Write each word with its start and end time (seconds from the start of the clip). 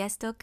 Sziasztok! 0.00 0.36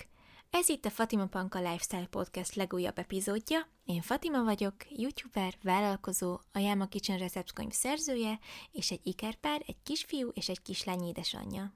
Ez 0.49 0.70
itt 0.70 0.85
a 0.85 0.89
Fatima 0.89 1.25
Panka 1.25 1.59
Lifestyle 1.59 2.07
Podcast 2.09 2.55
legújabb 2.55 2.98
epizódja. 2.98 3.67
Én 3.85 4.02
Fatima 4.02 4.43
vagyok, 4.43 4.75
youtuber, 4.89 5.53
vállalkozó, 5.63 6.39
a 6.52 6.59
Jáma 6.59 6.85
Kitchen 6.85 7.17
receptkönyv 7.17 7.71
szerzője, 7.71 8.39
és 8.71 8.91
egy 8.91 8.99
ikerpár, 9.03 9.63
egy 9.65 9.75
kisfiú 9.84 10.29
és 10.34 10.49
egy 10.49 10.62
kislány 10.62 11.03
édesanyja. 11.03 11.73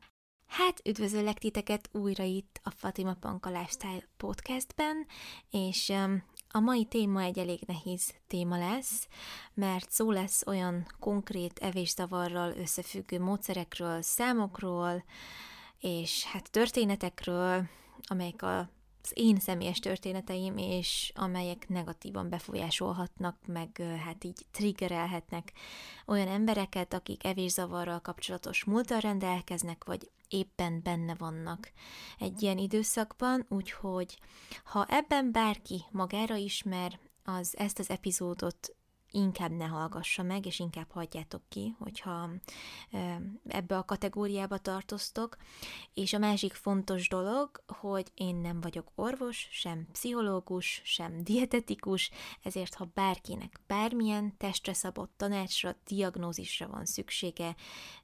Hát, 0.48 0.82
üdvözöllek 0.88 1.38
titeket 1.38 1.90
újra 1.92 2.24
itt 2.24 2.60
a 2.64 2.70
Fatima 2.70 3.14
Panka 3.14 3.50
Lifestyle 3.50 4.08
podcastben, 4.18 5.06
és 5.50 5.90
um, 5.90 6.24
a 6.50 6.60
mai 6.60 6.86
téma 6.86 7.22
egy 7.22 7.40
elég 7.40 7.60
nehéz 7.68 8.14
téma 8.28 8.58
lesz, 8.58 9.08
mert 9.54 9.92
szó 9.92 10.12
lesz 10.12 10.48
olyan 10.48 10.88
konkrét 11.00 11.60
evészavarral 11.60 12.54
összefüggő 12.58 13.20
módszerekről, 13.20 14.02
számokról, 14.02 15.04
és 15.82 16.24
hát 16.24 16.52
történetekről, 16.52 17.68
amelyek 18.02 18.42
a 18.42 18.70
az 19.04 19.12
én 19.14 19.40
személyes 19.40 19.80
történeteim, 19.80 20.58
és 20.58 21.12
amelyek 21.16 21.70
negatívan 21.70 22.30
befolyásolhatnak, 22.30 23.38
meg 23.46 23.82
hát 24.06 24.24
így 24.24 24.46
triggerelhetnek 24.52 25.54
olyan 26.06 26.28
embereket, 26.28 26.94
akik 26.94 27.26
evészavarral 27.26 28.00
kapcsolatos 28.00 28.64
múltal 28.64 29.00
rendelkeznek, 29.00 29.84
vagy 29.84 30.12
éppen 30.28 30.82
benne 30.84 31.16
vannak 31.16 31.72
egy 32.20 32.42
ilyen 32.42 32.58
időszakban, 32.58 33.46
úgyhogy 33.50 34.20
ha 34.64 34.86
ebben 34.90 35.32
bárki 35.32 35.84
magára 35.92 36.36
ismer, 36.36 37.00
az 37.24 37.58
ezt 37.58 37.80
az 37.80 37.90
epizódot 37.90 38.76
inkább 39.12 39.52
ne 39.52 39.66
hallgassa 39.66 40.24
meg, 40.24 40.46
és 40.46 40.60
inkább 40.60 40.92
hagyjátok 40.92 41.42
ki, 41.50 41.76
hogyha 41.80 42.30
ebbe 43.48 43.78
a 43.78 43.86
kategóriába 43.86 44.58
tartoztok. 44.58 45.38
És 45.94 46.14
a 46.14 46.18
másik 46.18 46.54
fontos 46.54 47.10
dolog, 47.10 47.64
hogy 47.68 48.12
én 48.16 48.36
nem 48.36 48.62
vagyok 48.62 48.92
orvos, 48.96 49.48
sem 49.52 49.88
pszichológus, 49.92 50.82
sem 50.84 51.24
dietetikus, 51.24 52.12
ezért 52.44 52.74
ha 52.74 52.92
bárkinek 52.94 53.60
bármilyen 53.68 54.38
testre 54.38 54.74
szabott 54.74 55.14
tanácsra, 55.18 55.76
diagnózisra 55.86 56.68
van 56.68 56.86
szüksége, 56.86 57.56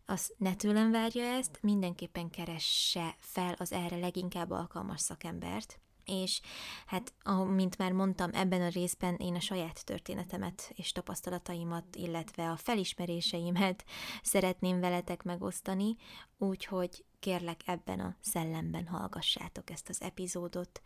az 0.06 0.34
ne 0.38 0.56
tőlem 0.56 0.92
várja 0.92 1.24
ezt, 1.24 1.60
mindenképpen 1.62 2.30
keresse 2.30 3.16
fel 3.20 3.56
az 3.58 3.72
erre 3.72 3.98
leginkább 3.98 4.52
alkalmas 4.52 5.02
szakembert 5.02 5.80
és 6.08 6.42
hát, 6.86 7.14
mint 7.48 7.78
már 7.78 7.92
mondtam, 7.92 8.30
ebben 8.34 8.62
a 8.62 8.70
részben 8.70 9.16
én 9.16 9.36
a 9.36 9.40
saját 9.40 9.86
történetemet 9.86 10.72
és 10.76 10.92
tapasztalataimat, 10.92 11.96
illetve 11.96 12.50
a 12.50 12.56
felismeréseimet 12.56 13.86
szeretném 14.22 14.80
veletek 14.80 15.24
megosztani, 15.24 15.96
úgyhogy 16.38 17.06
kérlek 17.20 17.62
ebben 17.66 18.00
a 18.00 18.16
szellemben 18.22 18.88
hallgassátok 18.88 19.70
ezt 19.70 19.90
az 19.90 20.02
epizódot. 20.02 20.82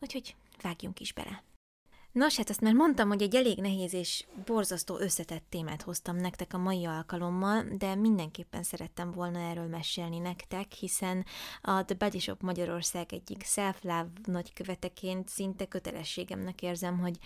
Úgyhogy 0.00 0.36
vágjunk 0.62 1.00
is 1.00 1.12
bele. 1.12 1.42
Nos, 2.14 2.36
hát 2.36 2.50
azt 2.50 2.60
már 2.60 2.72
mondtam, 2.72 3.08
hogy 3.08 3.22
egy 3.22 3.34
elég 3.34 3.58
nehéz 3.58 3.94
és 3.94 4.24
borzasztó 4.46 4.98
összetett 4.98 5.44
témát 5.48 5.82
hoztam 5.82 6.16
nektek 6.16 6.52
a 6.52 6.58
mai 6.58 6.84
alkalommal, 6.84 7.64
de 7.78 7.94
mindenképpen 7.94 8.62
szerettem 8.62 9.12
volna 9.12 9.38
erről 9.38 9.66
mesélni 9.66 10.18
nektek, 10.18 10.72
hiszen 10.72 11.24
a 11.62 11.84
The 11.84 11.94
Body 11.98 12.18
Shop 12.18 12.42
Magyarország 12.42 13.12
egyik 13.12 13.44
self-love 13.44 14.10
nagyköveteként 14.24 15.28
szinte 15.28 15.66
kötelességemnek 15.66 16.62
érzem, 16.62 16.98
hogy 16.98 17.18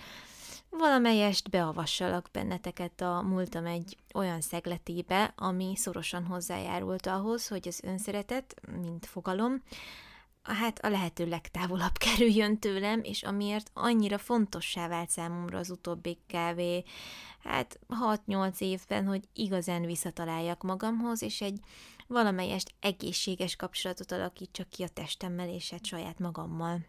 valamelyest 0.71 1.51
beavassalak 1.51 2.29
benneteket 2.33 3.01
a 3.01 3.23
múltam 3.23 3.67
egy 3.67 3.97
olyan 4.15 4.41
szegletébe, 4.41 5.33
ami 5.37 5.73
szorosan 5.77 6.25
hozzájárult 6.25 7.07
ahhoz, 7.07 7.49
hogy 7.49 7.69
az 7.69 7.81
önszeretet, 7.83 8.55
mint 8.81 9.07
fogalom, 9.07 9.63
hát 10.53 10.79
a 10.79 10.89
lehető 10.89 11.29
legtávolabb 11.29 11.97
kerüljön 12.05 12.59
tőlem, 12.59 13.01
és 13.03 13.23
amiért 13.23 13.71
annyira 13.75 14.19
fontossá 14.19 14.89
vált 14.89 15.11
számomra 15.11 15.59
az 15.59 15.71
utóbbi 15.71 16.19
kávé, 16.27 16.85
hát 17.43 17.79
6-8 18.27 18.59
évben, 18.59 19.07
hogy 19.07 19.29
igazán 19.33 19.83
visszataláljak 19.83 20.63
magamhoz, 20.63 21.23
és 21.23 21.41
egy 21.41 21.61
valamelyest 22.07 22.75
egészséges 22.81 23.57
kapcsolatot 23.57 24.13
alakítsak 24.13 24.69
ki 24.69 24.83
a 24.83 24.89
testemmel 24.89 25.49
és 25.49 25.73
egy 25.73 25.85
saját 25.85 26.19
magammal. 26.19 26.87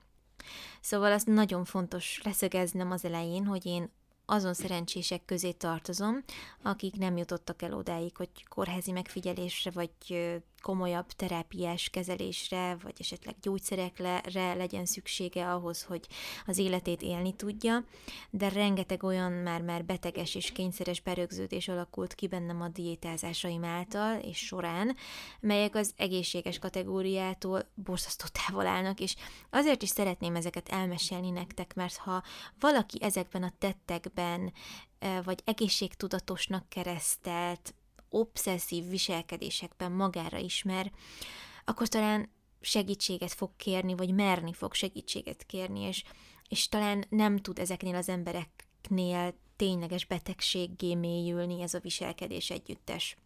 Szóval 0.82 1.12
az 1.12 1.24
nagyon 1.24 1.66
fontos 1.66 2.22
leszögeznem 2.24 2.92
az 2.92 3.06
elején, 3.06 3.46
hogy 3.46 3.66
én 3.66 3.92
azon 4.26 4.54
szerencsések 4.54 5.26
közé 5.26 5.52
tartozom, 5.52 6.24
akik 6.62 6.96
nem 6.96 7.18
jutottak 7.18 7.62
el 7.62 7.74
odáig, 7.74 8.18
hogy 8.18 8.30
kórházi 8.48 8.92
megfigyelésre, 8.92 9.72
vagy 9.72 9.92
komolyabb 10.62 11.12
terápiás 11.12 11.90
kezelésre, 11.90 12.78
vagy 12.84 12.96
esetleg 13.00 13.36
gyógyszerekre 13.42 14.22
legyen 14.34 14.86
szüksége 14.86 15.52
ahhoz, 15.52 15.84
hogy 15.84 16.08
az 16.46 16.58
életét 16.58 17.02
élni 17.02 17.36
tudja, 17.36 17.84
de 18.30 18.50
rengeteg 18.50 19.04
olyan 19.04 19.32
már-már 19.32 19.86
beteges 19.86 20.36
és 20.36 20.52
kényszeres 20.52 21.02
berögződés 21.02 21.68
alakult 21.68 22.16
ki 22.16 22.28
bennem 22.28 22.62
a 22.62 22.68
diétázásaim 22.68 23.64
által 23.64 24.20
és 24.20 24.38
során, 24.38 24.96
melyek 25.40 25.76
az 25.76 25.94
egészséges 25.98 26.60
kategóriától 26.60 27.70
borzasztó 27.76 28.26
távol 28.32 28.68
állnak, 28.68 29.00
és 29.00 29.16
azért 29.50 29.82
is 29.82 29.90
szeretném 29.90 30.36
ezeket 30.36 30.70
elmesélni 30.70 31.30
nektek, 31.30 31.74
mert 31.76 31.98
ha 31.98 32.24
valaki 32.60 32.98
ezekben 33.02 33.44
a 33.44 33.54
tettekben 33.60 34.54
vagy 35.24 35.42
egészségtudatosnak 35.46 36.70
keresztelt 36.70 37.74
obszesszív 38.10 38.90
viselkedésekben 38.90 39.92
magára 39.92 40.38
ismer, 40.38 40.92
akkor 41.66 41.88
talán 41.88 42.30
segítséget 42.62 43.34
fog 43.34 43.52
kérni, 43.58 43.96
vagy 43.96 44.14
merni 44.14 44.54
fog 44.54 44.74
segítséget 44.74 45.46
kérni, 45.46 45.80
és, 45.80 46.04
és 46.48 46.68
talán 46.68 47.06
nem 47.10 47.38
tud 47.38 47.60
ezeknél 47.60 47.96
az 47.96 48.10
embereknél 48.10 49.34
tényleges 49.56 50.06
betegséggé 50.06 50.96
mélyülni 50.96 51.62
ez 51.62 51.74
a 51.74 51.80
viselkedés 51.80 52.50
együttes. 52.50 53.18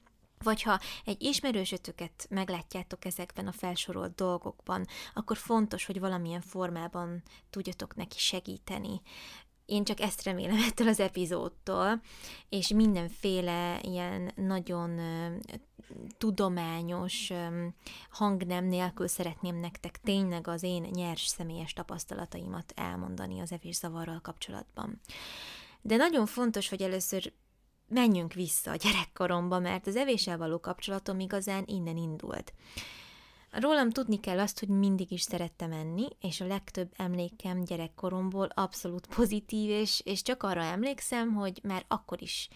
Vagy 0.43 0.61
ha 0.61 0.79
egy 1.05 1.21
ismerősötöket 1.21 2.27
meglátjátok 2.29 3.05
ezekben 3.05 3.47
a 3.47 3.51
felsorolt 3.51 4.15
dolgokban, 4.15 4.85
akkor 5.13 5.37
fontos, 5.37 5.85
hogy 5.85 5.99
valamilyen 5.99 6.41
formában 6.41 7.23
tudjatok 7.49 7.95
neki 7.95 8.19
segíteni. 8.19 9.01
Én 9.65 9.83
csak 9.83 9.99
ezt 9.99 10.23
remélem 10.23 10.57
ettől 10.69 10.87
az 10.87 10.99
epizódtól, 10.99 12.01
és 12.49 12.67
mindenféle 12.67 13.79
ilyen 13.81 14.31
nagyon 14.35 14.99
tudományos 16.17 17.31
hangnem 18.09 18.65
nélkül 18.65 19.07
szeretném 19.07 19.55
nektek 19.55 19.99
tényleg 20.01 20.47
az 20.47 20.63
én 20.63 20.81
nyers 20.81 21.25
személyes 21.25 21.73
tapasztalataimat 21.73 22.73
elmondani 22.75 23.39
az 23.39 23.51
evészavarral 23.51 24.19
kapcsolatban. 24.21 24.99
De 25.81 25.95
nagyon 25.95 26.25
fontos, 26.25 26.69
hogy 26.69 26.81
először 26.81 27.33
menjünk 27.87 28.33
vissza 28.33 28.71
a 28.71 28.75
gyerekkoromba, 28.75 29.59
mert 29.59 29.87
az 29.87 29.95
evéssel 29.95 30.37
való 30.37 30.59
kapcsolatom 30.59 31.19
igazán 31.19 31.63
innen 31.67 31.97
indult. 31.97 32.53
Rólam 33.53 33.89
tudni 33.89 34.19
kell 34.19 34.39
azt, 34.39 34.59
hogy 34.59 34.67
mindig 34.67 35.11
is 35.11 35.21
szerettem 35.21 35.71
enni, 35.71 36.07
és 36.19 36.41
a 36.41 36.45
legtöbb 36.45 36.91
emlékem 36.95 37.63
gyerekkoromból 37.63 38.47
abszolút 38.53 39.07
pozitív, 39.07 39.69
és, 39.69 40.01
és 40.03 40.21
csak 40.21 40.43
arra 40.43 40.61
emlékszem, 40.61 41.33
hogy 41.33 41.59
már 41.63 41.85
akkor 41.87 42.21
is 42.21 42.49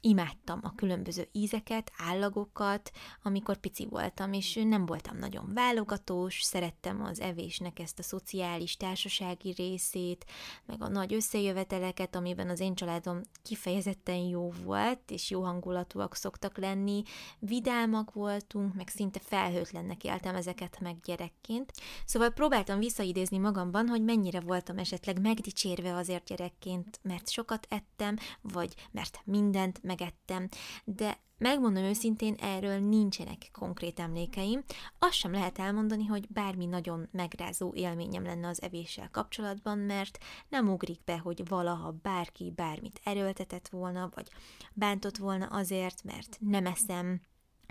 imádtam 0.00 0.60
a 0.62 0.74
különböző 0.74 1.28
ízeket, 1.32 1.92
állagokat, 1.96 2.90
amikor 3.22 3.56
pici 3.56 3.86
voltam, 3.86 4.32
és 4.32 4.60
nem 4.64 4.86
voltam 4.86 5.18
nagyon 5.18 5.50
válogatós, 5.54 6.42
szerettem 6.42 7.02
az 7.02 7.20
evésnek 7.20 7.78
ezt 7.78 7.98
a 7.98 8.02
szociális, 8.02 8.76
társasági 8.76 9.52
részét, 9.56 10.26
meg 10.66 10.82
a 10.82 10.88
nagy 10.88 11.14
összejöveteleket, 11.14 12.16
amiben 12.16 12.48
az 12.48 12.60
én 12.60 12.74
családom 12.74 13.20
kifejezetten 13.42 14.16
jó 14.16 14.50
volt, 14.64 15.10
és 15.10 15.30
jó 15.30 15.42
hangulatúak 15.42 16.14
szoktak 16.14 16.58
lenni, 16.58 17.02
vidámak 17.38 18.12
voltunk, 18.12 18.74
meg 18.74 18.88
szinte 18.88 19.20
felhőtlennek 19.22 20.04
éltem 20.04 20.34
ezeket 20.34 20.80
meg 20.80 21.00
gyerekként. 21.00 21.72
Szóval 22.04 22.30
próbáltam 22.30 22.78
visszaidézni 22.78 23.38
magamban, 23.38 23.88
hogy 23.88 24.02
mennyire 24.02 24.40
voltam 24.40 24.78
esetleg 24.78 25.20
megdicsérve 25.20 25.94
azért 25.94 26.24
gyerekként, 26.24 27.00
mert 27.02 27.30
sokat 27.30 27.66
ettem, 27.70 28.16
vagy 28.40 28.74
mert 28.90 29.20
mindent 29.24 29.82
megettem, 29.88 30.48
de 30.84 31.18
megmondom 31.38 31.82
őszintén, 31.82 32.34
erről 32.34 32.78
nincsenek 32.78 33.48
konkrét 33.52 34.00
emlékeim. 34.00 34.64
Azt 34.98 35.12
sem 35.12 35.32
lehet 35.32 35.58
elmondani, 35.58 36.04
hogy 36.04 36.26
bármi 36.28 36.66
nagyon 36.66 37.08
megrázó 37.12 37.72
élményem 37.74 38.22
lenne 38.24 38.48
az 38.48 38.62
evéssel 38.62 39.08
kapcsolatban, 39.10 39.78
mert 39.78 40.18
nem 40.48 40.68
ugrik 40.68 41.04
be, 41.04 41.18
hogy 41.18 41.48
valaha 41.48 41.94
bárki 42.02 42.52
bármit 42.56 43.00
erőltetett 43.04 43.68
volna, 43.68 44.10
vagy 44.14 44.28
bántott 44.72 45.16
volna 45.16 45.46
azért, 45.46 46.04
mert 46.04 46.36
nem 46.40 46.66
eszem, 46.66 47.20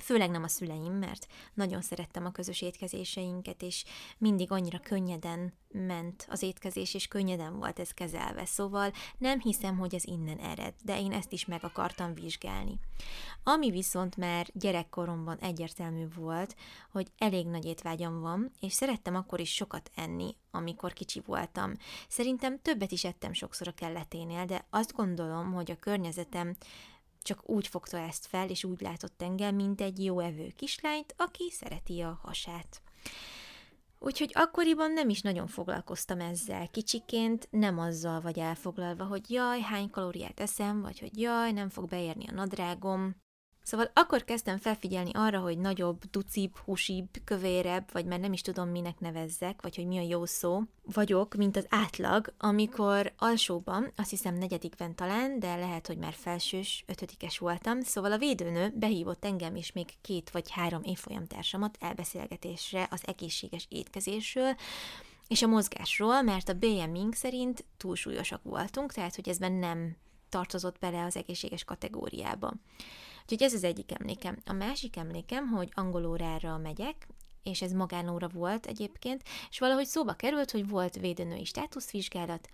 Főleg 0.04 0.30
nem 0.30 0.44
a 0.44 0.48
szüleim, 0.48 0.94
mert 0.94 1.28
nagyon 1.54 1.82
szerettem 1.82 2.26
a 2.26 2.32
közös 2.32 2.62
étkezéseinket, 2.62 3.62
és 3.62 3.86
mindig 4.18 4.52
annyira 4.52 4.80
könnyeden 4.80 5.54
ment 5.72 6.26
az 6.30 6.42
étkezés, 6.42 6.94
és 6.94 7.08
könnyeden 7.08 7.58
volt 7.58 7.80
ez 7.80 7.92
kezelve. 7.92 8.46
Szóval 8.46 8.92
nem 9.18 9.40
hiszem, 9.40 9.78
hogy 9.78 9.96
ez 9.96 10.06
innen 10.06 10.38
ered, 10.38 10.74
de 10.84 11.00
én 11.00 11.12
ezt 11.12 11.32
is 11.32 11.46
meg 11.46 11.64
akartam 11.64 12.14
vizsgálni. 12.14 12.80
Ami 13.44 13.72
viszont 13.72 14.18
már 14.18 14.48
gyerekkoromban 14.54 15.38
egyértelmű 15.38 16.08
volt, 16.16 16.56
hogy 16.92 17.12
elég 17.18 17.48
nagy 17.48 17.66
étvágyam 17.66 18.20
van, 18.22 18.52
és 18.60 18.74
szerettem 18.74 19.16
akkor 19.16 19.40
is 19.40 19.54
sokat 19.54 19.92
enni, 19.96 20.36
amikor 20.52 20.94
kicsi 20.94 21.22
voltam. 21.26 21.74
Szerintem 22.08 22.60
többet 22.62 22.92
is 22.92 23.04
ettem 23.04 23.34
sokszor 23.34 23.68
a 23.68 23.74
kelleténél, 23.74 24.46
de 24.46 24.66
azt 24.70 24.94
gondolom, 24.94 25.54
hogy 25.54 25.72
a 25.72 25.80
környezetem 25.80 26.56
csak 27.28 27.50
úgy 27.50 27.68
fogta 27.68 27.98
ezt 27.98 28.26
fel, 28.26 28.50
és 28.50 28.64
úgy 28.64 28.82
látott 28.82 29.22
engem, 29.22 29.56
mint 29.56 29.82
egy 29.82 30.04
jó 30.04 30.20
evő 30.20 30.54
kislányt, 30.56 31.14
aki 31.18 31.52
szereti 31.52 32.02
a 32.02 32.20
hasát. 32.24 32.82
Úgyhogy 34.00 34.32
akkoriban 34.34 34.92
nem 34.92 35.10
is 35.10 35.22
nagyon 35.22 35.48
foglalkoztam 35.48 36.20
ezzel. 36.20 36.68
Kicsiként 36.68 37.48
nem 37.52 37.80
azzal 37.80 38.22
vagy 38.22 38.40
elfoglalva, 38.40 39.06
hogy 39.06 39.32
jaj, 39.32 39.60
hány 39.60 39.90
kalóriát 39.90 40.40
eszem, 40.40 40.82
vagy 40.82 41.00
hogy 41.00 41.20
jaj, 41.20 41.52
nem 41.52 41.70
fog 41.70 41.88
beérni 41.88 42.28
a 42.28 42.34
nadrágom. 42.34 43.16
Szóval 43.68 43.92
akkor 43.94 44.24
kezdtem 44.24 44.58
felfigyelni 44.58 45.12
arra, 45.14 45.40
hogy 45.40 45.58
nagyobb, 45.58 46.04
ducibb, 46.12 46.58
húsibb, 46.58 47.08
kövérebb, 47.24 47.90
vagy 47.92 48.06
már 48.06 48.20
nem 48.20 48.34
is 48.34 48.42
tudom, 48.42 48.70
minek 48.70 49.00
nevezzek, 49.00 49.62
vagy 49.62 49.76
hogy 49.76 49.86
mi 49.86 49.98
a 49.98 50.02
jó 50.02 50.26
szó, 50.26 50.62
vagyok, 50.94 51.36
mint 51.36 51.58
az 51.58 51.66
átlag, 51.70 52.34
amikor 52.38 53.14
alsóban, 53.18 53.92
azt 53.96 54.10
hiszem 54.10 54.36
negyedikben 54.36 54.96
talán, 54.96 55.40
de 55.40 55.56
lehet, 55.56 55.88
hogy 55.88 55.98
már 55.98 56.14
felsős, 56.14 56.84
ötödikes 56.88 57.38
voltam, 57.38 57.82
szóval 57.82 58.12
a 58.12 58.18
védőnő 58.18 58.74
behívott 58.76 59.26
engem 59.26 59.56
és 59.56 59.72
még 59.72 59.88
két 60.02 60.30
vagy 60.30 60.52
három 60.52 60.84
évfolyamtársamat 60.84 61.78
elbeszélgetésre 61.80 62.88
az 62.92 63.02
egészséges 63.06 63.66
étkezésről, 63.70 64.56
és 65.28 65.42
a 65.42 65.48
mozgásról, 65.48 66.22
mert 66.22 66.50
a 66.50 66.54
BMI 66.54 67.08
szerint 67.12 67.66
túlsúlyosak 67.78 68.44
voltunk, 68.44 68.94
tehát 68.94 69.16
hogy 69.16 69.30
ezben 69.30 69.52
nem 69.52 69.96
tartozott 70.30 70.80
bele 70.80 71.04
az 71.04 71.16
egészséges 71.16 71.64
kategóriába. 71.64 72.54
Úgyhogy 73.30 73.48
ez 73.48 73.54
az 73.54 73.64
egyik 73.64 73.92
emlékem. 74.00 74.38
A 74.46 74.54
másik 74.54 74.98
emlékem, 74.98 75.48
hogy 75.48 75.70
angolórára 75.74 76.58
megyek, 76.58 77.08
és 77.44 77.62
ez 77.62 77.72
magánóra 77.72 78.28
volt 78.28 78.66
egyébként, 78.66 79.24
és 79.50 79.60
valahogy 79.60 79.86
szóba 79.86 80.14
került, 80.14 80.52
hogy 80.52 80.70
volt 80.70 80.96
védőnői 80.96 81.46
státuszvizsgálat, 81.46 82.50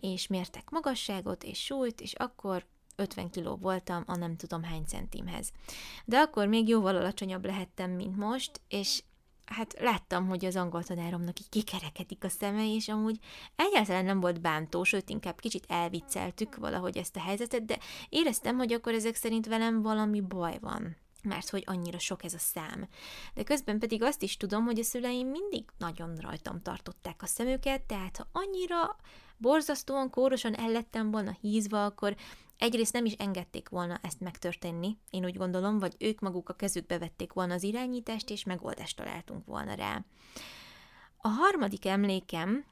és 0.00 0.26
mértek 0.26 0.70
magasságot 0.70 1.44
és 1.44 1.64
súlyt, 1.64 2.00
és 2.00 2.12
akkor 2.12 2.66
50 2.96 3.30
kiló 3.30 3.56
voltam 3.56 4.02
a 4.06 4.16
nem 4.16 4.36
tudom 4.36 4.62
hány 4.62 4.84
centimhez. 4.86 5.52
De 6.04 6.18
akkor 6.18 6.46
még 6.46 6.68
jóval 6.68 6.96
alacsonyabb 6.96 7.44
lehettem, 7.44 7.90
mint 7.90 8.16
most, 8.16 8.60
és 8.68 9.02
hát 9.46 9.76
láttam, 9.80 10.26
hogy 10.28 10.44
az 10.44 10.56
angol 10.56 10.82
tanáromnak 10.82 11.40
így 11.40 11.48
kikerekedik 11.48 12.24
a 12.24 12.28
szeme, 12.28 12.74
és 12.74 12.88
amúgy 12.88 13.18
egyáltalán 13.56 14.04
nem 14.04 14.20
volt 14.20 14.40
bántó, 14.40 14.84
sőt, 14.84 15.10
inkább 15.10 15.40
kicsit 15.40 15.64
elvicceltük 15.68 16.56
valahogy 16.56 16.96
ezt 16.96 17.16
a 17.16 17.20
helyzetet, 17.20 17.64
de 17.64 17.78
éreztem, 18.08 18.56
hogy 18.56 18.72
akkor 18.72 18.92
ezek 18.92 19.14
szerint 19.14 19.46
velem 19.46 19.82
valami 19.82 20.20
baj 20.20 20.58
van 20.60 20.96
mert 21.22 21.48
hogy 21.48 21.62
annyira 21.66 21.98
sok 21.98 22.24
ez 22.24 22.34
a 22.34 22.38
szám. 22.38 22.88
De 23.34 23.42
közben 23.42 23.78
pedig 23.78 24.02
azt 24.02 24.22
is 24.22 24.36
tudom, 24.36 24.64
hogy 24.64 24.78
a 24.78 24.82
szüleim 24.82 25.28
mindig 25.28 25.64
nagyon 25.78 26.16
rajtam 26.16 26.62
tartották 26.62 27.22
a 27.22 27.26
szemüket, 27.26 27.82
tehát 27.82 28.16
ha 28.16 28.26
annyira 28.32 28.96
borzasztóan, 29.36 30.10
kórosan 30.10 30.54
ellettem 30.54 31.10
volna 31.10 31.36
hízva, 31.40 31.84
akkor 31.84 32.16
egyrészt 32.58 32.92
nem 32.92 33.04
is 33.04 33.12
engedték 33.12 33.68
volna 33.68 33.98
ezt 34.02 34.20
megtörténni, 34.20 34.98
én 35.10 35.24
úgy 35.24 35.36
gondolom, 35.36 35.78
vagy 35.78 35.94
ők 35.98 36.20
maguk 36.20 36.48
a 36.48 36.54
kezükbe 36.54 36.98
vették 36.98 37.32
volna 37.32 37.54
az 37.54 37.62
irányítást, 37.62 38.30
és 38.30 38.44
megoldást 38.44 38.96
találtunk 38.96 39.46
volna 39.46 39.74
rá. 39.74 40.04
A 41.16 41.28
harmadik 41.28 41.86
emlékem, 41.86 42.64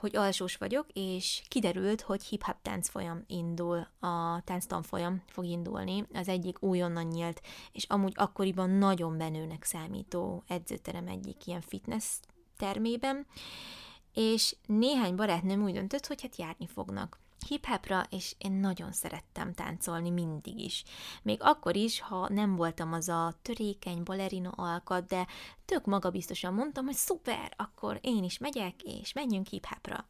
hogy 0.00 0.16
alsós 0.16 0.56
vagyok, 0.56 0.86
és 0.92 1.42
kiderült, 1.48 2.00
hogy 2.00 2.24
hip-hop 2.24 2.56
táncfolyam 2.62 3.24
indul, 3.26 3.86
a 4.00 4.40
tánctanfolyam 4.44 5.22
fog 5.26 5.44
indulni, 5.44 6.06
az 6.12 6.28
egyik 6.28 6.62
újonnan 6.62 7.06
nyílt, 7.06 7.40
és 7.72 7.84
amúgy 7.84 8.12
akkoriban 8.16 8.70
nagyon 8.70 9.18
benőnek 9.18 9.64
számító 9.64 10.44
edzőterem 10.46 11.06
egyik 11.06 11.46
ilyen 11.46 11.60
fitness 11.60 12.18
termében, 12.56 13.26
és 14.12 14.56
néhány 14.66 15.14
barátnőm 15.14 15.62
úgy 15.62 15.72
döntött, 15.72 16.06
hogy 16.06 16.22
hát 16.22 16.36
járni 16.36 16.66
fognak 16.66 17.18
hip-hopra, 17.46 18.06
és 18.10 18.34
én 18.38 18.52
nagyon 18.52 18.92
szerettem 18.92 19.54
táncolni 19.54 20.10
mindig 20.10 20.58
is. 20.58 20.84
Még 21.22 21.38
akkor 21.42 21.76
is, 21.76 22.00
ha 22.00 22.28
nem 22.28 22.56
voltam 22.56 22.92
az 22.92 23.08
a 23.08 23.34
törékeny 23.42 24.02
balerina 24.02 24.50
alkat, 24.50 25.06
de 25.06 25.26
tök 25.64 25.84
magabiztosan 25.84 26.54
mondtam, 26.54 26.84
hogy 26.84 26.94
szuper, 26.94 27.52
akkor 27.56 27.98
én 28.02 28.24
is 28.24 28.38
megyek, 28.38 28.82
és 28.82 29.12
menjünk 29.12 29.46
hip-hopra. 29.46 30.06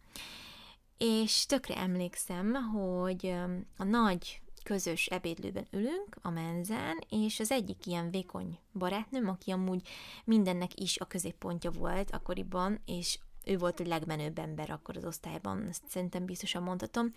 És 0.99 1.47
tökre 1.47 1.77
emlékszem, 1.77 2.55
hogy 2.55 3.35
a 3.77 3.85
nagy 3.85 4.41
közös 4.63 5.07
ebédlőben 5.07 5.67
ülünk 5.71 6.17
a 6.23 6.31
menzán, 6.31 6.99
és 7.09 7.41
az 7.41 7.51
egyik 7.51 7.87
ilyen 7.87 8.11
vékony 8.11 8.59
barátnőm, 8.73 9.29
aki 9.29 9.51
amúgy 9.51 9.89
mindennek 10.25 10.81
is 10.81 10.99
a 10.99 11.05
középpontja 11.07 11.71
volt 11.71 12.11
akkoriban, 12.11 12.81
és 12.87 13.19
ő 13.51 13.59
volt 13.59 13.81
a 13.81 13.85
legmenőbb 13.87 14.39
ember 14.39 14.71
akkor 14.71 14.97
az 14.97 15.05
osztályban, 15.05 15.67
ezt 15.69 15.83
szerintem 15.89 16.25
biztosan 16.25 16.63
mondhatom, 16.63 17.13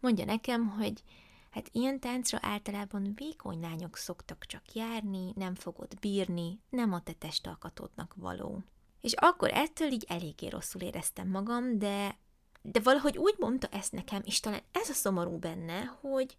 mondja 0.00 0.24
nekem, 0.24 0.68
hogy 0.68 1.02
hát 1.50 1.68
ilyen 1.72 2.00
táncra 2.00 2.38
általában 2.42 3.12
vékony 3.14 3.60
lányok 3.60 3.96
szoktak 3.96 4.44
csak 4.44 4.72
járni, 4.72 5.32
nem 5.34 5.54
fogod 5.54 5.98
bírni, 6.00 6.60
nem 6.70 6.92
a 6.92 7.00
te 7.00 7.12
testalkatodnak 7.12 8.14
való. 8.16 8.62
És 9.00 9.12
akkor 9.12 9.50
ettől 9.52 9.90
így 9.90 10.04
eléggé 10.08 10.48
rosszul 10.48 10.80
éreztem 10.80 11.28
magam, 11.28 11.78
de, 11.78 12.18
de 12.62 12.80
valahogy 12.80 13.18
úgy 13.18 13.34
mondta 13.38 13.66
ezt 13.66 13.92
nekem, 13.92 14.22
és 14.24 14.40
talán 14.40 14.62
ez 14.72 14.90
a 14.90 14.92
szomorú 14.92 15.38
benne, 15.38 15.84
hogy 16.00 16.36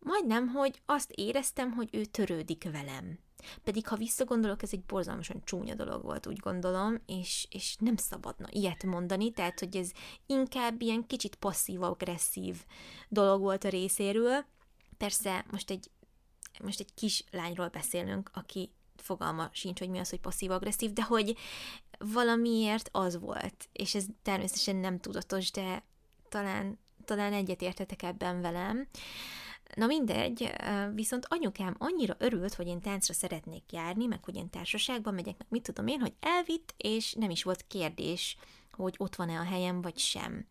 majdnem, 0.00 0.48
hogy 0.48 0.80
azt 0.86 1.12
éreztem, 1.14 1.72
hogy 1.72 1.88
ő 1.92 2.04
törődik 2.04 2.70
velem. 2.72 3.18
Pedig 3.64 3.86
ha 3.86 3.96
visszagondolok, 3.96 4.62
ez 4.62 4.72
egy 4.72 4.84
borzalmasan 4.84 5.42
csúnya 5.44 5.74
dolog 5.74 6.02
volt, 6.02 6.26
úgy 6.26 6.38
gondolom, 6.38 7.02
és, 7.06 7.46
és 7.50 7.76
nem 7.78 7.96
szabadna 7.96 8.46
ilyet 8.50 8.82
mondani, 8.82 9.30
tehát 9.30 9.58
hogy 9.58 9.76
ez 9.76 9.90
inkább 10.26 10.80
ilyen 10.80 11.06
kicsit 11.06 11.34
passzív-agresszív 11.34 12.64
dolog 13.08 13.40
volt 13.40 13.64
a 13.64 13.68
részéről. 13.68 14.44
Persze 14.98 15.44
most 15.50 15.70
egy, 15.70 15.90
most 16.62 16.80
egy 16.80 16.94
kis 16.94 17.24
lányról 17.30 17.68
beszélünk, 17.68 18.30
aki 18.34 18.72
fogalma 18.96 19.48
sincs, 19.52 19.78
hogy 19.78 19.88
mi 19.88 19.98
az, 19.98 20.10
hogy 20.10 20.20
passzív-agresszív, 20.20 20.92
de 20.92 21.02
hogy 21.02 21.36
valamiért 21.98 22.88
az 22.92 23.18
volt, 23.18 23.68
és 23.72 23.94
ez 23.94 24.04
természetesen 24.22 24.76
nem 24.76 24.98
tudatos, 24.98 25.50
de 25.50 25.84
talán, 26.28 26.78
talán 27.04 27.32
egyetértetek 27.32 28.02
ebben 28.02 28.40
velem. 28.40 28.88
Na 29.74 29.86
mindegy, 29.86 30.52
viszont 30.94 31.26
anyukám 31.28 31.74
annyira 31.78 32.16
örült, 32.18 32.54
hogy 32.54 32.66
én 32.66 32.80
táncra 32.80 33.14
szeretnék 33.14 33.72
járni, 33.72 34.06
meg 34.06 34.24
hogy 34.24 34.36
én 34.36 34.50
társaságban 34.50 35.14
megyek, 35.14 35.38
meg 35.38 35.46
mit 35.50 35.62
tudom 35.62 35.86
én, 35.86 36.00
hogy 36.00 36.14
elvitt, 36.20 36.74
és 36.76 37.12
nem 37.12 37.30
is 37.30 37.42
volt 37.42 37.66
kérdés, 37.66 38.36
hogy 38.72 38.94
ott 38.98 39.16
van-e 39.16 39.38
a 39.38 39.44
helyem, 39.44 39.82
vagy 39.82 39.98
sem. 39.98 40.46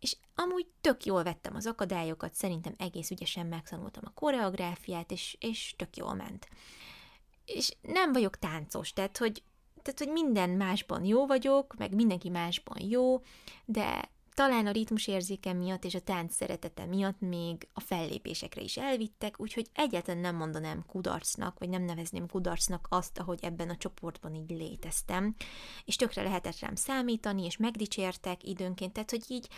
És 0.00 0.16
amúgy 0.34 0.66
tök 0.80 1.04
jól 1.04 1.22
vettem 1.22 1.54
az 1.54 1.66
akadályokat, 1.66 2.34
szerintem 2.34 2.74
egész 2.78 3.10
ügyesen 3.10 3.46
megtanultam 3.46 4.02
a 4.06 4.12
koreográfiát, 4.14 5.10
és, 5.10 5.36
és 5.40 5.74
tök 5.76 5.96
jól 5.96 6.14
ment. 6.14 6.48
És 7.44 7.76
nem 7.80 8.12
vagyok 8.12 8.38
táncos, 8.38 8.92
tehát 8.92 9.18
hogy, 9.18 9.42
tehát, 9.82 9.98
hogy 9.98 10.08
minden 10.12 10.50
másban 10.50 11.04
jó 11.04 11.26
vagyok, 11.26 11.74
meg 11.78 11.94
mindenki 11.94 12.28
másban 12.28 12.80
jó, 12.80 13.22
de 13.64 14.10
talán 14.34 14.66
a 14.66 14.70
ritmusérzéke 14.70 15.52
miatt 15.52 15.84
és 15.84 15.94
a 15.94 16.00
tánc 16.00 16.34
szeretete 16.34 16.86
miatt 16.86 17.20
még 17.20 17.68
a 17.72 17.80
fellépésekre 17.80 18.60
is 18.60 18.76
elvittek, 18.76 19.40
úgyhogy 19.40 19.66
egyáltalán 19.74 20.20
nem 20.20 20.36
mondanám 20.36 20.84
kudarcnak, 20.86 21.58
vagy 21.58 21.68
nem 21.68 21.82
nevezném 21.82 22.26
kudarcnak 22.26 22.86
azt, 22.90 23.18
ahogy 23.18 23.38
ebben 23.42 23.70
a 23.70 23.76
csoportban 23.76 24.34
így 24.34 24.50
léteztem, 24.50 25.34
és 25.84 25.96
tökre 25.96 26.22
lehetett 26.22 26.58
rám 26.58 26.74
számítani, 26.74 27.44
és 27.44 27.56
megdicsértek 27.56 28.44
időnként, 28.44 28.92
tehát 28.92 29.10
hogy 29.10 29.24
így 29.28 29.48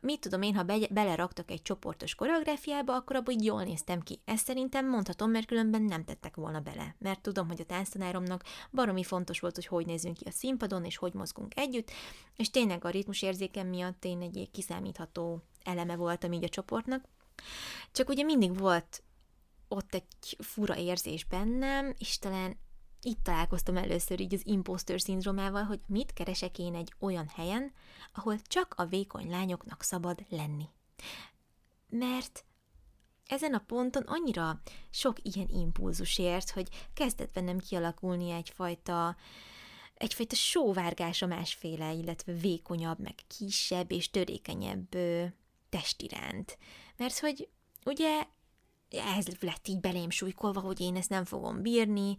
mit 0.00 0.20
tudom 0.20 0.42
én, 0.42 0.54
ha 0.54 0.62
be, 0.62 0.78
beleraktak 0.90 1.50
egy 1.50 1.62
csoportos 1.62 2.14
koreográfiába, 2.14 2.94
akkor 2.94 3.16
abban 3.16 3.34
így 3.34 3.44
jól 3.44 3.62
néztem 3.62 4.00
ki. 4.00 4.20
Ezt 4.24 4.44
szerintem 4.44 4.88
mondhatom, 4.88 5.30
mert 5.30 5.46
különben 5.46 5.82
nem 5.82 6.04
tettek 6.04 6.36
volna 6.36 6.60
bele. 6.60 6.94
Mert 6.98 7.20
tudom, 7.20 7.48
hogy 7.48 7.60
a 7.60 7.64
tánctanáromnak 7.64 8.44
baromi 8.70 9.04
fontos 9.04 9.40
volt, 9.40 9.54
hogy 9.54 9.66
hogy 9.66 9.86
nézzünk 9.86 10.16
ki 10.16 10.24
a 10.24 10.30
színpadon, 10.30 10.84
és 10.84 10.96
hogy 10.96 11.12
mozgunk 11.12 11.58
együtt, 11.58 11.90
és 12.36 12.50
tényleg 12.50 12.84
a 12.84 12.90
ritmus 12.90 13.22
érzékem 13.22 13.66
miatt 13.66 14.04
én 14.04 14.20
egy 14.20 14.48
kiszámítható 14.52 15.42
eleme 15.64 15.96
voltam 15.96 16.32
így 16.32 16.44
a 16.44 16.48
csoportnak. 16.48 17.04
Csak 17.92 18.08
ugye 18.08 18.22
mindig 18.22 18.58
volt 18.58 19.02
ott 19.68 19.94
egy 19.94 20.36
fura 20.38 20.76
érzés 20.76 21.24
bennem, 21.24 21.94
és 21.98 22.18
talán 22.18 22.56
itt 23.02 23.22
találkoztam 23.22 23.76
először 23.76 24.20
így 24.20 24.34
az 24.34 24.46
imposter 24.46 25.00
szindrómával, 25.00 25.62
hogy 25.62 25.80
mit 25.86 26.12
keresek 26.12 26.58
én 26.58 26.74
egy 26.74 26.92
olyan 26.98 27.28
helyen, 27.34 27.72
ahol 28.14 28.38
csak 28.46 28.74
a 28.76 28.86
vékony 28.86 29.30
lányoknak 29.30 29.82
szabad 29.82 30.24
lenni. 30.28 30.68
Mert 31.88 32.44
ezen 33.26 33.54
a 33.54 33.64
ponton 33.66 34.02
annyira 34.02 34.60
sok 34.90 35.16
ilyen 35.22 35.48
impulzus 35.48 36.18
ért, 36.18 36.50
hogy 36.50 36.68
kezdett 36.94 37.32
bennem 37.32 37.58
kialakulni 37.58 38.30
egyfajta 38.30 39.16
egyfajta 39.94 40.34
sóvárgás 40.34 41.22
a 41.22 41.26
másféle, 41.26 41.92
illetve 41.92 42.32
vékonyabb, 42.32 42.98
meg 42.98 43.14
kisebb 43.38 43.92
és 43.92 44.10
törékenyebb 44.10 44.94
ö, 44.94 45.24
testiránt. 45.68 46.58
Mert 46.96 47.18
hogy 47.18 47.48
ugye 47.84 48.26
ez 48.90 49.26
lett 49.40 49.68
így 49.68 49.80
belém 49.80 50.10
súlykolva, 50.10 50.60
hogy 50.60 50.80
én 50.80 50.96
ezt 50.96 51.08
nem 51.08 51.24
fogom 51.24 51.62
bírni, 51.62 52.16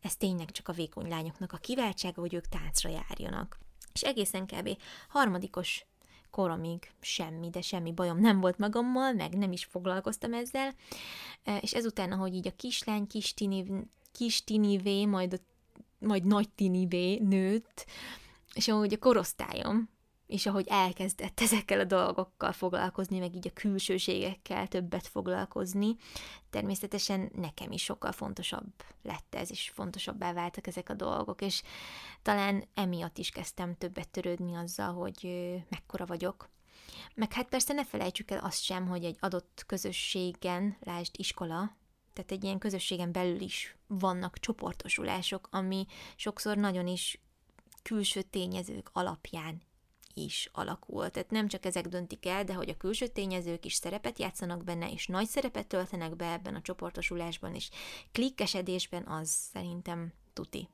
ez 0.00 0.16
tényleg 0.16 0.50
csak 0.50 0.68
a 0.68 0.72
vékony 0.72 1.08
lányoknak 1.08 1.52
a 1.52 1.56
kiváltsága, 1.56 2.20
hogy 2.20 2.34
ők 2.34 2.48
táncra 2.48 2.90
járjanak. 2.90 3.58
És 3.92 4.02
egészen 4.02 4.46
kb. 4.46 4.76
harmadikos 5.08 5.86
koromig 6.30 6.90
semmi, 7.00 7.50
de 7.50 7.60
semmi 7.60 7.92
bajom 7.92 8.18
nem 8.18 8.40
volt 8.40 8.58
magammal, 8.58 9.12
meg 9.12 9.36
nem 9.36 9.52
is 9.52 9.64
foglalkoztam 9.64 10.34
ezzel, 10.34 10.74
és 11.60 11.72
ezután, 11.74 12.12
ahogy 12.12 12.34
így 12.34 12.46
a 12.46 12.56
kislány, 12.56 13.06
kis, 13.06 13.34
tini, 13.34 13.64
kis 14.12 14.44
tinivé, 14.44 15.04
majd, 15.04 15.32
a, 15.32 15.36
majd 15.98 16.24
nagy 16.24 16.50
tinivé 16.50 17.18
nőtt, 17.18 17.86
és 18.54 18.68
ahogy 18.68 18.92
a 18.92 18.98
korosztályom 18.98 19.88
és 20.32 20.46
ahogy 20.46 20.66
elkezdett 20.68 21.40
ezekkel 21.40 21.80
a 21.80 21.84
dolgokkal 21.84 22.52
foglalkozni, 22.52 23.18
meg 23.18 23.34
így 23.34 23.46
a 23.46 23.52
külsőségekkel 23.52 24.68
többet 24.68 25.06
foglalkozni, 25.06 25.96
természetesen 26.50 27.30
nekem 27.34 27.72
is 27.72 27.82
sokkal 27.82 28.12
fontosabb 28.12 28.72
lett 29.02 29.34
ez, 29.34 29.50
és 29.50 29.70
fontosabbá 29.74 30.32
váltak 30.32 30.66
ezek 30.66 30.88
a 30.88 30.94
dolgok, 30.94 31.40
és 31.40 31.62
talán 32.22 32.64
emiatt 32.74 33.18
is 33.18 33.30
kezdtem 33.30 33.76
többet 33.76 34.08
törődni 34.08 34.54
azzal, 34.54 34.92
hogy 34.92 35.28
mekkora 35.68 36.06
vagyok, 36.06 36.50
meg 37.14 37.32
hát 37.32 37.48
persze 37.48 37.72
ne 37.72 37.84
felejtsük 37.84 38.30
el 38.30 38.38
azt 38.38 38.62
sem, 38.62 38.86
hogy 38.86 39.04
egy 39.04 39.16
adott 39.20 39.64
közösségen, 39.66 40.76
lásd 40.80 41.14
iskola, 41.18 41.76
tehát 42.12 42.32
egy 42.32 42.44
ilyen 42.44 42.58
közösségen 42.58 43.12
belül 43.12 43.40
is 43.40 43.76
vannak 43.86 44.38
csoportosulások, 44.38 45.48
ami 45.50 45.86
sokszor 46.16 46.56
nagyon 46.56 46.86
is 46.86 47.20
külső 47.82 48.22
tényezők 48.22 48.90
alapján 48.92 49.62
is 50.14 50.48
alakul. 50.52 51.10
Tehát 51.10 51.30
nem 51.30 51.48
csak 51.48 51.64
ezek 51.64 51.86
döntik 51.86 52.26
el, 52.26 52.44
de 52.44 52.54
hogy 52.54 52.68
a 52.68 52.76
külső 52.76 53.06
tényezők 53.06 53.64
is 53.64 53.74
szerepet 53.74 54.18
játszanak 54.18 54.64
benne, 54.64 54.90
és 54.90 55.06
nagy 55.06 55.26
szerepet 55.26 55.66
töltenek 55.66 56.16
be 56.16 56.32
ebben 56.32 56.54
a 56.54 56.62
csoportosulásban, 56.62 57.54
és 57.54 57.70
klikkesedésben 58.12 59.06
az 59.06 59.28
szerintem 59.28 60.12
tuti. 60.32 60.68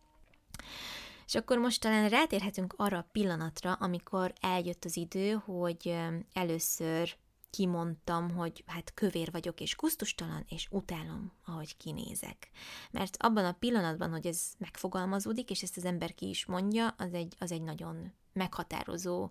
És 1.26 1.35
akkor 1.35 1.59
most 1.59 1.80
talán 1.80 2.09
rátérhetünk 2.09 2.75
arra 2.76 2.99
a 2.99 3.09
pillanatra, 3.12 3.73
amikor 3.73 4.33
eljött 4.40 4.85
az 4.85 4.97
idő, 4.97 5.33
hogy 5.33 5.97
először 6.33 7.16
kimondtam, 7.50 8.30
hogy 8.30 8.64
hát 8.66 8.95
kövér 8.95 9.30
vagyok 9.30 9.61
és 9.61 9.75
kusztustalan, 9.75 10.45
és 10.49 10.68
utálom, 10.71 11.33
ahogy 11.45 11.76
kinézek. 11.76 12.50
Mert 12.90 13.16
abban 13.18 13.45
a 13.45 13.52
pillanatban, 13.52 14.11
hogy 14.11 14.26
ez 14.26 14.42
megfogalmazódik, 14.59 15.50
és 15.50 15.62
ezt 15.62 15.76
az 15.76 15.85
ember 15.85 16.14
ki 16.14 16.28
is 16.28 16.47
mondja, 16.47 16.95
az 16.99 17.12
egy, 17.12 17.35
az 17.38 17.52
egy 17.52 17.62
nagyon 17.62 18.12
meghatározó 18.38 19.30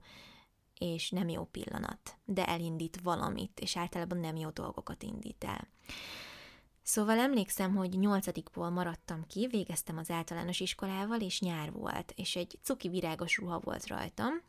és 0.80 1.10
nem 1.10 1.30
jó 1.30 1.46
pillanat, 1.46 2.18
de 2.26 2.46
elindít 2.46 3.00
valamit, 3.04 3.60
és 3.60 3.78
általában 3.78 4.18
nem 4.18 4.36
jó 4.36 4.50
dolgokat 4.50 5.04
indít 5.04 5.44
el. 5.44 5.68
Szóval 6.82 7.20
emlékszem, 7.20 7.76
hogy 7.76 7.90
nyolcadikból 7.90 8.70
maradtam 8.70 9.26
ki, 9.28 9.48
végeztem 9.48 9.98
az 9.98 10.12
általános 10.12 10.60
iskolával, 10.60 11.22
és 11.22 11.40
nyár 11.40 11.72
volt, 11.72 12.14
és 12.16 12.36
egy 12.36 12.60
cuki 12.64 12.90
virágos 12.90 13.38
ruha 13.38 13.60
volt 13.60 13.88
rajtam, 13.88 14.42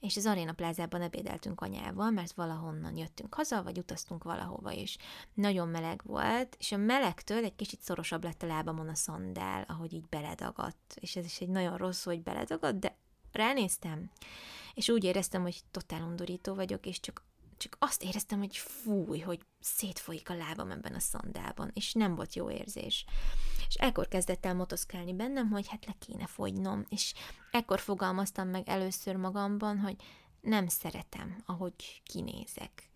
és 0.00 0.16
az 0.16 0.26
Aréna 0.26 0.52
plázában 0.52 1.02
ebédeltünk 1.02 1.60
anyával, 1.60 2.10
mert 2.10 2.32
valahonnan 2.32 2.96
jöttünk 2.96 3.34
haza, 3.34 3.62
vagy 3.62 3.78
utaztunk 3.78 4.24
valahova, 4.24 4.72
és 4.72 4.96
nagyon 5.34 5.68
meleg 5.68 6.00
volt, 6.04 6.56
és 6.58 6.72
a 6.72 6.76
melegtől 6.76 7.44
egy 7.44 7.56
kicsit 7.56 7.80
szorosabb 7.80 8.24
lett 8.24 8.42
a 8.42 8.46
lábamon 8.46 8.88
a 8.88 8.94
szandál, 8.94 9.64
ahogy 9.68 9.92
így 9.92 10.08
beledagadt, 10.08 10.96
és 11.00 11.16
ez 11.16 11.24
is 11.24 11.40
egy 11.40 11.48
nagyon 11.48 11.76
rossz, 11.76 12.04
hogy 12.04 12.22
beledagadt, 12.22 12.78
de 12.78 12.96
ránéztem, 13.32 14.10
és 14.74 14.88
úgy 14.88 15.04
éreztem, 15.04 15.42
hogy 15.42 15.60
totál 15.70 16.02
undorító 16.02 16.54
vagyok, 16.54 16.86
és 16.86 17.00
csak, 17.00 17.24
csak 17.56 17.76
azt 17.78 18.02
éreztem, 18.02 18.38
hogy 18.38 18.56
fúj, 18.56 19.18
hogy 19.18 19.40
szétfolyik 19.60 20.30
a 20.30 20.34
lábam 20.34 20.70
ebben 20.70 20.94
a 20.94 21.00
szandában, 21.00 21.70
és 21.74 21.92
nem 21.92 22.14
volt 22.14 22.34
jó 22.34 22.50
érzés. 22.50 23.04
És 23.68 23.74
ekkor 23.74 24.08
kezdett 24.08 24.46
el 24.46 24.54
motoszkálni 24.54 25.14
bennem, 25.14 25.50
hogy 25.50 25.68
hát 25.68 25.86
le 25.86 25.94
kéne 25.98 26.26
fogynom, 26.26 26.84
és 26.88 27.14
ekkor 27.50 27.80
fogalmaztam 27.80 28.48
meg 28.48 28.68
először 28.68 29.16
magamban, 29.16 29.78
hogy 29.78 29.96
nem 30.40 30.68
szeretem, 30.68 31.42
ahogy 31.46 32.02
kinézek. 32.04 32.90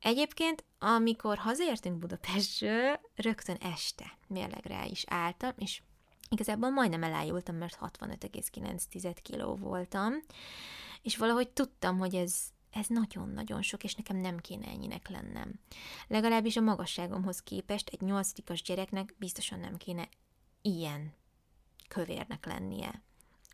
Egyébként, 0.00 0.64
amikor 0.78 1.38
hazaértünk 1.38 1.98
Budapestről, 1.98 3.00
rögtön 3.14 3.56
este 3.56 4.18
mérlegre 4.26 4.86
is 4.86 5.04
álltam, 5.06 5.52
és 5.56 5.82
Igazából 6.28 6.70
majdnem 6.70 7.02
elájultam, 7.02 7.56
mert 7.56 7.78
65,9 7.80 9.16
kiló 9.22 9.56
voltam, 9.56 10.12
és 11.02 11.16
valahogy 11.16 11.48
tudtam, 11.48 11.98
hogy 11.98 12.14
ez, 12.14 12.40
ez 12.70 12.86
nagyon-nagyon 12.86 13.62
sok, 13.62 13.84
és 13.84 13.94
nekem 13.94 14.16
nem 14.16 14.38
kéne 14.38 14.66
ennyinek 14.66 15.08
lennem. 15.08 15.60
Legalábbis 16.06 16.56
a 16.56 16.60
magasságomhoz 16.60 17.42
képest 17.42 17.88
egy 17.88 18.00
nyolcadikas 18.00 18.62
gyereknek 18.62 19.14
biztosan 19.18 19.58
nem 19.58 19.76
kéne 19.76 20.08
ilyen 20.62 21.14
kövérnek 21.88 22.46
lennie. 22.46 23.02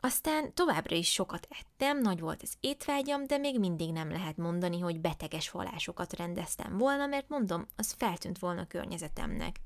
Aztán 0.00 0.54
továbbra 0.54 0.96
is 0.96 1.12
sokat 1.12 1.48
ettem, 1.50 2.00
nagy 2.00 2.20
volt 2.20 2.42
az 2.42 2.54
étvágyam, 2.60 3.26
de 3.26 3.38
még 3.38 3.58
mindig 3.58 3.92
nem 3.92 4.10
lehet 4.10 4.36
mondani, 4.36 4.78
hogy 4.80 5.00
beteges 5.00 5.48
falásokat 5.48 6.12
rendeztem 6.12 6.78
volna, 6.78 7.06
mert 7.06 7.28
mondom, 7.28 7.66
az 7.76 7.92
feltűnt 7.92 8.38
volna 8.38 8.60
a 8.60 8.66
környezetemnek. 8.66 9.60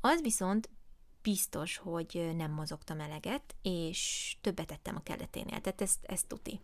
Az 0.00 0.22
viszont 0.22 0.68
biztos, 1.30 1.76
hogy 1.76 2.30
nem 2.36 2.50
mozogtam 2.50 3.00
eleget, 3.00 3.54
és 3.62 4.36
többet 4.40 4.70
ettem 4.70 4.96
a 4.96 5.02
kelleténél, 5.02 5.60
tehát 5.60 5.80
ezt, 5.80 5.98
ezt 6.02 6.26
tuti. 6.26 6.60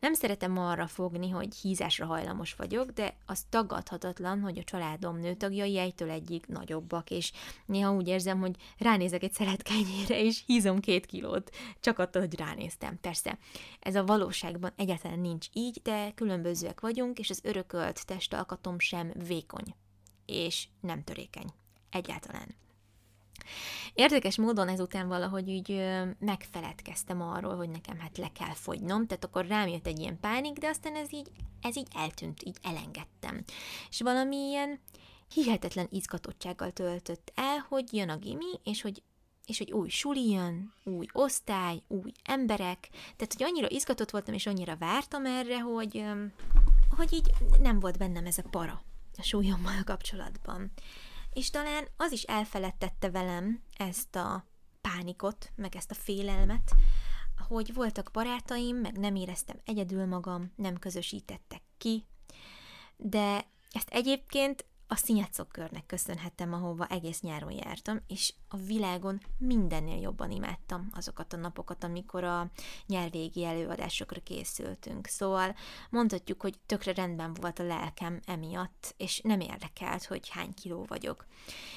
Nem 0.00 0.14
szeretem 0.14 0.58
arra 0.58 0.86
fogni, 0.86 1.30
hogy 1.30 1.54
hízásra 1.54 2.06
hajlamos 2.06 2.54
vagyok, 2.54 2.90
de 2.90 3.16
az 3.26 3.44
tagadhatatlan, 3.48 4.40
hogy 4.40 4.58
a 4.58 4.64
családom 4.64 5.18
nőtagjai 5.18 5.78
egytől 5.78 6.10
egyig 6.10 6.44
nagyobbak, 6.46 7.10
és 7.10 7.32
néha 7.66 7.92
úgy 7.92 8.08
érzem, 8.08 8.40
hogy 8.40 8.56
ránézek 8.78 9.22
egy 9.22 9.32
szeletkányére, 9.32 10.20
és 10.20 10.42
hízom 10.46 10.80
két 10.80 11.06
kilót, 11.06 11.50
csak 11.80 11.98
attól, 11.98 12.22
hogy 12.22 12.38
ránéztem. 12.38 13.00
Persze, 13.00 13.38
ez 13.80 13.94
a 13.94 14.04
valóságban 14.04 14.72
egyáltalán 14.76 15.20
nincs 15.20 15.46
így, 15.52 15.80
de 15.82 16.12
különbözőek 16.14 16.80
vagyunk, 16.80 17.18
és 17.18 17.30
az 17.30 17.40
örökölt 17.42 18.06
testalkatom 18.06 18.78
sem 18.78 19.12
vékony, 19.26 19.74
és 20.26 20.68
nem 20.80 21.04
törékeny. 21.04 21.52
Egyáltalán. 21.90 22.66
Érdekes 23.94 24.36
módon 24.36 24.68
ezután 24.68 25.08
valahogy 25.08 25.50
úgy 25.50 25.84
megfeledkeztem 26.18 27.22
arról, 27.22 27.56
hogy 27.56 27.68
nekem 27.68 27.98
hát 27.98 28.18
le 28.18 28.32
kell 28.32 28.54
fogynom, 28.54 29.06
tehát 29.06 29.24
akkor 29.24 29.46
rám 29.46 29.68
jött 29.68 29.86
egy 29.86 29.98
ilyen 29.98 30.20
pánik, 30.20 30.58
de 30.58 30.68
aztán 30.68 30.94
ez 30.94 31.12
így, 31.12 31.30
ez 31.62 31.76
így 31.76 31.88
eltűnt, 31.94 32.42
így 32.42 32.56
elengedtem. 32.62 33.44
És 33.88 34.00
valami 34.00 34.36
ilyen 34.36 34.80
hihetetlen 35.34 35.86
izgatottsággal 35.90 36.70
töltött 36.70 37.32
el, 37.34 37.66
hogy 37.68 37.92
jön 37.92 38.08
a 38.08 38.16
gimi, 38.16 38.60
és 38.64 38.82
hogy 38.82 39.02
és 39.46 39.58
hogy 39.58 39.72
új 39.72 39.88
suli 39.88 40.30
jön, 40.30 40.72
új 40.84 41.06
osztály, 41.12 41.82
új 41.86 42.12
emberek, 42.24 42.88
tehát 42.90 43.32
hogy 43.36 43.42
annyira 43.42 43.68
izgatott 43.68 44.10
voltam, 44.10 44.34
és 44.34 44.46
annyira 44.46 44.76
vártam 44.76 45.26
erre, 45.26 45.60
hogy, 45.60 46.04
hogy 46.96 47.12
így 47.12 47.30
nem 47.60 47.80
volt 47.80 47.98
bennem 47.98 48.26
ez 48.26 48.38
a 48.38 48.48
para 48.50 48.82
a 49.18 49.22
súlyommal 49.22 49.82
kapcsolatban 49.84 50.72
és 51.38 51.50
talán 51.50 51.88
az 51.96 52.12
is 52.12 52.22
elfeledtette 52.22 53.10
velem 53.10 53.62
ezt 53.76 54.16
a 54.16 54.44
pánikot, 54.80 55.52
meg 55.54 55.76
ezt 55.76 55.90
a 55.90 55.94
félelmet, 55.94 56.74
hogy 57.48 57.74
voltak 57.74 58.10
barátaim, 58.12 58.76
meg 58.76 58.98
nem 58.98 59.14
éreztem 59.14 59.60
egyedül 59.64 60.06
magam, 60.06 60.52
nem 60.56 60.78
közösítettek 60.78 61.62
ki, 61.78 62.06
de 62.96 63.46
ezt 63.72 63.88
egyébként 63.90 64.64
a 64.88 65.46
körnek 65.50 65.86
köszönhettem, 65.86 66.52
ahova 66.52 66.86
egész 66.86 67.20
nyáron 67.20 67.52
jártam, 67.52 68.00
és 68.06 68.34
a 68.48 68.56
világon 68.56 69.20
mindennél 69.38 70.00
jobban 70.00 70.30
imádtam 70.30 70.88
azokat 70.92 71.32
a 71.32 71.36
napokat, 71.36 71.84
amikor 71.84 72.24
a 72.24 72.50
nyárvégi 72.86 73.44
előadásokra 73.44 74.20
készültünk. 74.20 75.06
Szóval 75.06 75.54
mondhatjuk, 75.90 76.40
hogy 76.40 76.58
tökre 76.66 76.92
rendben 76.92 77.34
volt 77.34 77.58
a 77.58 77.62
lelkem 77.62 78.20
emiatt, 78.24 78.94
és 78.96 79.20
nem 79.20 79.40
érdekelt, 79.40 80.04
hogy 80.04 80.28
hány 80.28 80.54
kiló 80.54 80.84
vagyok. 80.88 81.26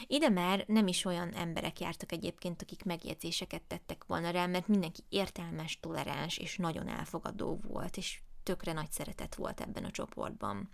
Ide 0.07 0.29
már 0.29 0.63
nem 0.67 0.87
is 0.87 1.05
olyan 1.05 1.33
emberek 1.33 1.79
jártak 1.79 2.11
egyébként, 2.11 2.61
akik 2.61 2.83
megjegyzéseket 2.83 3.61
tettek 3.61 4.03
volna 4.07 4.29
rá, 4.29 4.45
mert 4.45 4.67
mindenki 4.67 5.03
értelmes, 5.09 5.79
toleráns 5.79 6.37
és 6.37 6.57
nagyon 6.57 6.87
elfogadó 6.87 7.59
volt, 7.67 7.97
és 7.97 8.21
tökre 8.43 8.73
nagy 8.73 8.91
szeretet 8.91 9.35
volt 9.35 9.61
ebben 9.61 9.83
a 9.83 9.91
csoportban. 9.91 10.69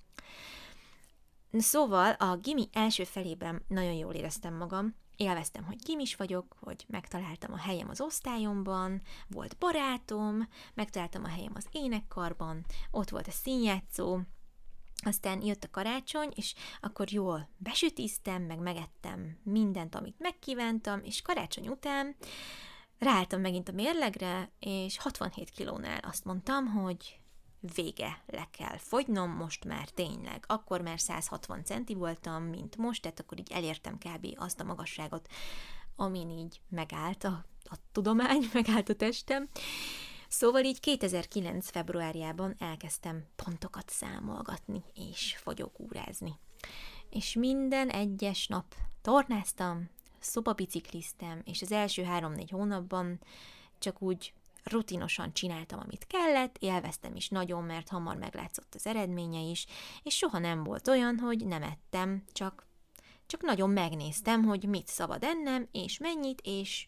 Szóval 1.58 2.12
a 2.12 2.36
gimi 2.36 2.70
első 2.74 3.04
felében 3.04 3.64
nagyon 3.68 3.94
jól 3.94 4.14
éreztem 4.14 4.54
magam, 4.54 4.96
élveztem, 5.16 5.64
hogy 5.64 5.78
gimis 5.86 6.16
vagyok, 6.16 6.56
hogy 6.60 6.86
megtaláltam 6.88 7.54
a 7.54 7.58
helyem 7.58 7.90
az 7.90 8.02
osztályomban, 8.02 9.02
volt 9.28 9.58
barátom, 9.58 10.50
megtaláltam 10.74 11.24
a 11.24 11.28
helyem 11.28 11.54
az 11.56 11.68
énekkarban, 11.72 12.66
ott 12.92 13.10
volt 13.10 13.28
a 13.28 13.32
színjátszó, 13.32 14.20
aztán 15.06 15.42
jött 15.42 15.64
a 15.64 15.70
karácsony, 15.72 16.32
és 16.36 16.54
akkor 16.80 17.12
jól 17.12 17.50
besütiztem, 17.58 18.44
meg 18.44 18.60
megettem 18.60 19.40
mindent, 19.44 19.96
amit 19.96 20.20
megkívántam, 20.20 21.00
és 21.04 21.22
karácsony 21.22 21.68
után 21.68 22.16
ráálltam 23.00 23.42
megint 23.42 23.70
a 23.70 23.72
mérlegre, 23.72 24.52
és 24.60 24.98
67 24.98 25.50
kilónál 25.50 26.00
azt 26.00 26.26
mondtam, 26.26 26.66
hogy 26.66 27.20
vége, 27.76 28.22
le 28.28 28.48
kell 28.52 28.78
fogynom, 28.78 29.32
most 29.32 29.66
már 29.66 29.90
tényleg. 29.90 30.44
Akkor 30.48 30.82
már 30.82 31.00
160 31.00 31.64
centi 31.64 31.94
voltam, 31.94 32.44
mint 32.44 32.78
most, 32.78 33.02
tehát 33.02 33.20
akkor 33.20 33.40
így 33.40 33.52
elértem 33.52 33.98
kb. 33.98 34.28
azt 34.36 34.60
a 34.60 34.64
magasságot, 34.64 35.28
amin 35.96 36.30
így 36.30 36.62
megállt 36.70 37.24
a, 37.24 37.46
a 37.64 37.76
tudomány, 37.92 38.50
megállt 38.54 38.90
a 38.90 38.96
testem. 38.96 39.50
Szóval 40.28 40.64
így 40.64 40.80
2009. 40.80 41.70
februárjában 41.70 42.56
elkezdtem 42.60 43.24
pontokat 43.36 43.90
számolgatni 43.90 44.84
és 44.94 45.38
fogyókúrázni. 45.38 46.40
És 47.10 47.34
minden 47.34 47.90
egyes 47.90 48.48
nap 48.48 48.76
tornáztam, 49.02 49.90
szobabicikliztem, 50.20 51.42
és 51.46 51.62
az 51.62 51.72
első 51.72 52.04
három-négy 52.04 52.50
hónapban 52.50 53.20
csak 53.80 54.02
úgy 54.02 54.34
rutinosan 54.68 55.34
csináltam, 55.34 55.80
amit 55.80 56.08
kellett, 56.08 56.58
élveztem 56.60 57.16
is 57.16 57.30
nagyon, 57.30 57.64
mert 57.64 57.90
hamar 57.90 58.16
meglátszott 58.16 58.76
az 58.76 58.86
eredménye 58.86 59.40
is, 59.40 59.66
és 60.04 60.16
soha 60.16 60.38
nem 60.38 60.64
volt 60.64 60.88
olyan, 60.88 61.18
hogy 61.18 61.46
nem 61.46 61.64
ettem, 61.64 62.24
csak, 62.32 62.68
csak 63.26 63.42
nagyon 63.42 63.70
megnéztem, 63.70 64.44
hogy 64.44 64.64
mit 64.64 64.88
szabad 64.88 65.24
ennem, 65.24 65.68
és 65.72 65.98
mennyit, 65.98 66.42
és, 66.44 66.88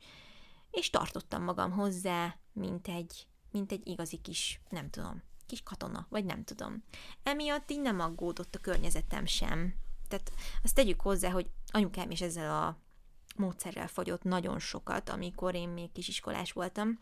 és 0.72 0.90
tartottam 0.90 1.44
magam 1.44 1.72
hozzá, 1.72 2.36
mint 2.54 2.88
egy, 2.88 3.28
mint 3.52 3.72
egy 3.72 3.88
igazi 3.88 4.18
kis, 4.18 4.62
nem 4.70 4.90
tudom, 4.90 5.24
kis 5.46 5.64
katona, 5.64 6.08
vagy 6.10 6.26
nem 6.26 6.44
tudom. 6.44 6.84
Emiatt 7.24 7.72
így 7.72 7.82
nem 7.82 8.00
aggódott 8.00 8.56
a 8.56 8.60
környezetem 8.60 9.26
sem. 9.26 9.74
Tehát 10.08 10.32
azt 10.64 10.76
tegyük 10.76 11.02
hozzá, 11.02 11.30
hogy 11.30 11.50
anyukám 11.72 12.12
is 12.12 12.22
ezzel 12.22 12.64
a 12.64 12.78
módszerrel 13.36 13.88
fogyott 13.88 14.24
nagyon 14.24 14.60
sokat, 14.60 15.10
amikor 15.10 15.56
én 15.56 15.70
még 15.70 15.92
kisiskolás 15.92 16.52
voltam, 16.52 17.00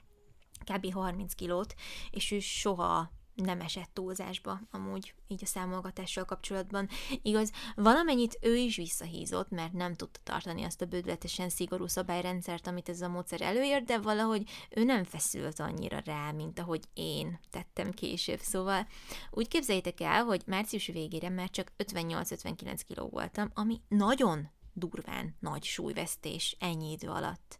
kb. 0.63 0.93
30 0.93 1.33
kilót, 1.33 1.73
és 2.11 2.31
ő 2.31 2.39
soha 2.39 3.15
nem 3.43 3.61
esett 3.61 3.89
túlzásba, 3.93 4.59
amúgy 4.71 5.13
így 5.27 5.41
a 5.43 5.45
számolgatással 5.45 6.25
kapcsolatban. 6.25 6.89
Igaz, 7.21 7.51
valamennyit 7.75 8.37
ő 8.41 8.55
is 8.55 8.75
visszahízott, 8.75 9.49
mert 9.49 9.73
nem 9.73 9.93
tudta 9.93 10.19
tartani 10.23 10.63
azt 10.63 10.81
a 10.81 10.85
bődletesen 10.85 11.49
szigorú 11.49 11.87
szabályrendszert, 11.87 12.67
amit 12.67 12.89
ez 12.89 13.01
a 13.01 13.07
módszer 13.07 13.41
előírt, 13.41 13.85
de 13.85 13.99
valahogy 13.99 14.49
ő 14.69 14.83
nem 14.83 15.03
feszült 15.03 15.59
annyira 15.59 15.99
rá, 16.05 16.31
mint 16.31 16.59
ahogy 16.59 16.83
én 16.93 17.39
tettem 17.49 17.91
később. 17.91 18.39
Szóval 18.39 18.87
úgy 19.31 19.47
képzeljétek 19.47 20.01
el, 20.01 20.23
hogy 20.23 20.41
március 20.45 20.87
végére 20.87 21.29
már 21.29 21.49
csak 21.49 21.71
58-59 21.77 22.79
kiló 22.87 23.07
voltam, 23.07 23.51
ami 23.53 23.81
nagyon 23.87 24.49
durván 24.73 25.35
nagy 25.39 25.63
súlyvesztés 25.63 26.55
ennyi 26.59 26.91
idő 26.91 27.07
alatt. 27.07 27.59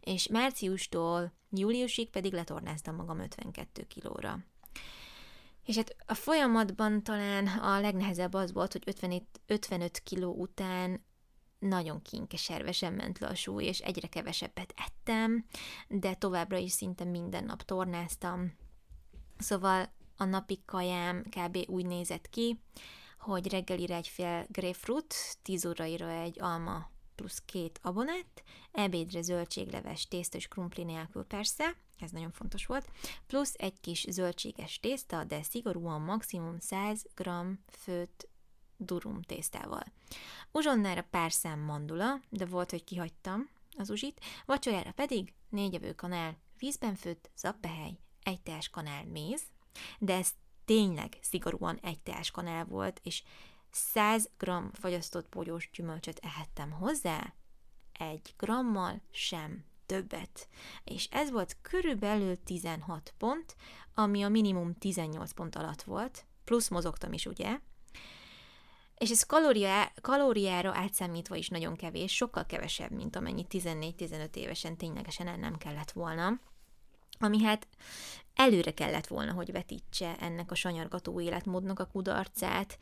És 0.00 0.28
márciustól 0.28 1.32
júliusig 1.50 2.10
pedig 2.10 2.32
letornáztam 2.32 2.94
magam 2.94 3.18
52 3.18 3.86
kilóra. 3.86 4.38
És 5.64 5.76
hát 5.76 5.96
a 6.06 6.14
folyamatban 6.14 7.02
talán 7.02 7.46
a 7.46 7.80
legnehezebb 7.80 8.34
az 8.34 8.52
volt, 8.52 8.72
hogy 8.72 8.82
55, 8.86 9.24
55 9.46 9.98
kiló 9.98 10.32
után 10.32 11.04
nagyon 11.58 12.02
kinkeservesen 12.02 12.92
ment 12.92 13.18
le 13.18 13.26
a 13.26 13.34
súly, 13.34 13.64
és 13.64 13.78
egyre 13.78 14.08
kevesebbet 14.08 14.74
ettem, 14.76 15.44
de 15.88 16.14
továbbra 16.14 16.56
is 16.56 16.72
szinte 16.72 17.04
minden 17.04 17.44
nap 17.44 17.62
tornáztam. 17.62 18.56
Szóval 19.38 19.92
a 20.16 20.24
napi 20.24 20.62
kajám 20.64 21.22
kb. 21.22 21.58
úgy 21.66 21.86
nézett 21.86 22.28
ki, 22.28 22.60
hogy 23.18 23.50
reggelire 23.50 23.94
egy 23.94 24.08
fél 24.08 24.46
grapefruit, 24.48 25.14
10 25.42 25.66
óraira 25.66 26.10
egy 26.10 26.40
alma 26.40 26.90
plusz 27.14 27.42
két 27.44 27.78
abonett, 27.82 28.42
ebédre 28.72 29.22
zöldségleves, 29.22 30.08
tészta 30.08 30.36
és 30.36 30.48
krumpli 30.48 30.84
nélkül 30.84 31.24
persze, 31.24 31.76
ez 31.98 32.10
nagyon 32.10 32.30
fontos 32.30 32.66
volt, 32.66 32.90
plusz 33.26 33.54
egy 33.56 33.80
kis 33.80 34.06
zöldséges 34.08 34.80
tészta, 34.80 35.24
de 35.24 35.42
szigorúan 35.42 36.00
maximum 36.00 36.58
100 36.58 37.06
g 37.14 37.28
főtt 37.70 38.28
durum 38.76 39.22
tésztával. 39.22 39.84
Uzsonnára 40.50 41.02
pár 41.10 41.32
szám 41.32 41.60
mandula, 41.60 42.20
de 42.28 42.46
volt, 42.46 42.70
hogy 42.70 42.84
kihagytam 42.84 43.48
az 43.76 43.90
uzsit, 43.90 44.20
vacsorára 44.46 44.92
pedig 44.92 45.32
négy 45.48 45.74
evő 45.74 45.92
kanál 45.92 46.38
vízben 46.58 46.94
főtt 46.94 47.30
zappehely, 47.36 47.98
egy 48.22 48.40
teás 48.40 48.68
kanál 48.68 49.04
méz, 49.04 49.42
de 49.98 50.14
ez 50.14 50.34
tényleg 50.64 51.18
szigorúan 51.20 51.78
egy 51.82 52.00
teás 52.00 52.30
kanál 52.30 52.64
volt, 52.64 53.00
és 53.02 53.22
100 53.74 54.30
g 54.38 54.50
fagyasztott 54.72 55.28
bogyós 55.28 55.70
gyümölcsöt 55.72 56.20
ehettem 56.22 56.70
hozzá, 56.70 57.34
egy 57.92 58.34
grammal 58.38 59.00
sem 59.10 59.64
többet. 59.86 60.48
És 60.84 61.08
ez 61.10 61.30
volt 61.30 61.56
körülbelül 61.62 62.42
16 62.42 63.14
pont, 63.18 63.56
ami 63.94 64.22
a 64.22 64.28
minimum 64.28 64.74
18 64.74 65.32
pont 65.32 65.56
alatt 65.56 65.82
volt, 65.82 66.26
plusz 66.44 66.68
mozogtam 66.68 67.12
is, 67.12 67.26
ugye? 67.26 67.58
És 68.98 69.10
ez 69.10 69.22
kalóriá, 69.22 69.92
kalóriára 70.00 70.72
átszámítva 70.74 71.36
is 71.36 71.48
nagyon 71.48 71.76
kevés, 71.76 72.14
sokkal 72.14 72.46
kevesebb, 72.46 72.90
mint 72.90 73.16
amennyi 73.16 73.46
14-15 73.50 74.36
évesen 74.36 74.76
ténylegesen 74.76 75.26
el 75.26 75.36
nem 75.36 75.56
kellett 75.56 75.90
volna 75.90 76.40
ami 77.18 77.42
hát 77.42 77.66
előre 78.34 78.70
kellett 78.70 79.06
volna, 79.06 79.32
hogy 79.32 79.52
vetítse 79.52 80.16
ennek 80.16 80.50
a 80.50 80.54
sanyargató 80.54 81.20
életmódnak 81.20 81.78
a 81.78 81.86
kudarcát, 81.86 82.78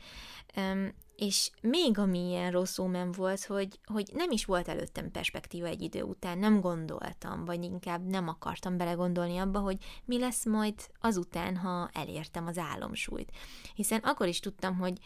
és 1.15 1.51
még 1.61 1.97
ami 1.97 2.27
ilyen 2.27 2.51
rossz 2.51 2.77
ómen 2.77 3.11
volt, 3.11 3.45
hogy, 3.45 3.79
hogy 3.85 4.09
nem 4.13 4.31
is 4.31 4.45
volt 4.45 4.67
előttem 4.67 5.11
perspektíva 5.11 5.67
egy 5.67 5.81
idő 5.81 6.01
után, 6.01 6.37
nem 6.37 6.61
gondoltam, 6.61 7.45
vagy 7.45 7.63
inkább 7.63 8.05
nem 8.05 8.27
akartam 8.27 8.77
belegondolni 8.77 9.37
abba, 9.37 9.59
hogy 9.59 9.77
mi 10.05 10.19
lesz 10.19 10.45
majd 10.45 10.75
azután, 10.99 11.57
ha 11.57 11.89
elértem 11.93 12.47
az 12.47 12.57
álomsúlyt. 12.57 13.31
Hiszen 13.75 13.99
akkor 13.99 14.27
is 14.27 14.39
tudtam, 14.39 14.77
hogy 14.77 14.97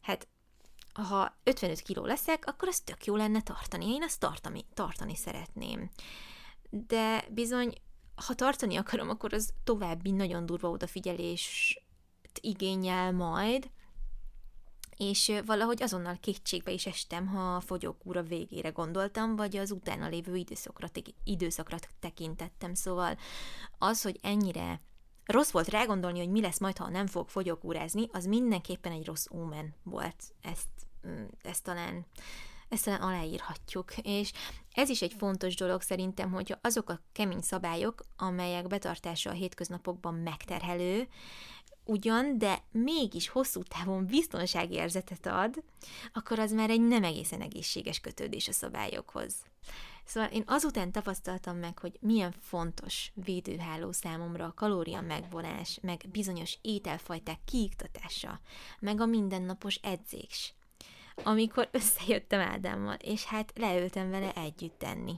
hát 0.00 0.28
ha 0.94 1.36
55 1.42 1.80
kiló 1.80 2.04
leszek, 2.04 2.46
akkor 2.46 2.68
az 2.68 2.80
tök 2.80 3.04
jó 3.04 3.16
lenne 3.16 3.42
tartani. 3.42 3.94
Én 3.94 4.02
azt 4.02 4.20
tartani, 4.20 4.64
tartani 4.74 5.16
szeretném. 5.16 5.90
De 6.70 7.24
bizony 7.30 7.72
ha 8.14 8.34
tartani 8.34 8.76
akarom, 8.76 9.08
akkor 9.08 9.32
az 9.32 9.52
további 9.64 10.10
nagyon 10.10 10.46
durva 10.46 10.70
odafigyelést 10.70 11.82
igényel 12.40 13.12
majd, 13.12 13.70
és 14.96 15.32
valahogy 15.46 15.82
azonnal 15.82 16.16
kétségbe 16.20 16.70
is 16.70 16.86
estem, 16.86 17.26
ha 17.26 17.54
a 17.54 17.60
fogyókúra 17.60 18.22
végére 18.22 18.68
gondoltam, 18.68 19.36
vagy 19.36 19.56
az 19.56 19.70
utána 19.70 20.08
lévő 20.08 20.36
időszakra, 20.36 20.88
időszakra 21.24 21.76
tekintettem. 22.00 22.74
Szóval 22.74 23.18
az, 23.78 24.02
hogy 24.02 24.18
ennyire 24.22 24.80
rossz 25.24 25.50
volt 25.50 25.68
rágondolni, 25.68 26.18
hogy 26.18 26.30
mi 26.30 26.40
lesz 26.40 26.58
majd, 26.58 26.76
ha 26.76 26.88
nem 26.88 27.06
fog 27.06 27.28
fogyókúrázni, 27.28 28.08
az 28.12 28.24
mindenképpen 28.24 28.92
egy 28.92 29.06
rossz 29.06 29.26
ómen 29.32 29.74
volt. 29.82 30.34
Ezt, 30.40 30.68
mm, 31.08 31.24
ezt 31.42 31.62
talán 31.62 32.06
ezt 32.74 32.86
aláírhatjuk. 32.86 33.96
És 34.02 34.32
ez 34.72 34.88
is 34.88 35.02
egy 35.02 35.14
fontos 35.18 35.54
dolog 35.54 35.80
szerintem, 35.80 36.32
hogy 36.32 36.56
azok 36.60 36.90
a 36.90 37.00
kemény 37.12 37.40
szabályok, 37.40 38.02
amelyek 38.16 38.66
betartása 38.66 39.30
a 39.30 39.32
hétköznapokban 39.32 40.14
megterhelő, 40.14 41.08
ugyan, 41.84 42.38
de 42.38 42.62
mégis 42.70 43.28
hosszú 43.28 43.62
távon 43.62 44.06
biztonságérzetet 44.06 45.26
ad, 45.26 45.62
akkor 46.12 46.38
az 46.38 46.52
már 46.52 46.70
egy 46.70 46.80
nem 46.80 47.04
egészen 47.04 47.40
egészséges 47.40 48.00
kötődés 48.00 48.48
a 48.48 48.52
szabályokhoz. 48.52 49.34
Szóval 50.04 50.30
én 50.30 50.42
azután 50.46 50.92
tapasztaltam 50.92 51.56
meg, 51.56 51.78
hogy 51.78 51.98
milyen 52.00 52.34
fontos 52.40 53.12
védőháló 53.14 53.92
számomra 53.92 54.44
a 54.44 54.54
kalória 54.54 55.00
megvonás, 55.00 55.78
meg 55.82 56.04
bizonyos 56.12 56.58
ételfajták 56.62 57.38
kiiktatása, 57.44 58.40
meg 58.80 59.00
a 59.00 59.06
mindennapos 59.06 59.74
edzés 59.74 60.54
amikor 61.22 61.68
összejöttem 61.72 62.40
Ádámmal, 62.40 62.94
és 62.94 63.24
hát 63.24 63.52
leültem 63.58 64.10
vele 64.10 64.32
együtt 64.32 64.78
tenni. 64.78 65.14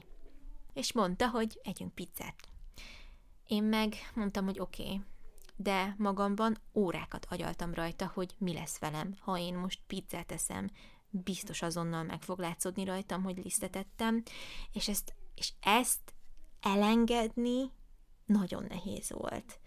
És 0.73 0.93
mondta, 0.93 1.29
hogy 1.29 1.59
együnk 1.63 1.93
pizzát. 1.93 2.49
Én 3.47 3.63
meg 3.63 3.95
mondtam, 4.13 4.45
hogy 4.45 4.59
oké, 4.59 4.83
okay, 4.83 5.01
de 5.55 5.95
magamban 5.97 6.57
órákat 6.73 7.25
agyaltam 7.29 7.73
rajta, 7.73 8.11
hogy 8.13 8.35
mi 8.37 8.53
lesz 8.53 8.79
velem, 8.79 9.15
ha 9.19 9.37
én 9.37 9.55
most 9.55 9.79
pizzát 9.87 10.31
eszem, 10.31 10.69
biztos 11.09 11.61
azonnal 11.61 12.03
meg 12.03 12.21
fog 12.21 12.39
látszódni 12.39 12.83
rajtam, 12.83 13.23
hogy 13.23 13.37
lisztetettem, 13.43 14.23
és 14.71 14.87
ezt, 14.87 15.13
és 15.35 15.53
ezt 15.61 16.13
elengedni 16.61 17.71
nagyon 18.25 18.65
nehéz 18.69 19.11
volt. 19.11 19.59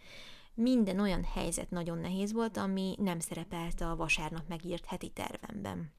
Minden 0.54 1.00
olyan 1.00 1.24
helyzet 1.24 1.70
nagyon 1.70 1.98
nehéz 1.98 2.32
volt, 2.32 2.56
ami 2.56 2.94
nem 2.98 3.20
szerepelt 3.20 3.80
a 3.80 3.96
vasárnap 3.96 4.48
megírt 4.48 4.84
heti 4.84 5.08
tervemben. 5.08 5.92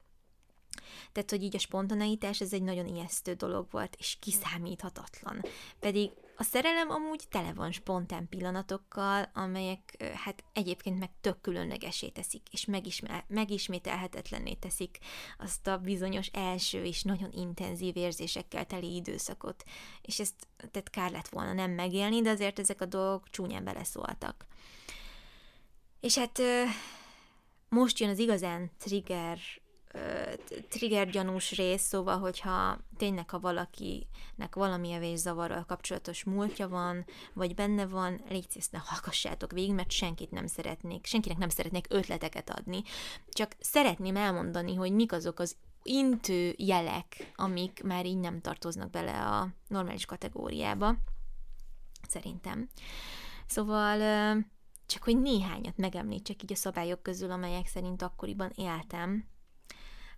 Tehát, 1.12 1.30
hogy 1.30 1.42
így 1.42 1.56
a 1.56 1.58
spontaneitás 1.58 2.40
ez 2.40 2.52
egy 2.52 2.62
nagyon 2.62 2.86
ijesztő 2.86 3.32
dolog 3.34 3.66
volt, 3.70 3.96
és 3.98 4.16
kiszámíthatatlan. 4.20 5.42
Pedig 5.80 6.10
A 6.36 6.42
szerelem 6.44 6.90
amúgy 6.90 7.24
tele 7.30 7.52
van 7.52 7.72
spontán 7.72 8.28
pillanatokkal, 8.28 9.30
amelyek 9.34 10.12
hát 10.14 10.44
egyébként 10.52 10.98
meg 10.98 11.10
tök 11.20 11.40
különlegesé 11.40 12.08
teszik, 12.08 12.42
és 12.50 12.64
megisme- 12.64 13.24
megismételhetetlenné 13.28 14.54
teszik 14.54 14.98
azt 15.38 15.66
a 15.66 15.78
bizonyos 15.78 16.26
első 16.26 16.84
és 16.84 17.02
nagyon 17.02 17.32
intenzív 17.32 17.96
érzésekkel 17.96 18.66
teli 18.66 18.94
időszakot. 18.94 19.64
És 20.02 20.20
ezt 20.20 20.46
tehát 20.70 20.90
kár 20.90 21.10
lett 21.10 21.28
volna 21.28 21.52
nem 21.52 21.70
megélni, 21.70 22.20
de 22.20 22.30
azért 22.30 22.58
ezek 22.58 22.80
a 22.80 22.86
dolgok 22.86 23.30
csúnyán 23.30 23.64
beleszóltak. 23.64 24.46
És 26.00 26.18
hát 26.18 26.40
most 27.68 27.98
jön 27.98 28.10
az 28.10 28.18
igazán 28.18 28.70
trigger 28.78 29.38
trigger 30.68 31.10
gyanús 31.10 31.56
rész, 31.56 31.82
szóval, 31.82 32.18
hogyha 32.18 32.78
tényleg, 32.96 33.30
ha 33.30 33.40
valakinek 33.40 34.54
valami 34.54 35.16
zavarral 35.16 35.64
kapcsolatos 35.64 36.24
múltja 36.24 36.68
van, 36.68 37.04
vagy 37.32 37.54
benne 37.54 37.86
van, 37.86 38.20
légy 38.28 38.50
szíves, 38.50 38.68
ne 38.68 38.78
hallgassátok 38.78 39.52
végig, 39.52 39.74
mert 39.74 39.90
senkit 39.90 40.30
nem 40.30 40.46
szeretnék, 40.46 41.06
senkinek 41.06 41.38
nem 41.38 41.48
szeretnék 41.48 41.86
ötleteket 41.88 42.50
adni. 42.50 42.82
Csak 43.28 43.56
szeretném 43.60 44.16
elmondani, 44.16 44.74
hogy 44.74 44.92
mik 44.92 45.12
azok 45.12 45.38
az 45.38 45.56
intő 45.82 46.54
jelek, 46.58 47.32
amik 47.36 47.82
már 47.82 48.06
így 48.06 48.18
nem 48.18 48.40
tartoznak 48.40 48.90
bele 48.90 49.26
a 49.26 49.48
normális 49.68 50.04
kategóriába, 50.04 50.96
szerintem. 52.08 52.68
Szóval 53.46 53.98
csak 54.86 55.02
hogy 55.02 55.20
néhányat 55.20 55.76
megemlítsek 55.76 56.42
így 56.42 56.52
a 56.52 56.56
szabályok 56.56 57.02
közül, 57.02 57.30
amelyek 57.30 57.66
szerint 57.66 58.02
akkoriban 58.02 58.52
éltem, 58.54 59.30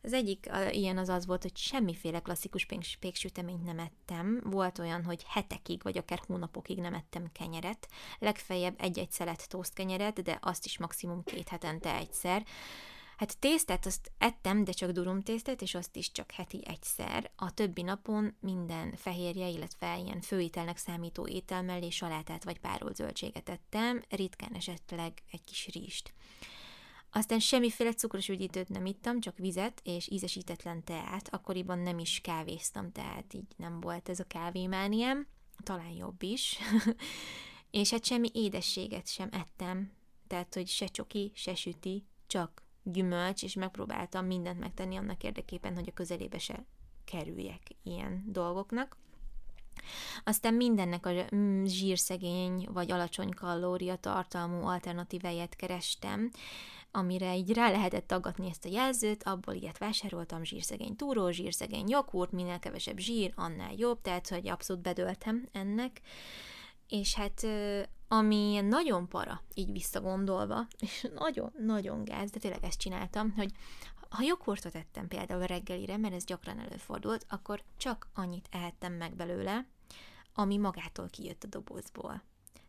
az 0.04 0.12
egyik 0.12 0.46
a, 0.52 0.70
ilyen 0.70 0.98
az 0.98 1.08
az 1.08 1.26
volt, 1.26 1.42
hogy 1.42 1.56
semmiféle 1.56 2.20
klasszikus 2.20 2.66
péksüteményt 3.00 3.64
nem 3.64 3.78
ettem. 3.78 4.40
Volt 4.44 4.78
olyan, 4.78 5.04
hogy 5.04 5.24
hetekig, 5.28 5.82
vagy 5.82 5.98
akár 5.98 6.22
hónapokig 6.26 6.78
nem 6.78 6.94
ettem 6.94 7.32
kenyeret. 7.32 7.88
Legfeljebb 8.18 8.74
egy-egy 8.78 9.10
szelet 9.10 9.56
kenyeret, 9.74 10.22
de 10.22 10.38
azt 10.42 10.64
is 10.64 10.78
maximum 10.78 11.24
két 11.24 11.48
hetente 11.48 11.94
egyszer. 11.94 12.44
Hát 13.16 13.38
tésztát 13.38 13.86
azt 13.86 14.12
ettem, 14.18 14.64
de 14.64 14.72
csak 14.72 14.90
durum 14.90 15.22
tésztát, 15.22 15.62
és 15.62 15.74
azt 15.74 15.96
is 15.96 16.12
csak 16.12 16.30
heti 16.30 16.62
egyszer. 16.66 17.30
A 17.36 17.54
többi 17.54 17.82
napon 17.82 18.36
minden 18.40 18.94
fehérje, 18.96 19.48
illetve 19.48 19.98
ilyen 19.98 20.20
főételnek 20.20 20.76
számító 20.76 21.26
étel 21.26 21.62
mellé 21.62 21.90
salátát 21.90 22.44
vagy 22.44 22.60
párolt 22.60 22.96
zöldséget 22.96 23.48
ettem, 23.48 24.02
ritkán 24.08 24.52
esetleg 24.54 25.12
egy 25.30 25.44
kis 25.44 25.68
rizst. 25.72 26.12
Aztán 27.16 27.38
semmiféle 27.38 27.92
cukros 27.92 28.29
üdítőt 28.29 28.68
nem 28.68 28.87
ittam, 28.87 29.20
csak 29.20 29.38
vizet 29.38 29.81
és 29.85 30.09
ízesítetlen 30.11 30.85
teát. 30.85 31.29
Akkoriban 31.35 31.79
nem 31.79 31.98
is 31.98 32.20
kávéztam, 32.20 32.92
tehát 32.92 33.35
így 33.35 33.46
nem 33.57 33.81
volt 33.81 34.09
ez 34.09 34.20
a 34.20 34.24
kávémániám. 34.24 35.27
Talán 35.62 35.90
jobb 35.90 36.22
is. 36.22 36.59
és 37.70 37.90
hát 37.90 38.05
semmi 38.05 38.29
édességet 38.33 39.09
sem 39.09 39.29
ettem. 39.33 39.92
Tehát, 40.27 40.55
hogy 40.55 40.68
se 40.68 40.87
csoki, 40.87 41.33
se 41.35 41.55
süti, 41.55 42.07
csak 42.27 42.62
gyümölcs, 42.83 43.42
és 43.42 43.55
megpróbáltam 43.55 44.27
mindent 44.27 44.61
megtenni 44.61 44.96
annak 44.96 45.22
érdekében, 45.22 45.74
hogy 45.74 45.88
a 45.88 45.94
közelébe 45.94 46.38
se 46.38 46.66
kerüljek 47.05 47.62
ilyen 47.83 48.24
dolgoknak. 48.27 48.96
Aztán 50.24 50.54
mindennek 50.54 51.06
a 51.06 51.10
mm, 51.34 51.64
zsírszegény 51.64 52.68
vagy 52.72 52.90
alacsony 52.90 53.30
kalória 53.30 53.96
tartalmú 53.96 54.66
alternatíváját 54.66 55.56
kerestem, 55.56 56.30
amire 56.90 57.37
így 57.37 57.52
rá 57.52 57.70
lehetett 57.70 58.06
tagadni 58.06 58.48
ezt 58.48 58.64
a 58.64 58.68
jelzőt, 58.68 59.22
abból 59.22 59.54
ilyet 59.54 59.78
vásároltam, 59.78 60.44
zsírszegény 60.44 60.96
túró, 60.96 61.30
zsírszegény 61.30 61.88
joghurt, 61.88 62.32
minél 62.32 62.58
kevesebb 62.58 62.98
zsír, 62.98 63.32
annál 63.34 63.72
jobb, 63.76 64.00
tehát 64.00 64.28
hogy 64.28 64.48
abszolút 64.48 64.82
bedöltem 64.82 65.48
ennek. 65.52 66.00
És 66.88 67.14
hát 67.14 67.46
ami 68.08 68.60
nagyon 68.60 69.08
para, 69.08 69.42
így 69.54 69.72
visszagondolva, 69.72 70.66
és 70.78 71.06
nagyon-nagyon 71.14 72.04
gáz, 72.04 72.30
de 72.30 72.38
tényleg 72.38 72.64
ezt 72.64 72.78
csináltam, 72.78 73.32
hogy 73.37 73.52
ha 74.14 74.22
joghurtot 74.22 74.74
ettem 74.74 75.09
például 75.09 75.46
reggelire, 75.46 75.96
mert 75.96 76.14
ez 76.14 76.24
gyakran 76.24 76.59
előfordult, 76.59 77.27
akkor 77.29 77.62
csak 77.77 78.09
annyit 78.14 78.48
ehettem 78.50 78.92
meg 78.92 79.14
belőle, 79.14 79.66
ami 80.35 80.57
magától 80.57 81.09
kijött 81.09 81.44
a 81.44 81.46
dobozból. 81.46 82.22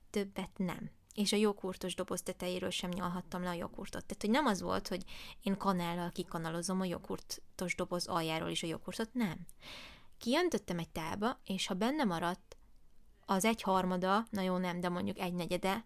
Többet 0.10 0.52
nem 0.58 0.90
és 1.16 1.32
a 1.32 1.36
joghurtos 1.36 1.96
doboz 1.96 2.22
tetejéről 2.22 2.70
sem 2.70 2.90
nyalhattam 2.90 3.44
le 3.44 3.50
a 3.50 3.54
joghurtot. 3.54 4.06
Tehát, 4.06 4.22
hogy 4.22 4.30
nem 4.30 4.46
az 4.46 4.62
volt, 4.62 4.88
hogy 4.88 5.04
én 5.42 5.58
kanállal 5.58 6.12
kikanalozom 6.12 6.82
a 6.82 6.86
joghurtos 6.86 7.76
doboz 7.76 8.08
aljáról 8.08 8.50
is 8.50 8.64
a 8.64 8.68
joghurtot, 8.68 9.14
nem. 9.14 9.46
Kijöntöttem 10.18 10.80
egy 10.80 10.90
tálba, 10.90 11.40
és 11.46 11.68
ha 11.68 11.74
benne 11.74 12.04
maradt 12.04 12.58
az 13.26 13.46
egy 13.46 13.62
harmada, 13.62 14.26
na 14.30 14.42
jó 14.42 14.58
nem, 14.58 14.80
de 14.80 14.90
mondjuk 14.90 15.20
egy 15.20 15.34
negyede, 15.34 15.86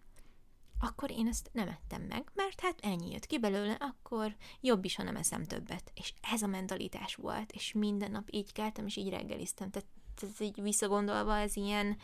akkor 0.80 1.10
én 1.10 1.26
ezt 1.26 1.50
nem 1.52 1.68
ettem 1.68 2.02
meg, 2.02 2.30
mert 2.34 2.60
hát 2.60 2.78
ennyi 2.80 3.10
jött 3.10 3.26
ki 3.26 3.38
belőle, 3.38 3.72
akkor 3.72 4.36
jobb 4.60 4.84
is, 4.84 4.96
ha 4.96 5.02
nem 5.02 5.16
eszem 5.16 5.44
többet. 5.44 5.92
És 5.94 6.14
ez 6.32 6.42
a 6.42 6.46
mentalitás 6.46 7.14
volt, 7.14 7.52
és 7.52 7.72
minden 7.72 8.10
nap 8.10 8.28
így 8.30 8.52
keltem, 8.52 8.86
és 8.86 8.96
így 8.96 9.08
reggeliztem. 9.08 9.70
Tehát 9.70 9.88
ez 10.22 10.40
így 10.40 10.62
visszagondolva, 10.62 11.38
ez 11.38 11.56
ilyen, 11.56 11.96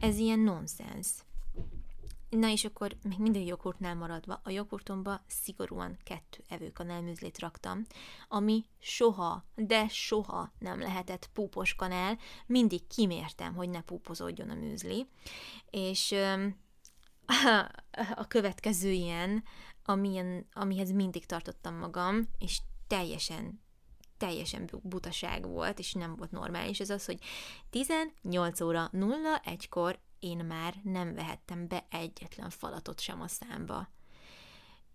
ez 0.00 0.18
ilyen 0.18 0.38
nonsens. 0.38 1.08
Na 2.28 2.48
és 2.48 2.64
akkor 2.64 2.96
még 3.02 3.18
mindig 3.18 3.46
joghurtnál 3.46 3.94
maradva, 3.94 4.40
a 4.44 4.50
joghurtomba 4.50 5.20
szigorúan 5.26 5.96
kettő 6.04 6.44
evőkanálműzlét 6.48 7.38
raktam, 7.38 7.84
ami 8.28 8.64
soha, 8.78 9.44
de 9.54 9.88
soha 9.88 10.52
nem 10.58 10.80
lehetett 10.80 11.30
púpos 11.32 11.74
kanál, 11.74 12.18
mindig 12.46 12.86
kimértem, 12.86 13.54
hogy 13.54 13.68
ne 13.68 13.80
púpozódjon 13.80 14.50
a 14.50 14.54
műzli, 14.54 15.06
és 15.70 16.14
a 18.14 18.26
következő 18.26 18.90
ilyen, 18.90 19.44
amilyen, 19.84 20.46
amihez 20.52 20.90
mindig 20.90 21.26
tartottam 21.26 21.74
magam, 21.74 22.28
és 22.38 22.60
teljesen 22.86 23.66
teljesen 24.18 24.70
butaság 24.82 25.46
volt, 25.48 25.78
és 25.78 25.92
nem 25.92 26.16
volt 26.16 26.30
normális, 26.30 26.80
ez 26.80 26.90
az, 26.90 27.04
hogy 27.04 27.18
18 27.70 28.60
óra 28.60 28.90
01-kor 28.92 29.98
én 30.18 30.44
már 30.44 30.74
nem 30.82 31.14
vehettem 31.14 31.68
be 31.68 31.86
egyetlen 31.90 32.50
falatot 32.50 33.00
sem 33.00 33.20
a 33.20 33.28
számba. 33.28 33.88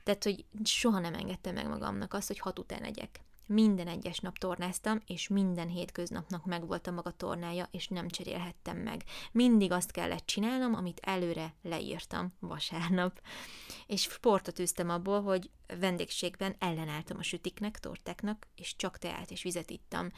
Tehát, 0.03 0.23
hogy 0.23 0.45
soha 0.63 0.99
nem 0.99 1.13
engedtem 1.13 1.53
meg 1.53 1.67
magamnak 1.67 2.13
azt, 2.13 2.27
hogy 2.27 2.39
hat 2.39 2.59
után 2.59 2.83
egyek. 2.83 3.19
Minden 3.45 3.87
egyes 3.87 4.19
nap 4.19 4.37
tornáztam, 4.37 4.99
és 5.05 5.27
minden 5.27 5.67
hétköznapnak 5.67 6.45
megvolt 6.45 6.87
a 6.87 6.91
maga 6.91 7.11
tornája, 7.11 7.67
és 7.71 7.87
nem 7.87 8.07
cserélhettem 8.07 8.77
meg. 8.77 9.03
Mindig 9.31 9.71
azt 9.71 9.91
kellett 9.91 10.25
csinálnom, 10.25 10.73
amit 10.73 10.99
előre 11.01 11.53
leírtam 11.61 12.31
vasárnap. 12.39 13.21
És 13.87 14.01
sportot 14.01 14.59
üztem 14.59 14.89
abból, 14.89 15.21
hogy 15.21 15.49
vendégségben 15.79 16.55
ellenálltam 16.59 17.17
a 17.17 17.23
sütiknek, 17.23 17.79
tortáknak, 17.79 18.47
és 18.55 18.75
csak 18.75 18.97
teát 18.97 19.31
és 19.31 19.43
vizet 19.43 19.69
ittam. 19.69 20.11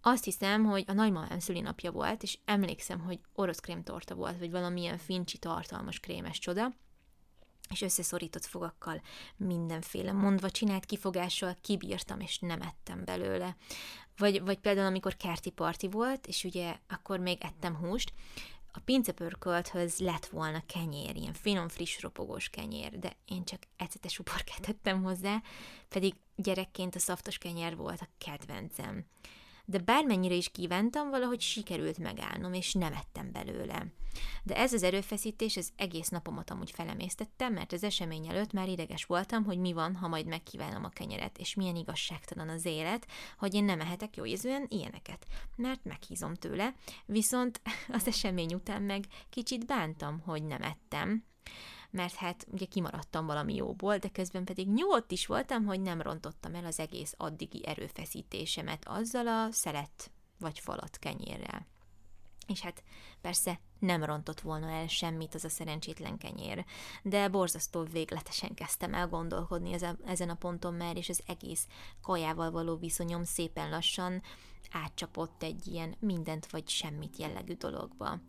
Azt 0.00 0.24
hiszem, 0.24 0.64
hogy 0.64 0.84
a 0.86 0.92
nagymamám 0.92 1.38
szülinapja 1.38 1.92
volt, 1.92 2.22
és 2.22 2.38
emlékszem, 2.44 3.00
hogy 3.00 3.20
orosz 3.34 3.60
krémtorta 3.60 4.14
volt, 4.14 4.38
vagy 4.38 4.50
valamilyen 4.50 4.98
fincsi 4.98 5.38
tartalmas 5.38 6.00
krémes 6.00 6.38
csoda, 6.38 6.72
és 7.70 7.82
összeszorított 7.82 8.44
fogakkal 8.44 9.02
mindenféle 9.36 10.12
mondva 10.12 10.50
csinált 10.50 10.84
kifogással 10.84 11.56
kibírtam, 11.60 12.20
és 12.20 12.38
nem 12.38 12.60
ettem 12.60 13.04
belőle. 13.04 13.56
Vagy, 14.16 14.42
vagy 14.42 14.58
például, 14.58 14.86
amikor 14.86 15.16
kerti 15.16 15.50
parti 15.50 15.88
volt, 15.88 16.26
és 16.26 16.44
ugye 16.44 16.76
akkor 16.88 17.18
még 17.18 17.38
ettem 17.40 17.76
húst, 17.76 18.12
a 18.72 18.80
pincepörkölthöz 18.80 19.98
lett 19.98 20.26
volna 20.26 20.62
kenyér, 20.66 21.16
ilyen 21.16 21.32
finom, 21.32 21.68
friss, 21.68 22.00
ropogós 22.00 22.48
kenyér, 22.48 22.98
de 22.98 23.16
én 23.24 23.44
csak 23.44 23.62
ecetes 23.76 24.18
uborkát 24.18 24.68
ettem 24.68 25.02
hozzá, 25.02 25.42
pedig 25.88 26.14
gyerekként 26.36 26.94
a 26.94 26.98
szaftos 26.98 27.38
kenyér 27.38 27.76
volt 27.76 28.00
a 28.00 28.08
kedvencem 28.18 29.06
de 29.70 29.78
bármennyire 29.78 30.34
is 30.34 30.48
kívántam, 30.48 31.10
valahogy 31.10 31.40
sikerült 31.40 31.98
megállnom, 31.98 32.52
és 32.52 32.72
nem 32.72 32.92
ettem 32.92 33.32
belőle. 33.32 33.86
De 34.42 34.56
ez 34.56 34.72
az 34.72 34.82
erőfeszítés, 34.82 35.56
ez 35.56 35.68
egész 35.76 36.08
napomat 36.08 36.50
amúgy 36.50 36.70
felemésztettem, 36.70 37.52
mert 37.52 37.72
az 37.72 37.82
esemény 37.82 38.28
előtt 38.28 38.52
már 38.52 38.68
ideges 38.68 39.04
voltam, 39.04 39.44
hogy 39.44 39.58
mi 39.58 39.72
van, 39.72 39.96
ha 39.96 40.08
majd 40.08 40.26
megkívánom 40.26 40.84
a 40.84 40.88
kenyeret, 40.88 41.38
és 41.38 41.54
milyen 41.54 41.76
igazságtalan 41.76 42.48
az 42.48 42.64
élet, 42.64 43.06
hogy 43.38 43.54
én 43.54 43.64
nem 43.64 43.80
ehetek 43.80 44.16
jó 44.16 44.24
ízűen 44.24 44.66
ilyeneket, 44.68 45.26
mert 45.56 45.84
meghízom 45.84 46.34
tőle, 46.34 46.74
viszont 47.06 47.60
az 47.98 48.06
esemény 48.06 48.54
után 48.54 48.82
meg 48.82 49.04
kicsit 49.30 49.66
bántam, 49.66 50.20
hogy 50.20 50.42
nem 50.42 50.62
ettem, 50.62 51.24
mert 51.90 52.14
hát 52.14 52.46
ugye 52.50 52.66
kimaradtam 52.66 53.26
valami 53.26 53.54
jóból, 53.54 53.98
de 53.98 54.08
közben 54.08 54.44
pedig 54.44 54.68
nyugodt 54.68 55.12
is 55.12 55.26
voltam, 55.26 55.64
hogy 55.64 55.80
nem 55.80 56.02
rontottam 56.02 56.54
el 56.54 56.64
az 56.64 56.78
egész 56.78 57.14
addigi 57.16 57.66
erőfeszítésemet 57.66 58.88
azzal 58.88 59.28
a 59.28 59.48
szelet 59.50 60.10
vagy 60.38 60.58
falat 60.58 60.98
kenyérrel. 60.98 61.66
És 62.48 62.60
hát 62.60 62.82
persze 63.20 63.60
nem 63.78 64.04
rontott 64.04 64.40
volna 64.40 64.70
el 64.70 64.86
semmit 64.86 65.34
az 65.34 65.44
a 65.44 65.48
szerencsétlen 65.48 66.18
kenyér, 66.18 66.64
de 67.02 67.28
borzasztó 67.28 67.82
végletesen 67.82 68.54
kezdtem 68.54 68.94
el 68.94 69.08
gondolkodni 69.08 69.76
ezen 70.04 70.28
a 70.28 70.34
ponton 70.34 70.74
már, 70.74 70.96
és 70.96 71.08
az 71.08 71.22
egész 71.26 71.66
kajával 72.02 72.50
való 72.50 72.76
viszonyom 72.76 73.24
szépen 73.24 73.70
lassan 73.70 74.22
átcsapott 74.70 75.42
egy 75.42 75.66
ilyen 75.66 75.94
mindent 75.98 76.50
vagy 76.50 76.68
semmit 76.68 77.16
jellegű 77.16 77.54
dologba. 77.54 78.20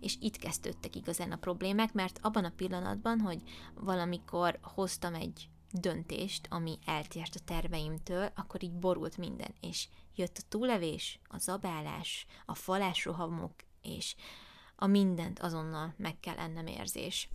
És 0.00 0.16
itt 0.20 0.36
kezdődtek 0.36 0.96
igazán 0.96 1.32
a 1.32 1.36
problémák, 1.36 1.92
mert 1.92 2.18
abban 2.22 2.44
a 2.44 2.52
pillanatban, 2.56 3.20
hogy 3.20 3.42
valamikor 3.74 4.58
hoztam 4.62 5.14
egy 5.14 5.48
döntést, 5.72 6.46
ami 6.50 6.78
eltért 6.84 7.34
a 7.34 7.44
terveimtől, 7.44 8.32
akkor 8.36 8.62
így 8.62 8.74
borult 8.74 9.16
minden, 9.16 9.54
és 9.60 9.88
jött 10.14 10.36
a 10.36 10.46
túlevés, 10.48 11.20
a 11.24 11.38
zabálás, 11.38 12.26
a 12.46 12.54
falásrohamok, 12.54 13.52
és 13.82 14.14
a 14.76 14.86
mindent 14.86 15.38
azonnal 15.38 15.94
meg 15.96 16.20
kell 16.20 16.36
ennem 16.36 16.66
érzés. 16.66 17.28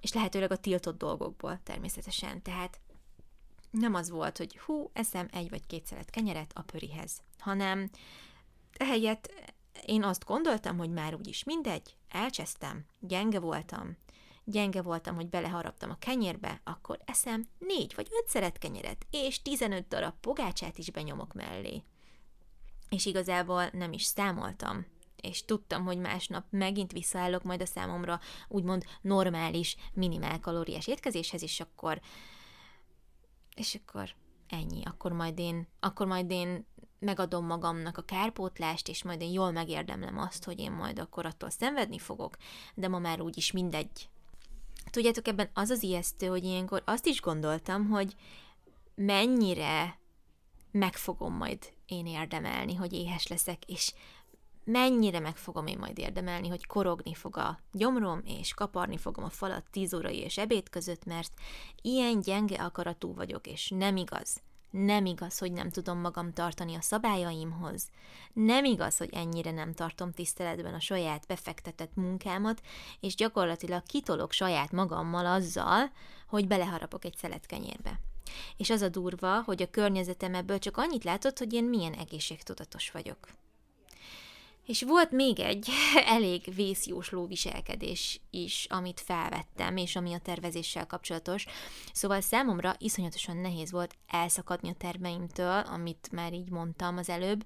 És 0.00 0.12
lehetőleg 0.12 0.50
a 0.50 0.56
tiltott 0.56 0.98
dolgokból 0.98 1.60
természetesen. 1.62 2.42
Tehát 2.42 2.80
nem 3.70 3.94
az 3.94 4.10
volt, 4.10 4.36
hogy 4.36 4.58
hú, 4.58 4.90
eszem 4.92 5.28
egy 5.32 5.50
vagy 5.50 5.66
két 5.66 5.86
szelet 5.86 6.10
kenyeret 6.10 6.52
a 6.54 6.62
pörihez, 6.62 7.22
hanem 7.38 7.90
ehelyett 8.72 9.30
én 9.86 10.02
azt 10.02 10.24
gondoltam, 10.24 10.78
hogy 10.78 10.90
már 10.90 11.14
úgyis 11.14 11.44
mindegy, 11.44 11.96
elcsesztem, 12.08 12.86
gyenge 13.00 13.40
voltam, 13.40 13.96
gyenge 14.44 14.82
voltam, 14.82 15.14
hogy 15.14 15.28
beleharaptam 15.28 15.90
a 15.90 15.98
kenyérbe, 15.98 16.60
akkor 16.64 16.98
eszem 17.04 17.48
négy 17.58 17.92
vagy 17.94 18.08
öt 18.10 18.28
szeret 18.28 18.58
kenyeret, 18.58 19.06
és 19.10 19.42
15 19.42 19.88
darab 19.88 20.14
pogácsát 20.20 20.78
is 20.78 20.90
benyomok 20.90 21.32
mellé. 21.32 21.82
És 22.88 23.06
igazából 23.06 23.68
nem 23.72 23.92
is 23.92 24.04
számoltam, 24.04 24.86
és 25.26 25.44
tudtam, 25.44 25.84
hogy 25.84 25.98
másnap 25.98 26.44
megint 26.50 26.92
visszaállok 26.92 27.42
majd 27.42 27.60
a 27.60 27.66
számomra 27.66 28.20
úgymond 28.48 28.84
normális, 29.00 29.76
minimál 29.92 30.40
kalóriás 30.40 30.86
étkezéshez, 30.86 31.42
és 31.42 31.60
akkor 31.60 32.00
és 33.56 33.74
akkor 33.74 34.14
ennyi, 34.48 34.82
akkor 34.84 35.12
majd 35.12 35.38
én, 35.38 35.66
akkor 35.80 36.06
majd 36.06 36.30
én 36.30 36.66
megadom 36.98 37.46
magamnak 37.46 37.98
a 37.98 38.02
kárpótlást, 38.02 38.88
és 38.88 39.02
majd 39.02 39.20
én 39.20 39.32
jól 39.32 39.50
megérdemlem 39.50 40.18
azt, 40.18 40.44
hogy 40.44 40.60
én 40.60 40.72
majd 40.72 40.98
akkor 40.98 41.26
attól 41.26 41.50
szenvedni 41.50 41.98
fogok, 41.98 42.36
de 42.74 42.88
ma 42.88 42.98
már 42.98 43.20
úgyis 43.20 43.52
mindegy. 43.52 44.08
Tudjátok, 44.90 45.28
ebben 45.28 45.50
az 45.54 45.70
az 45.70 45.82
ijesztő, 45.82 46.26
hogy 46.26 46.44
ilyenkor 46.44 46.82
azt 46.84 47.06
is 47.06 47.20
gondoltam, 47.20 47.88
hogy 47.88 48.14
mennyire 48.94 49.98
meg 50.70 50.96
fogom 50.96 51.34
majd 51.34 51.72
én 51.86 52.06
érdemelni, 52.06 52.74
hogy 52.74 52.92
éhes 52.92 53.26
leszek, 53.26 53.64
és 53.64 53.92
mennyire 54.66 55.20
meg 55.20 55.36
fogom 55.36 55.66
én 55.66 55.78
majd 55.78 55.98
érdemelni, 55.98 56.48
hogy 56.48 56.66
korogni 56.66 57.14
fog 57.14 57.36
a 57.36 57.58
gyomrom, 57.72 58.22
és 58.24 58.54
kaparni 58.54 58.96
fogom 58.96 59.24
a 59.24 59.30
falat 59.30 59.64
tíz 59.70 59.94
órai 59.94 60.18
és 60.18 60.38
ebéd 60.38 60.68
között, 60.68 61.04
mert 61.04 61.32
ilyen 61.82 62.20
gyenge 62.20 62.62
akaratú 62.62 63.14
vagyok, 63.14 63.46
és 63.46 63.68
nem 63.68 63.96
igaz. 63.96 64.42
Nem 64.70 65.04
igaz, 65.04 65.38
hogy 65.38 65.52
nem 65.52 65.70
tudom 65.70 65.98
magam 65.98 66.32
tartani 66.32 66.74
a 66.74 66.80
szabályaimhoz. 66.80 67.90
Nem 68.32 68.64
igaz, 68.64 68.96
hogy 68.96 69.08
ennyire 69.12 69.50
nem 69.50 69.72
tartom 69.72 70.12
tiszteletben 70.12 70.74
a 70.74 70.80
saját 70.80 71.26
befektetett 71.26 71.94
munkámat, 71.94 72.60
és 73.00 73.14
gyakorlatilag 73.14 73.82
kitolok 73.82 74.32
saját 74.32 74.72
magammal 74.72 75.26
azzal, 75.26 75.90
hogy 76.28 76.46
beleharapok 76.46 77.04
egy 77.04 77.16
szelet 77.16 77.46
kenyérbe. 77.46 78.00
És 78.56 78.70
az 78.70 78.82
a 78.82 78.88
durva, 78.88 79.42
hogy 79.42 79.62
a 79.62 79.70
környezetem 79.70 80.34
ebből 80.34 80.58
csak 80.58 80.76
annyit 80.76 81.04
látott, 81.04 81.38
hogy 81.38 81.52
én 81.52 81.64
milyen 81.64 81.92
egészségtudatos 81.92 82.90
vagyok. 82.90 83.28
És 84.66 84.82
volt 84.82 85.10
még 85.10 85.40
egy 85.40 85.68
elég 86.16 86.54
vészjósló 86.54 87.26
viselkedés 87.26 88.20
is, 88.30 88.66
amit 88.70 89.00
felvettem, 89.00 89.76
és 89.76 89.96
ami 89.96 90.12
a 90.12 90.18
tervezéssel 90.18 90.86
kapcsolatos. 90.86 91.46
Szóval 91.92 92.20
számomra 92.20 92.74
iszonyatosan 92.78 93.36
nehéz 93.36 93.70
volt 93.70 93.96
elszakadni 94.06 94.68
a 94.68 94.74
terveimtől, 94.78 95.58
amit 95.58 96.08
már 96.12 96.32
így 96.32 96.50
mondtam 96.50 96.96
az 96.96 97.08
előbb, 97.08 97.44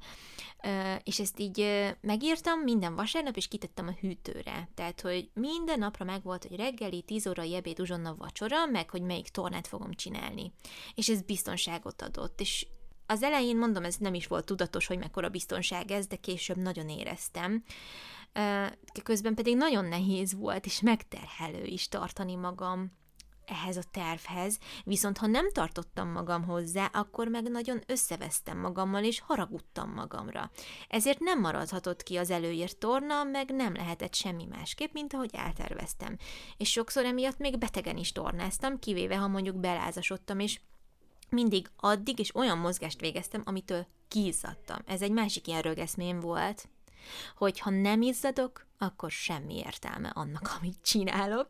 és 1.05 1.21
ezt 1.21 1.39
így 1.39 1.87
megírtam 2.01 2.61
minden 2.61 2.95
vasárnap, 2.95 3.37
és 3.37 3.49
kitettem 3.49 3.89
a 3.89 3.97
hűtőre. 4.01 4.69
Tehát, 4.75 5.01
hogy 5.01 5.31
minden 5.35 5.79
napra 5.79 6.05
meg 6.05 6.23
volt, 6.23 6.45
hogy 6.45 6.57
reggeli, 6.57 7.03
10 7.03 7.27
órai 7.27 7.55
ebéd, 7.55 7.81
uzsonna, 7.81 8.15
vacsora, 8.15 8.67
meg 8.67 8.91
hogy 8.91 9.03
melyik 9.03 9.29
tornát 9.29 9.67
fogom 9.67 9.93
csinálni. 9.93 10.53
És 10.95 11.09
ez 11.09 11.23
biztonságot 11.23 12.03
adott, 12.03 12.41
és 12.41 12.67
az 13.11 13.23
elején 13.23 13.57
mondom, 13.57 13.85
ez 13.85 13.97
nem 13.97 14.15
is 14.15 14.27
volt 14.27 14.45
tudatos, 14.45 14.87
hogy 14.87 14.99
mekkora 14.99 15.29
biztonság 15.29 15.91
ez, 15.91 16.07
de 16.07 16.17
később 16.17 16.57
nagyon 16.57 16.89
éreztem. 16.89 17.65
Közben 19.03 19.35
pedig 19.35 19.57
nagyon 19.57 19.85
nehéz 19.85 20.35
volt, 20.35 20.67
és 20.67 20.81
megterhelő 20.81 21.65
is 21.65 21.89
tartani 21.89 22.35
magam 22.35 22.99
ehhez 23.45 23.77
a 23.77 23.83
tervhez, 23.91 24.59
viszont 24.85 25.19
ha 25.19 25.27
nem 25.27 25.53
tartottam 25.53 26.09
magam 26.09 26.45
hozzá, 26.45 26.91
akkor 26.93 27.29
meg 27.29 27.51
nagyon 27.51 27.83
összevesztem 27.87 28.59
magammal, 28.59 29.05
és 29.05 29.21
haragudtam 29.21 29.91
magamra. 29.91 30.51
Ezért 30.89 31.19
nem 31.19 31.41
maradhatott 31.41 32.03
ki 32.03 32.17
az 32.17 32.31
előírt 32.31 32.79
torna, 32.79 33.25
meg 33.25 33.55
nem 33.55 33.75
lehetett 33.75 34.15
semmi 34.15 34.45
másképp, 34.45 34.93
mint 34.93 35.15
ahogy 35.15 35.31
elterveztem. 35.33 36.17
És 36.57 36.71
sokszor 36.71 37.05
emiatt 37.05 37.39
még 37.39 37.59
betegen 37.59 37.97
is 37.97 38.13
tornáztam, 38.13 38.79
kivéve 38.79 39.17
ha 39.17 39.29
mondjuk 39.29 39.57
belázasodtam, 39.57 40.39
és 40.39 40.61
mindig 41.31 41.71
addig 41.77 42.19
és 42.19 42.35
olyan 42.35 42.59
mozgást 42.59 43.01
végeztem, 43.01 43.43
amitől 43.45 43.87
kiizzadtam. 44.09 44.79
Ez 44.87 45.03
egy 45.03 45.13
másik 45.13 45.47
ilyen 45.47 45.63
rögeszmém 45.63 46.21
volt, 46.21 46.69
hogy 47.37 47.59
ha 47.59 47.71
nem 47.71 48.03
izzadok, 48.03 48.67
akkor 48.79 49.11
semmi 49.11 49.57
értelme 49.57 50.09
annak, 50.09 50.51
amit 50.61 50.83
csinálok. 50.83 51.47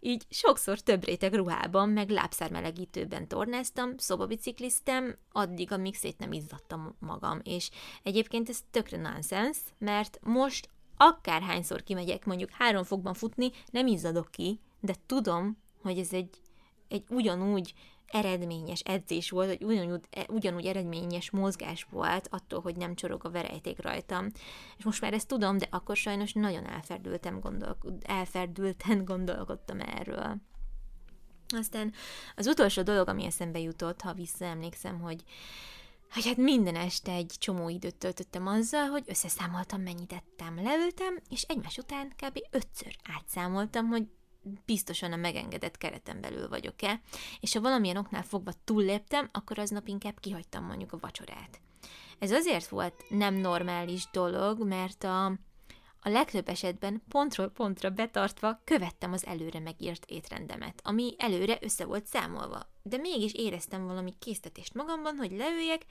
Így 0.00 0.26
sokszor 0.28 0.80
több 0.80 1.04
réteg 1.04 1.34
ruhában, 1.34 1.88
meg 1.88 2.10
lábszármelegítőben 2.10 3.28
tornáztam, 3.28 3.98
szobabicikliztem, 3.98 5.16
addig, 5.32 5.72
amíg 5.72 5.94
szét 5.94 6.18
nem 6.18 6.32
izzadtam 6.32 6.96
magam. 6.98 7.40
És 7.42 7.70
egyébként 8.02 8.48
ez 8.48 8.60
tökre 8.70 8.96
nonsens, 8.96 9.58
mert 9.78 10.18
most 10.22 10.68
akárhányszor 10.96 11.82
kimegyek 11.82 12.24
mondjuk 12.24 12.50
három 12.50 12.84
fokban 12.84 13.14
futni, 13.14 13.50
nem 13.70 13.86
izzadok 13.86 14.30
ki, 14.30 14.60
de 14.80 14.94
tudom, 15.06 15.58
hogy 15.82 15.98
ez 15.98 16.12
egy, 16.12 16.40
egy 16.88 17.04
ugyanúgy 17.08 17.74
eredményes 18.10 18.80
edzés 18.80 19.30
volt, 19.30 19.48
vagy 19.48 19.64
ugyanúgy, 19.64 20.00
e, 20.10 20.26
ugyanúgy 20.28 20.66
eredményes 20.66 21.30
mozgás 21.30 21.86
volt 21.90 22.28
attól, 22.30 22.60
hogy 22.60 22.76
nem 22.76 22.94
csorog 22.94 23.24
a 23.24 23.30
verejték 23.30 23.82
rajtam. 23.82 24.30
És 24.76 24.84
most 24.84 25.00
már 25.00 25.12
ezt 25.12 25.28
tudom, 25.28 25.58
de 25.58 25.66
akkor 25.70 25.96
sajnos 25.96 26.32
nagyon 26.32 26.66
elferdültem 26.66 27.40
gondolk- 27.40 27.86
elferdülten 28.02 29.04
gondolkodtam 29.10 29.80
erről. 29.80 30.36
Aztán 31.48 31.92
az 32.36 32.46
utolsó 32.46 32.82
dolog, 32.82 33.08
ami 33.08 33.24
eszembe 33.24 33.58
jutott, 33.58 34.00
ha 34.00 34.12
visszaemlékszem, 34.12 35.00
hogy 35.00 35.24
hogy 36.12 36.26
hát 36.26 36.36
minden 36.36 36.76
este 36.76 37.12
egy 37.12 37.34
csomó 37.38 37.68
időt 37.68 37.96
töltöttem 37.96 38.46
azzal, 38.46 38.86
hogy 38.86 39.04
összeszámoltam, 39.06 39.82
mennyit 39.82 40.12
ettem, 40.12 40.62
leültem, 40.62 41.18
és 41.28 41.42
egymás 41.42 41.76
után 41.78 42.12
kb. 42.16 42.38
ötször 42.50 42.96
átszámoltam, 43.16 43.86
hogy 43.86 44.08
biztosan 44.66 45.12
a 45.12 45.16
megengedett 45.16 45.78
kereten 45.78 46.20
belül 46.20 46.48
vagyok-e, 46.48 47.00
és 47.40 47.52
ha 47.52 47.60
valamilyen 47.60 47.96
oknál 47.96 48.22
fogva 48.22 48.52
túlléptem, 48.64 49.28
akkor 49.32 49.58
aznap 49.58 49.88
inkább 49.88 50.20
kihagytam 50.20 50.64
mondjuk 50.64 50.92
a 50.92 50.98
vacsorát. 51.00 51.60
Ez 52.18 52.30
azért 52.30 52.68
volt 52.68 53.04
nem 53.08 53.34
normális 53.34 54.08
dolog, 54.12 54.66
mert 54.66 55.04
a, 55.04 55.24
a 56.00 56.08
legtöbb 56.08 56.48
esetben 56.48 57.02
pontról 57.08 57.48
pontra 57.48 57.90
betartva 57.90 58.60
követtem 58.64 59.12
az 59.12 59.26
előre 59.26 59.58
megírt 59.58 60.04
étrendemet, 60.06 60.80
ami 60.84 61.14
előre 61.18 61.58
össze 61.60 61.84
volt 61.84 62.06
számolva. 62.06 62.68
De 62.82 62.96
mégis 62.96 63.32
éreztem 63.32 63.86
valami 63.86 64.14
késztetést 64.18 64.74
magamban, 64.74 65.16
hogy 65.16 65.30
leüljek, 65.30 65.86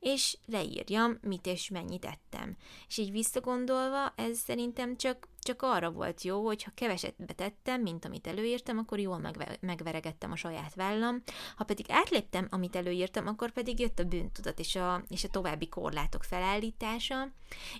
és 0.00 0.36
leírjam, 0.46 1.18
mit 1.22 1.46
és 1.46 1.68
mennyit 1.68 2.04
ettem. 2.04 2.56
És 2.88 2.98
így 2.98 3.10
visszagondolva, 3.10 4.12
ez 4.16 4.38
szerintem 4.38 4.96
csak 4.96 5.28
csak 5.44 5.62
arra 5.62 5.90
volt 5.90 6.22
jó, 6.22 6.44
hogy 6.44 6.62
ha 6.62 6.70
keveset 6.74 7.14
betettem, 7.16 7.80
mint 7.80 8.04
amit 8.04 8.26
előírtam, 8.26 8.78
akkor 8.78 8.98
jól 8.98 9.18
megve- 9.18 9.58
megveregettem 9.60 10.32
a 10.32 10.36
saját 10.36 10.74
vállam, 10.74 11.22
ha 11.56 11.64
pedig 11.64 11.86
átléptem, 11.88 12.48
amit 12.50 12.76
előírtam, 12.76 13.26
akkor 13.26 13.50
pedig 13.50 13.80
jött 13.80 13.98
a 13.98 14.04
bűntudat 14.04 14.58
és 14.58 14.76
a, 14.76 15.02
és 15.08 15.24
a 15.24 15.28
további 15.28 15.68
korlátok 15.68 16.24
felállítása, 16.24 17.28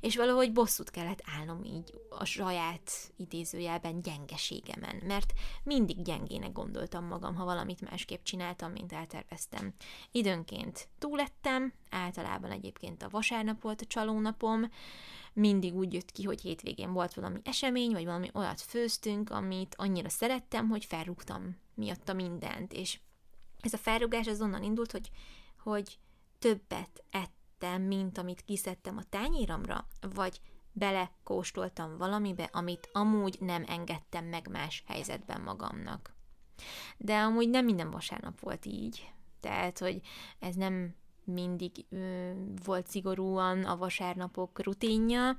és 0.00 0.16
valahogy 0.16 0.52
bosszút 0.52 0.90
kellett 0.90 1.22
állnom 1.38 1.64
így 1.64 1.94
a 2.08 2.24
saját 2.24 2.90
idézőjelben 3.16 4.02
gyengeségemen, 4.02 5.02
mert 5.06 5.32
mindig 5.62 6.02
gyengének 6.02 6.52
gondoltam 6.52 7.04
magam, 7.04 7.34
ha 7.34 7.44
valamit 7.44 7.90
másképp 7.90 8.22
csináltam, 8.22 8.72
mint 8.72 8.92
elterveztem. 8.92 9.74
Időnként 10.10 10.88
túlettem, 10.98 11.72
általában 11.90 12.50
egyébként 12.50 13.02
a 13.02 13.08
vasárnap 13.10 13.62
volt 13.62 13.80
a 13.80 13.86
csalónapom, 13.86 14.70
mindig 15.34 15.74
úgy 15.74 15.92
jött 15.92 16.10
ki, 16.10 16.22
hogy 16.22 16.40
hétvégén 16.40 16.92
volt 16.92 17.14
valami 17.14 17.40
esemény, 17.44 17.92
vagy 17.92 18.04
valami 18.04 18.30
olyat 18.32 18.60
főztünk, 18.60 19.30
amit 19.30 19.74
annyira 19.78 20.08
szerettem, 20.08 20.68
hogy 20.68 20.84
felrúgtam 20.84 21.56
miatta 21.74 22.12
mindent, 22.12 22.72
és 22.72 22.98
ez 23.60 23.72
a 23.72 23.78
felrúgás 23.78 24.26
az 24.26 24.40
onnan 24.40 24.62
indult, 24.62 24.92
hogy, 24.92 25.10
hogy 25.58 25.98
többet 26.38 27.04
ettem, 27.10 27.82
mint 27.82 28.18
amit 28.18 28.44
kiszedtem 28.44 28.96
a 28.96 29.08
tányéramra, 29.08 29.86
vagy 30.14 30.40
belekóstoltam 30.72 31.96
valamibe, 31.96 32.48
amit 32.52 32.88
amúgy 32.92 33.36
nem 33.40 33.64
engedtem 33.66 34.24
meg 34.24 34.48
más 34.48 34.84
helyzetben 34.86 35.40
magamnak. 35.40 36.14
De 36.96 37.18
amúgy 37.18 37.48
nem 37.48 37.64
minden 37.64 37.90
vasárnap 37.90 38.40
volt 38.40 38.66
így. 38.66 39.12
Tehát, 39.40 39.78
hogy 39.78 40.00
ez 40.38 40.54
nem 40.54 40.94
mindig 41.24 41.72
ö, 41.90 42.30
volt 42.64 42.86
szigorúan 42.86 43.64
a 43.64 43.76
vasárnapok 43.76 44.62
rutinja, 44.62 45.38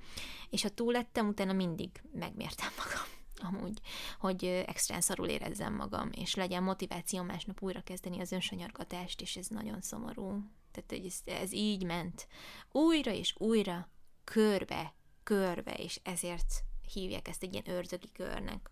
és 0.49 0.61
ha 0.61 0.69
túl 0.69 0.91
lettem, 0.91 1.27
utána 1.27 1.53
mindig 1.53 1.89
megmértem 2.11 2.69
magam 2.77 3.13
amúgy, 3.49 3.79
hogy 4.19 4.45
extrán 4.45 5.01
szarul 5.01 5.27
érezzem 5.27 5.73
magam, 5.73 6.09
és 6.11 6.35
legyen 6.35 6.63
motiváció 6.63 7.23
másnap 7.23 7.61
újra 7.61 7.81
kezdeni 7.81 8.19
az 8.19 8.31
önsanyargatást, 8.31 9.21
és 9.21 9.35
ez 9.35 9.47
nagyon 9.47 9.81
szomorú. 9.81 10.43
Tehát, 10.71 10.89
hogy 10.89 11.05
ez, 11.05 11.41
ez 11.41 11.51
így 11.51 11.85
ment. 11.85 12.27
Újra 12.71 13.11
és 13.11 13.35
újra, 13.37 13.89
körbe, 14.23 14.93
körbe, 15.23 15.73
és 15.73 15.99
ezért 16.03 16.63
hívják 16.93 17.27
ezt 17.27 17.43
egy 17.43 17.53
ilyen 17.53 17.77
ördögi 17.77 18.11
körnek. 18.11 18.69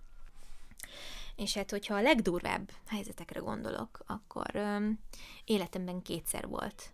És 1.36 1.54
hát, 1.54 1.72
hogyha 1.72 1.96
a 1.96 2.02
legdurvább 2.02 2.72
helyzetekre 2.86 3.40
gondolok, 3.40 4.04
akkor 4.06 4.56
öm, 4.56 5.00
életemben 5.46 6.02
kétszer 6.02 6.48
volt 6.48 6.94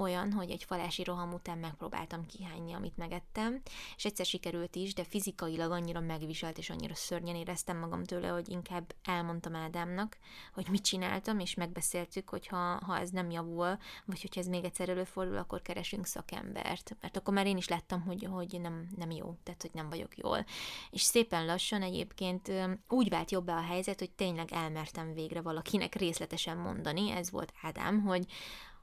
olyan, 0.00 0.32
hogy 0.32 0.50
egy 0.50 0.64
falási 0.64 1.04
roham 1.04 1.32
után 1.32 1.58
megpróbáltam 1.58 2.26
kihányni, 2.26 2.72
amit 2.72 2.96
megettem, 2.96 3.62
és 3.96 4.04
egyszer 4.04 4.26
sikerült 4.26 4.76
is, 4.76 4.94
de 4.94 5.04
fizikailag 5.04 5.70
annyira 5.70 6.00
megviselt, 6.00 6.58
és 6.58 6.70
annyira 6.70 6.94
szörnyen 6.94 7.36
éreztem 7.36 7.78
magam 7.78 8.04
tőle, 8.04 8.28
hogy 8.28 8.48
inkább 8.48 8.94
elmondtam 9.04 9.54
Ádámnak, 9.54 10.16
hogy 10.54 10.66
mit 10.70 10.82
csináltam, 10.82 11.38
és 11.38 11.54
megbeszéltük, 11.54 12.28
hogy 12.28 12.46
ha, 12.46 12.84
ha 12.84 12.98
ez 12.98 13.10
nem 13.10 13.30
javul, 13.30 13.78
vagy 14.04 14.20
hogyha 14.20 14.40
ez 14.40 14.46
még 14.46 14.64
egyszer 14.64 14.88
előfordul, 14.88 15.36
akkor 15.36 15.62
keresünk 15.62 16.06
szakembert. 16.06 16.96
Mert 17.00 17.16
akkor 17.16 17.34
már 17.34 17.46
én 17.46 17.56
is 17.56 17.68
láttam, 17.68 18.02
hogy, 18.02 18.24
hogy 18.30 18.60
nem, 18.60 18.88
nem 18.96 19.10
jó, 19.10 19.36
tehát 19.42 19.62
hogy 19.62 19.74
nem 19.74 19.88
vagyok 19.88 20.16
jól. 20.16 20.44
És 20.90 21.02
szépen 21.02 21.46
lassan 21.46 21.82
egyébként 21.82 22.52
úgy 22.88 23.08
vált 23.08 23.30
jobbá 23.30 23.56
a 23.56 23.66
helyzet, 23.66 23.98
hogy 23.98 24.10
tényleg 24.10 24.52
elmertem 24.52 25.14
végre 25.14 25.40
valakinek 25.40 25.94
részletesen 25.94 26.56
mondani, 26.56 27.10
ez 27.10 27.30
volt 27.30 27.52
Ádám, 27.62 28.00
hogy, 28.00 28.26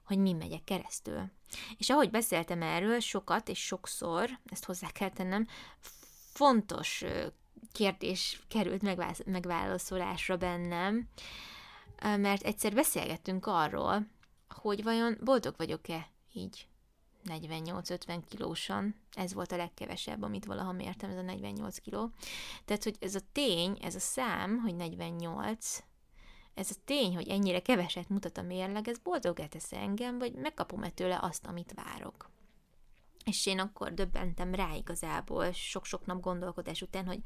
hogy 0.07 0.17
mi 0.17 0.33
megyek 0.33 0.63
keresztül. 0.63 1.31
És 1.77 1.89
ahogy 1.89 2.09
beszéltem 2.09 2.61
erről 2.61 2.99
sokat 2.99 3.49
és 3.49 3.59
sokszor, 3.59 4.29
ezt 4.45 4.65
hozzá 4.65 4.89
kell 4.91 5.09
tennem, 5.09 5.47
fontos 6.33 7.03
kérdés 7.71 8.41
került 8.47 8.81
megválaszolásra 9.25 10.37
bennem, 10.37 11.07
mert 12.01 12.43
egyszer 12.43 12.73
beszélgettünk 12.73 13.45
arról, 13.45 14.07
hogy 14.49 14.83
vajon 14.83 15.17
boldog 15.23 15.53
vagyok-e 15.57 16.09
így 16.33 16.67
48-50 17.25 18.21
kilósan. 18.29 18.95
Ez 19.13 19.33
volt 19.33 19.51
a 19.51 19.57
legkevesebb, 19.57 20.21
amit 20.21 20.45
valaha 20.45 20.71
mértem, 20.71 21.09
ez 21.09 21.17
a 21.17 21.21
48 21.21 21.77
kiló. 21.77 22.11
Tehát, 22.65 22.83
hogy 22.83 22.95
ez 22.99 23.15
a 23.15 23.19
tény, 23.31 23.77
ez 23.81 23.95
a 23.95 23.99
szám, 23.99 24.57
hogy 24.57 24.75
48, 24.75 25.83
ez 26.57 26.71
a 26.71 26.81
tény, 26.85 27.15
hogy 27.15 27.27
ennyire 27.27 27.59
keveset 27.61 28.09
mutat 28.09 28.37
a 28.37 28.41
mérleg, 28.41 28.87
ez 28.87 28.97
boldogát 28.97 29.49
tesz 29.49 29.71
engem, 29.71 30.17
vagy 30.19 30.33
megkapom-e 30.33 30.89
tőle 30.89 31.19
azt, 31.21 31.45
amit 31.45 31.73
várok. 31.75 32.29
És 33.25 33.45
én 33.45 33.59
akkor 33.59 33.93
döbbentem 33.93 34.55
rá 34.55 34.73
igazából, 34.75 35.51
sok-sok 35.51 36.05
nap 36.05 36.21
gondolkodás 36.21 36.81
után, 36.81 37.05
hogy, 37.05 37.19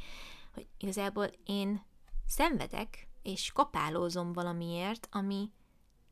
hogy 0.53 0.67
igazából 0.77 1.29
én 1.45 1.85
szenvedek, 2.27 3.07
és 3.21 3.51
kapálózom 3.51 4.33
valamiért, 4.33 5.07
ami 5.11 5.51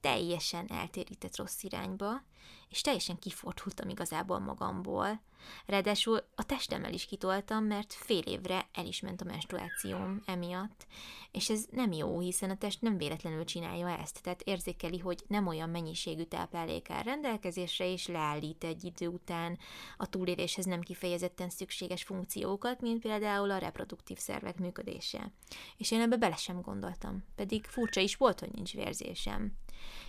teljesen 0.01 0.67
eltérített 0.71 1.37
rossz 1.37 1.63
irányba, 1.63 2.21
és 2.69 2.81
teljesen 2.81 3.19
kifordultam 3.19 3.89
igazából 3.89 4.39
magamból. 4.39 5.21
Ráadásul 5.65 6.23
a 6.35 6.45
testemmel 6.45 6.93
is 6.93 7.05
kitoltam, 7.05 7.63
mert 7.63 7.93
fél 7.93 8.21
évre 8.21 8.67
el 8.73 8.85
is 8.85 9.01
ment 9.01 9.21
a 9.21 9.25
menstruációm 9.25 10.21
emiatt, 10.25 10.87
és 11.31 11.49
ez 11.49 11.65
nem 11.71 11.91
jó, 11.91 12.19
hiszen 12.19 12.49
a 12.49 12.57
test 12.57 12.81
nem 12.81 12.97
véletlenül 12.97 13.43
csinálja 13.43 13.89
ezt, 13.89 14.21
tehát 14.21 14.41
érzékeli, 14.41 14.97
hogy 14.97 15.23
nem 15.27 15.47
olyan 15.47 15.69
mennyiségű 15.69 16.23
táplálék 16.23 16.89
áll 16.89 17.03
rendelkezésre, 17.03 17.91
és 17.91 18.07
leállít 18.07 18.63
egy 18.63 18.83
idő 18.83 19.07
után 19.07 19.57
a 19.97 20.09
túléléshez 20.09 20.65
nem 20.65 20.81
kifejezetten 20.81 21.49
szükséges 21.49 22.03
funkciókat, 22.03 22.81
mint 22.81 23.01
például 23.01 23.51
a 23.51 23.57
reproduktív 23.57 24.17
szervek 24.17 24.57
működése. 24.57 25.31
És 25.77 25.91
én 25.91 26.01
ebbe 26.01 26.17
bele 26.17 26.35
sem 26.35 26.61
gondoltam, 26.61 27.23
pedig 27.35 27.65
furcsa 27.65 28.01
is 28.01 28.15
volt, 28.15 28.39
hogy 28.39 28.51
nincs 28.51 28.73
vérzésem. 28.73 29.53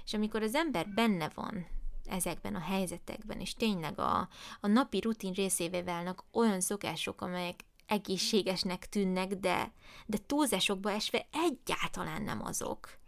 És 0.04 0.14
amikor 0.14 0.42
az 0.42 0.54
ember 0.54 0.88
benne 0.88 1.30
van 1.34 1.66
ezekben 2.04 2.54
a 2.54 2.60
helyzetekben, 2.60 3.40
és 3.40 3.54
tényleg 3.54 3.98
a, 3.98 4.28
a 4.60 4.66
napi 4.66 5.00
rutin 5.00 5.32
részévé 5.32 5.82
válnak 5.82 6.24
olyan 6.32 6.60
szokások, 6.60 7.20
amelyek 7.20 7.64
egészségesnek 7.86 8.88
tűnnek, 8.88 9.34
de, 9.34 9.72
de 10.06 10.18
túlzásokba 10.26 10.90
esve 10.90 11.26
egyáltalán 11.32 12.22
nem 12.22 12.44
azok. 12.44 12.98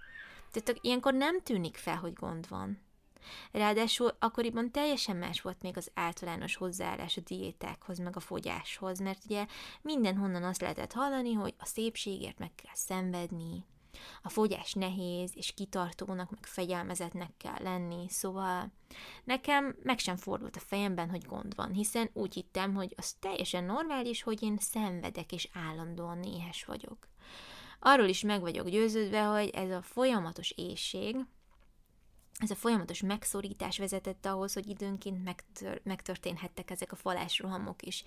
Tehát 0.53 0.81
ilyenkor 0.81 1.15
nem 1.15 1.41
tűnik 1.41 1.77
fel, 1.77 1.97
hogy 1.97 2.13
gond 2.13 2.49
van. 2.49 2.81
Ráadásul 3.53 4.17
akkoriban 4.19 4.71
teljesen 4.71 5.17
más 5.17 5.41
volt 5.41 5.63
még 5.63 5.77
az 5.77 5.91
általános 5.95 6.57
hozzáállás 6.57 7.17
a 7.17 7.21
diétákhoz, 7.21 7.99
meg 7.99 8.17
a 8.17 8.21
fogyáshoz, 8.21 8.99
mert 8.99 9.25
ugye 9.25 9.47
mindenhonnan 9.83 10.43
azt 10.43 10.61
lehetett 10.61 10.93
hallani, 10.93 11.33
hogy 11.33 11.55
a 11.59 11.67
szépségért 11.67 12.39
meg 12.39 12.55
kell 12.55 12.75
szenvedni, 12.75 13.65
a 14.23 14.29
fogyás 14.29 14.73
nehéz, 14.73 15.33
és 15.35 15.55
kitartónak, 15.55 16.31
meg 16.31 16.47
fegyelmezetnek 16.47 17.31
kell 17.37 17.63
lenni, 17.63 18.09
szóval 18.09 18.73
nekem 19.25 19.77
meg 19.83 19.99
sem 19.99 20.17
fordult 20.17 20.57
a 20.57 20.61
fejemben, 20.61 21.11
hogy 21.11 21.25
gond 21.25 21.55
van, 21.55 21.73
hiszen 21.73 22.11
úgy 22.13 22.35
hittem, 22.35 22.75
hogy 22.75 22.95
az 22.97 23.13
teljesen 23.13 23.65
normális, 23.65 24.23
hogy 24.23 24.43
én 24.43 24.57
szenvedek, 24.61 25.33
és 25.33 25.49
állandóan 25.53 26.19
néhes 26.19 26.65
vagyok. 26.65 27.09
Arról 27.81 28.09
is 28.09 28.23
meg 28.23 28.41
vagyok 28.41 28.69
győződve, 28.69 29.23
hogy 29.23 29.49
ez 29.49 29.71
a 29.71 29.83
folyamatos 29.83 30.51
éjség, 30.51 31.17
ez 32.39 32.51
a 32.51 32.55
folyamatos 32.55 33.01
megszorítás 33.01 33.79
vezetett 33.79 34.27
ahhoz, 34.27 34.53
hogy 34.53 34.69
időnként 34.69 35.25
megtör- 35.25 35.85
megtörténhettek 35.85 36.71
ezek 36.71 36.93
a 36.93 36.97
falásrohamok 36.97 37.83
is. 37.83 38.05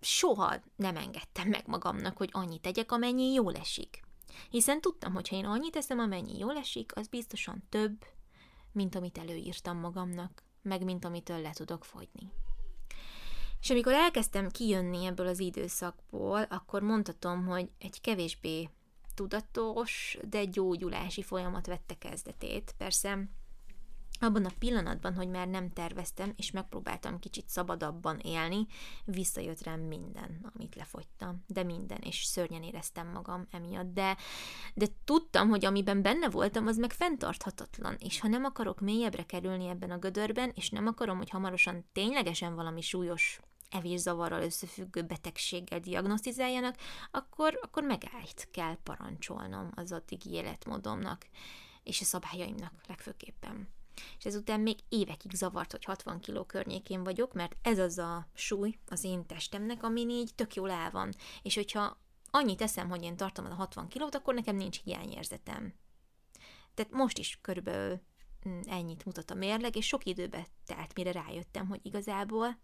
Soha 0.00 0.54
nem 0.76 0.96
engedtem 0.96 1.48
meg 1.48 1.66
magamnak, 1.66 2.16
hogy 2.16 2.28
annyit 2.32 2.60
tegyek, 2.60 2.92
amennyi 2.92 3.32
jól 3.32 3.54
esik. 3.54 4.02
Hiszen 4.50 4.80
tudtam, 4.80 5.12
hogy 5.12 5.28
ha 5.28 5.36
én 5.36 5.44
annyit 5.44 5.72
teszem, 5.72 5.98
amennyi 5.98 6.38
jól 6.38 6.56
esik, 6.56 6.96
az 6.96 7.08
biztosan 7.08 7.62
több, 7.68 8.04
mint 8.72 8.94
amit 8.94 9.18
előírtam 9.18 9.78
magamnak, 9.78 10.42
meg 10.62 10.84
mint 10.84 11.04
amitől 11.04 11.40
le 11.40 11.50
tudok 11.52 11.84
fogyni. 11.84 12.30
És 13.60 13.70
amikor 13.70 13.92
elkezdtem 13.92 14.48
kijönni 14.48 15.04
ebből 15.04 15.26
az 15.26 15.40
időszakból, 15.40 16.42
akkor 16.42 16.82
mondhatom, 16.82 17.46
hogy 17.46 17.70
egy 17.78 18.00
kevésbé 18.00 18.68
tudatos, 19.14 20.18
de 20.28 20.44
gyógyulási 20.44 21.22
folyamat 21.22 21.66
vette 21.66 21.98
kezdetét. 21.98 22.74
Persze 22.78 23.28
abban 24.24 24.44
a 24.44 24.50
pillanatban, 24.58 25.14
hogy 25.14 25.28
már 25.28 25.48
nem 25.48 25.70
terveztem, 25.70 26.32
és 26.36 26.50
megpróbáltam 26.50 27.18
kicsit 27.18 27.48
szabadabban 27.48 28.18
élni, 28.18 28.66
visszajött 29.04 29.62
rám 29.62 29.80
minden, 29.80 30.50
amit 30.54 30.74
lefogytam. 30.74 31.44
De 31.46 31.62
minden, 31.62 31.98
és 32.00 32.24
szörnyen 32.24 32.62
éreztem 32.62 33.08
magam 33.08 33.46
emiatt. 33.50 33.92
De, 33.94 34.16
de 34.74 34.86
tudtam, 35.04 35.48
hogy 35.48 35.64
amiben 35.64 36.02
benne 36.02 36.28
voltam, 36.28 36.66
az 36.66 36.76
meg 36.76 36.92
fenntarthatatlan, 36.92 37.96
és 37.98 38.20
ha 38.20 38.28
nem 38.28 38.44
akarok 38.44 38.80
mélyebbre 38.80 39.22
kerülni 39.22 39.68
ebben 39.68 39.90
a 39.90 39.98
gödörben, 39.98 40.52
és 40.54 40.70
nem 40.70 40.86
akarom, 40.86 41.16
hogy 41.16 41.30
hamarosan 41.30 41.84
ténylegesen 41.92 42.54
valami 42.54 42.80
súlyos 42.80 43.40
evészavarral 43.70 44.42
összefüggő 44.42 45.02
betegséggel 45.02 45.80
diagnosztizáljanak, 45.80 46.76
akkor, 47.10 47.58
akkor 47.62 47.82
megállt 47.82 48.48
kell 48.50 48.76
parancsolnom 48.82 49.70
az 49.74 49.92
addigi 49.92 50.30
életmódomnak, 50.30 51.26
és 51.82 52.00
a 52.00 52.04
szabályaimnak 52.04 52.72
legfőképpen 52.86 53.68
és 54.18 54.24
ezután 54.24 54.60
még 54.60 54.78
évekig 54.88 55.32
zavart, 55.34 55.70
hogy 55.70 55.84
60 55.84 56.20
kiló 56.20 56.44
környékén 56.44 57.04
vagyok, 57.04 57.32
mert 57.32 57.56
ez 57.62 57.78
az 57.78 57.98
a 57.98 58.28
súly 58.34 58.78
az 58.88 59.04
én 59.04 59.26
testemnek, 59.26 59.82
ami 59.82 60.00
így 60.00 60.34
tök 60.34 60.54
jól 60.54 60.70
el 60.70 60.90
van. 60.90 61.12
És 61.42 61.54
hogyha 61.54 61.98
annyit 62.30 62.58
teszem, 62.58 62.88
hogy 62.88 63.02
én 63.02 63.16
tartom 63.16 63.44
a 63.44 63.54
60 63.54 63.88
kilót, 63.88 64.14
akkor 64.14 64.34
nekem 64.34 64.56
nincs 64.56 64.82
hiányérzetem. 64.82 65.74
Tehát 66.74 66.92
most 66.92 67.18
is 67.18 67.38
körülbelül 67.40 68.00
mm, 68.48 68.60
ennyit 68.66 69.04
mutat 69.04 69.30
a 69.30 69.34
mérleg, 69.34 69.76
és 69.76 69.86
sok 69.86 70.04
időbe 70.04 70.46
telt, 70.66 70.94
mire 70.94 71.12
rájöttem, 71.12 71.68
hogy 71.68 71.80
igazából, 71.82 72.58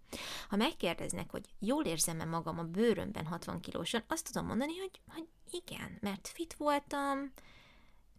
ha 0.48 0.56
megkérdeznek, 0.56 1.30
hogy 1.30 1.44
jól 1.58 1.84
érzem-e 1.84 2.24
magam 2.24 2.58
a 2.58 2.64
bőrömben 2.64 3.26
60 3.26 3.60
kilósan, 3.60 4.04
azt 4.08 4.26
tudom 4.26 4.46
mondani, 4.46 4.76
hogy, 4.76 5.00
hogy 5.06 5.28
igen, 5.50 5.98
mert 6.00 6.28
fit 6.28 6.54
voltam, 6.54 7.32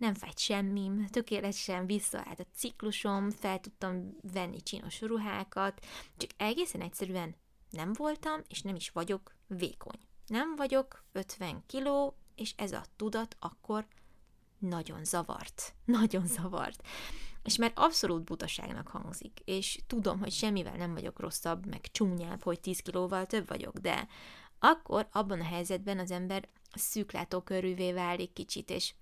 nem 0.01 0.13
fájt 0.13 0.39
semmim, 0.39 1.07
tökéletesen 1.07 1.85
visszaállt 1.85 2.39
a 2.39 2.45
ciklusom, 2.55 3.29
fel 3.29 3.59
tudtam 3.59 4.15
venni 4.33 4.61
csinos 4.61 5.01
ruhákat, 5.01 5.85
csak 6.17 6.29
egészen 6.37 6.81
egyszerűen 6.81 7.35
nem 7.69 7.93
voltam, 7.93 8.41
és 8.47 8.61
nem 8.61 8.75
is 8.75 8.89
vagyok 8.89 9.35
vékony. 9.47 9.99
Nem 10.27 10.55
vagyok 10.55 11.03
50 11.11 11.63
kiló, 11.67 12.17
és 12.35 12.53
ez 12.57 12.71
a 12.71 12.83
tudat 12.95 13.35
akkor 13.39 13.87
nagyon 14.57 15.05
zavart. 15.05 15.73
Nagyon 15.85 16.27
zavart. 16.27 16.87
és 17.43 17.57
már 17.57 17.71
abszolút 17.75 18.23
butaságnak 18.23 18.87
hangzik, 18.87 19.39
és 19.45 19.79
tudom, 19.87 20.19
hogy 20.19 20.31
semmivel 20.31 20.75
nem 20.75 20.93
vagyok 20.93 21.19
rosszabb, 21.19 21.65
meg 21.65 21.91
csúnyább, 21.91 22.43
hogy 22.43 22.59
10 22.59 22.79
kilóval 22.79 23.25
több 23.25 23.47
vagyok, 23.47 23.77
de 23.77 24.07
akkor 24.59 25.07
abban 25.11 25.39
a 25.39 25.43
helyzetben 25.43 25.99
az 25.99 26.11
ember 26.11 26.47
szűklátókörűvé 26.73 27.91
válik 27.91 28.33
kicsit, 28.33 28.69
és 28.69 28.93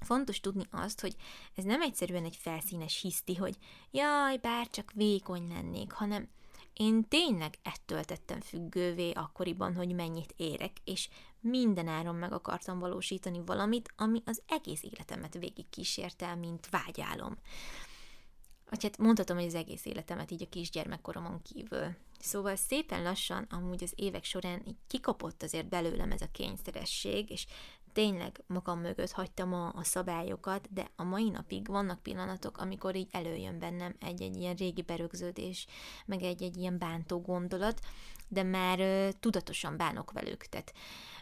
Fontos 0.00 0.40
tudni 0.40 0.66
azt, 0.70 1.00
hogy 1.00 1.16
ez 1.54 1.64
nem 1.64 1.82
egyszerűen 1.82 2.24
egy 2.24 2.36
felszínes 2.36 3.00
hiszti, 3.00 3.34
hogy 3.34 3.56
jaj, 3.90 4.36
bár 4.36 4.68
csak 4.70 4.92
vékony 4.94 5.48
lennék, 5.48 5.92
hanem 5.92 6.28
én 6.72 7.08
tényleg 7.08 7.54
ettől 7.62 8.04
tettem 8.04 8.40
függővé 8.40 9.10
akkoriban, 9.10 9.74
hogy 9.74 9.94
mennyit 9.94 10.34
érek, 10.36 10.72
és 10.84 11.08
minden 11.40 11.88
áron 11.88 12.14
meg 12.14 12.32
akartam 12.32 12.78
valósítani 12.78 13.42
valamit, 13.46 13.92
ami 13.96 14.22
az 14.24 14.42
egész 14.48 14.82
életemet 14.82 15.34
végig 15.34 15.70
kísérte, 15.70 16.34
mint 16.34 16.68
vágyálom. 16.70 17.36
Vagy 18.70 18.82
hát 18.82 18.98
mondhatom, 18.98 19.36
hogy 19.36 19.46
az 19.46 19.54
egész 19.54 19.84
életemet 19.84 20.30
így 20.30 20.42
a 20.42 20.48
kisgyermekkoromon 20.48 21.42
kívül. 21.42 21.96
Szóval 22.18 22.56
szépen 22.56 23.02
lassan, 23.02 23.46
amúgy 23.50 23.82
az 23.82 23.92
évek 23.96 24.24
során 24.24 24.62
így 24.66 24.76
kikapott 24.86 25.42
azért 25.42 25.68
belőlem 25.68 26.10
ez 26.10 26.20
a 26.20 26.30
kényszeresség, 26.32 27.30
és 27.30 27.46
tényleg 27.92 28.42
magam 28.46 28.80
mögött 28.80 29.10
hagytam 29.10 29.54
a, 29.54 29.72
a 29.74 29.84
szabályokat, 29.84 30.72
de 30.72 30.90
a 30.96 31.02
mai 31.02 31.30
napig 31.30 31.66
vannak 31.66 32.02
pillanatok, 32.02 32.58
amikor 32.58 32.96
így 32.96 33.08
előjön 33.10 33.58
bennem 33.58 33.94
egy-egy 34.00 34.36
ilyen 34.36 34.54
régi 34.54 34.82
berögződés, 34.82 35.66
meg 36.06 36.22
egy-egy 36.22 36.56
ilyen 36.56 36.78
bántó 36.78 37.20
gondolat, 37.20 37.80
de 38.28 38.42
már 38.42 38.80
ö, 38.80 39.08
tudatosan 39.20 39.76
bánok 39.76 40.12
velük. 40.12 40.44
Tehát 40.44 40.72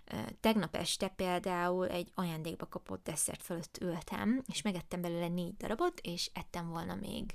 ö, 0.05 0.16
tegnap 0.41 0.77
este 0.77 1.09
például 1.09 1.89
egy 1.89 2.11
ajándékba 2.14 2.66
kapott 2.66 3.05
desszert 3.05 3.43
fölött 3.43 3.79
ültem, 3.81 4.43
és 4.47 4.62
megettem 4.62 5.01
belőle 5.01 5.29
négy 5.29 5.57
darabot, 5.57 6.01
és 6.01 6.31
ettem 6.35 6.69
volna 6.69 6.95
még 6.95 7.35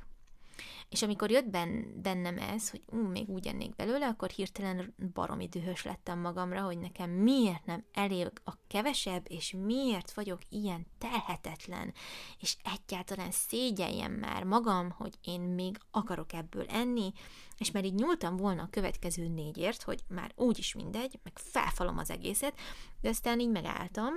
és 0.89 1.01
amikor 1.01 1.31
jött 1.31 1.49
ben, 1.49 2.01
bennem 2.01 2.37
ez, 2.37 2.69
hogy 2.69 2.81
ú, 2.91 2.97
még 2.97 3.29
úgy 3.29 3.47
ennék 3.47 3.75
belőle, 3.75 4.07
akkor 4.07 4.29
hirtelen 4.29 4.95
baromi 5.13 5.47
dühös 5.47 5.83
lettem 5.83 6.19
magamra, 6.19 6.61
hogy 6.61 6.77
nekem 6.77 7.09
miért 7.09 7.65
nem 7.65 7.85
elég 7.93 8.31
a 8.43 8.53
kevesebb, 8.67 9.25
és 9.27 9.55
miért 9.57 10.13
vagyok 10.13 10.39
ilyen 10.49 10.87
telhetetlen, 10.97 11.93
és 12.39 12.57
egyáltalán 12.75 13.31
szégyeljem 13.31 14.11
már 14.11 14.43
magam, 14.43 14.89
hogy 14.89 15.13
én 15.23 15.41
még 15.41 15.77
akarok 15.91 16.33
ebből 16.33 16.65
enni, 16.65 17.11
és 17.57 17.71
már 17.71 17.85
így 17.85 17.93
nyúltam 17.93 18.37
volna 18.37 18.61
a 18.61 18.69
következő 18.71 19.27
négyért, 19.27 19.83
hogy 19.83 20.03
már 20.07 20.31
úgyis 20.35 20.73
mindegy, 20.73 21.19
meg 21.23 21.33
felfalom 21.39 21.97
az 21.97 22.09
egészet, 22.09 22.59
de 23.01 23.09
aztán 23.09 23.39
így 23.39 23.49
megálltam, 23.49 24.13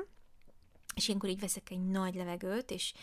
és 0.95 1.09
ilyenkor 1.09 1.29
így 1.29 1.41
veszek 1.41 1.71
egy 1.71 1.87
nagy 1.87 2.15
levegőt, 2.15 2.71
és, 2.71 2.95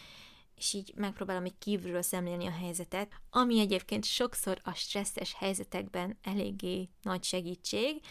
és 0.64 0.74
így 0.74 0.94
megpróbálom 0.96 1.44
egy 1.44 1.58
kívülről 1.58 2.02
szemlélni 2.02 2.46
a 2.46 2.52
helyzetet, 2.52 3.22
ami 3.30 3.60
egyébként 3.60 4.06
sokszor 4.06 4.60
a 4.64 4.74
stresszes 4.74 5.34
helyzetekben 5.34 6.18
eléggé 6.22 6.90
nagy 7.02 7.24
segítség, 7.24 8.02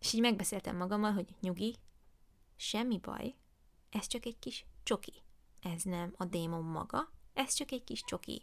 és 0.00 0.12
így 0.12 0.20
megbeszéltem 0.20 0.76
magammal, 0.76 1.12
hogy 1.12 1.26
nyugi, 1.40 1.76
semmi 2.56 2.98
baj, 2.98 3.34
ez 3.90 4.06
csak 4.06 4.26
egy 4.26 4.38
kis 4.38 4.64
csoki. 4.82 5.12
Ez 5.60 5.82
nem 5.82 6.14
a 6.16 6.24
démon 6.24 6.64
maga, 6.64 7.12
ez 7.34 7.54
csak 7.54 7.70
egy 7.70 7.84
kis 7.84 8.04
csoki. 8.04 8.42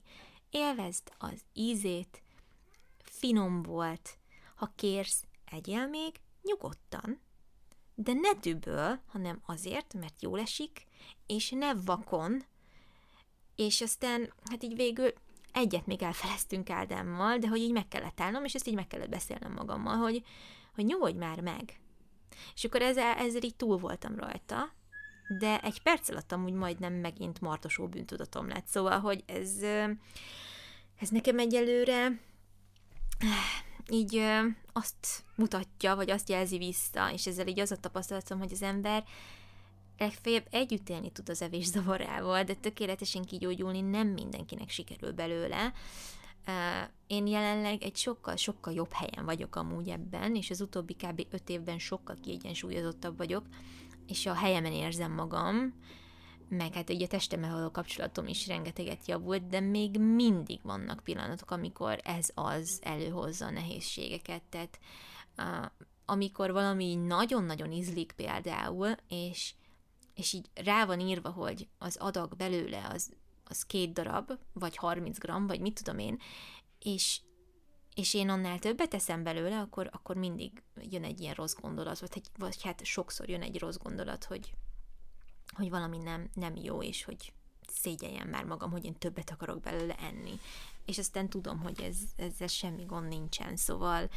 Élvezd 0.49 1.11
az 1.17 1.43
ízét, 1.53 2.23
finom 2.97 3.61
volt. 3.61 4.17
Ha 4.55 4.71
kérsz, 4.75 5.25
egyél 5.45 5.87
még 5.87 6.19
nyugodtan, 6.41 7.19
de 7.95 8.13
ne 8.13 8.33
düböl, 8.33 9.01
hanem 9.07 9.41
azért, 9.45 9.93
mert 9.93 10.21
jól 10.21 10.39
esik, 10.39 10.85
és 11.25 11.49
ne 11.49 11.73
vakon, 11.73 12.43
és 13.55 13.81
aztán, 13.81 14.33
hát 14.49 14.63
így 14.63 14.75
végül 14.75 15.13
egyet 15.53 15.85
még 15.85 16.01
elfeleztünk 16.01 16.69
Ádámmal, 16.69 17.37
de 17.37 17.47
hogy 17.47 17.59
így 17.59 17.71
meg 17.71 17.87
kellett 17.87 18.19
állnom, 18.19 18.45
és 18.45 18.53
ezt 18.53 18.67
így 18.67 18.75
meg 18.75 18.87
kellett 18.87 19.09
beszélnem 19.09 19.51
magammal, 19.51 19.95
hogy, 19.95 20.23
hogy 20.75 20.85
nyugodj 20.85 21.17
már 21.17 21.41
meg. 21.41 21.79
És 22.55 22.63
akkor 22.63 22.81
ezzel, 22.81 23.17
ezzel 23.17 23.43
így 23.43 23.55
túl 23.55 23.77
voltam 23.77 24.15
rajta, 24.15 24.73
de 25.39 25.59
egy 25.59 25.81
perc 25.81 26.09
alatt 26.09 26.31
amúgy 26.31 26.53
majdnem 26.53 26.93
megint 26.93 27.41
martosó 27.41 27.87
bűntudatom 27.87 28.47
lett. 28.47 28.67
Szóval, 28.67 28.99
hogy 28.99 29.23
ez, 29.25 29.61
ez 30.99 31.09
nekem 31.09 31.39
egyelőre 31.39 32.19
így 33.89 34.21
azt 34.73 35.23
mutatja, 35.35 35.95
vagy 35.95 36.09
azt 36.09 36.29
jelzi 36.29 36.57
vissza, 36.57 37.11
és 37.11 37.27
ezzel 37.27 37.47
így 37.47 37.59
az 37.59 37.71
a 37.71 37.77
tapasztalatom, 37.77 38.39
hogy 38.39 38.51
az 38.51 38.61
ember 38.61 39.03
legfeljebb 39.97 40.47
együtt 40.51 40.89
élni 40.89 41.11
tud 41.11 41.29
az 41.29 41.41
evés 41.41 41.65
zavarával, 41.65 42.43
de 42.43 42.53
tökéletesen 42.53 43.23
kigyógyulni 43.23 43.81
nem 43.81 44.07
mindenkinek 44.07 44.69
sikerül 44.69 45.11
belőle. 45.11 45.73
Én 47.07 47.27
jelenleg 47.27 47.83
egy 47.83 47.95
sokkal-sokkal 47.95 48.73
jobb 48.73 48.91
helyen 48.91 49.25
vagyok 49.25 49.55
amúgy 49.55 49.89
ebben, 49.89 50.35
és 50.35 50.49
az 50.49 50.61
utóbbi 50.61 50.93
kb. 50.93 51.25
5 51.31 51.49
évben 51.49 51.79
sokkal 51.79 52.17
kiegyensúlyozottabb 52.21 53.17
vagyok, 53.17 53.45
és 54.07 54.25
a 54.25 54.33
helyemen 54.33 54.73
érzem 54.73 55.11
magam, 55.11 55.73
meg 56.49 56.73
hát 56.73 56.89
ugye 56.89 57.05
a 57.05 57.07
testemmel 57.07 57.53
való 57.53 57.71
kapcsolatom 57.71 58.27
is 58.27 58.47
rengeteget 58.47 59.07
javult, 59.07 59.47
de 59.47 59.59
még 59.59 59.99
mindig 59.99 60.59
vannak 60.63 61.03
pillanatok, 61.03 61.51
amikor 61.51 61.99
ez 62.03 62.29
az 62.33 62.79
előhozza 62.83 63.45
a 63.45 63.51
nehézségeket, 63.51 64.41
tehát 64.49 64.79
amikor 66.05 66.51
valami 66.51 66.95
nagyon-nagyon 66.95 67.71
ízlik 67.71 68.11
például, 68.11 68.95
és 69.07 69.53
és 70.13 70.33
így 70.33 70.49
rá 70.53 70.85
van 70.85 70.99
írva, 70.99 71.29
hogy 71.29 71.67
az 71.77 71.95
adag 71.95 72.35
belőle 72.35 72.87
az, 72.93 73.13
az 73.43 73.63
két 73.63 73.93
darab, 73.93 74.31
vagy 74.53 74.75
30 74.75 75.17
gram, 75.17 75.47
vagy 75.47 75.59
mit 75.59 75.73
tudom 75.83 75.99
én, 75.99 76.19
és, 76.79 77.21
és 77.95 78.13
én 78.13 78.29
annál 78.29 78.59
többet 78.59 78.89
teszem 78.89 79.23
belőle, 79.23 79.59
akkor, 79.59 79.89
akkor 79.91 80.15
mindig 80.15 80.63
jön 80.75 81.03
egy 81.03 81.19
ilyen 81.19 81.33
rossz 81.33 81.55
gondolat, 81.61 81.99
vagy, 81.99 82.21
vagy 82.37 82.61
hát 82.63 82.85
sokszor 82.85 83.29
jön 83.29 83.41
egy 83.41 83.59
rossz 83.59 83.77
gondolat, 83.77 84.23
hogy, 84.23 84.53
hogy 85.55 85.69
valami 85.69 85.97
nem, 85.97 86.29
nem 86.33 86.55
jó, 86.55 86.83
és 86.83 87.03
hogy 87.03 87.33
szégyeljem 87.67 88.29
már 88.29 88.43
magam, 88.43 88.71
hogy 88.71 88.85
én 88.85 88.93
többet 88.93 89.29
akarok 89.29 89.61
belőle 89.61 89.95
enni. 89.95 90.39
És 90.85 90.97
aztán 90.97 91.29
tudom, 91.29 91.59
hogy 91.59 91.81
ez, 91.81 91.97
ezzel 92.15 92.47
semmi 92.47 92.83
gond 92.83 93.07
nincsen, 93.07 93.55
szóval 93.55 94.09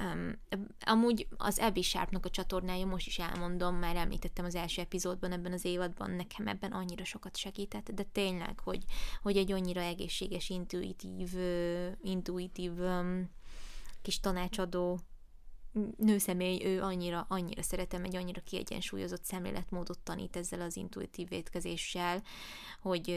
Um, 0.00 0.38
amúgy 0.80 1.26
az 1.36 1.58
Abby 1.58 1.82
Sharpnak 1.82 2.26
a 2.26 2.30
csatornája, 2.30 2.86
most 2.86 3.06
is 3.06 3.18
elmondom, 3.18 3.74
már 3.74 3.96
említettem 3.96 4.44
az 4.44 4.54
első 4.54 4.80
epizódban 4.80 5.32
ebben 5.32 5.52
az 5.52 5.64
évadban, 5.64 6.10
nekem 6.10 6.46
ebben 6.46 6.72
annyira 6.72 7.04
sokat 7.04 7.36
segített, 7.36 7.90
de 7.90 8.02
tényleg, 8.02 8.60
hogy, 8.60 8.84
hogy 9.22 9.36
egy 9.36 9.52
annyira 9.52 9.80
egészséges, 9.80 10.48
intuitív, 10.48 11.34
intuitív 12.02 12.72
um, 12.80 13.30
kis 14.02 14.20
tanácsadó 14.20 15.00
nőszemély, 15.96 16.64
ő 16.64 16.82
annyira, 16.82 17.26
annyira 17.28 17.62
szeretem, 17.62 18.04
egy 18.04 18.16
annyira 18.16 18.40
kiegyensúlyozott 18.40 19.24
szemléletmódot 19.24 19.98
tanít 19.98 20.36
ezzel 20.36 20.60
az 20.60 20.76
intuitív 20.76 21.32
étkezéssel, 21.32 22.22
hogy, 22.80 23.16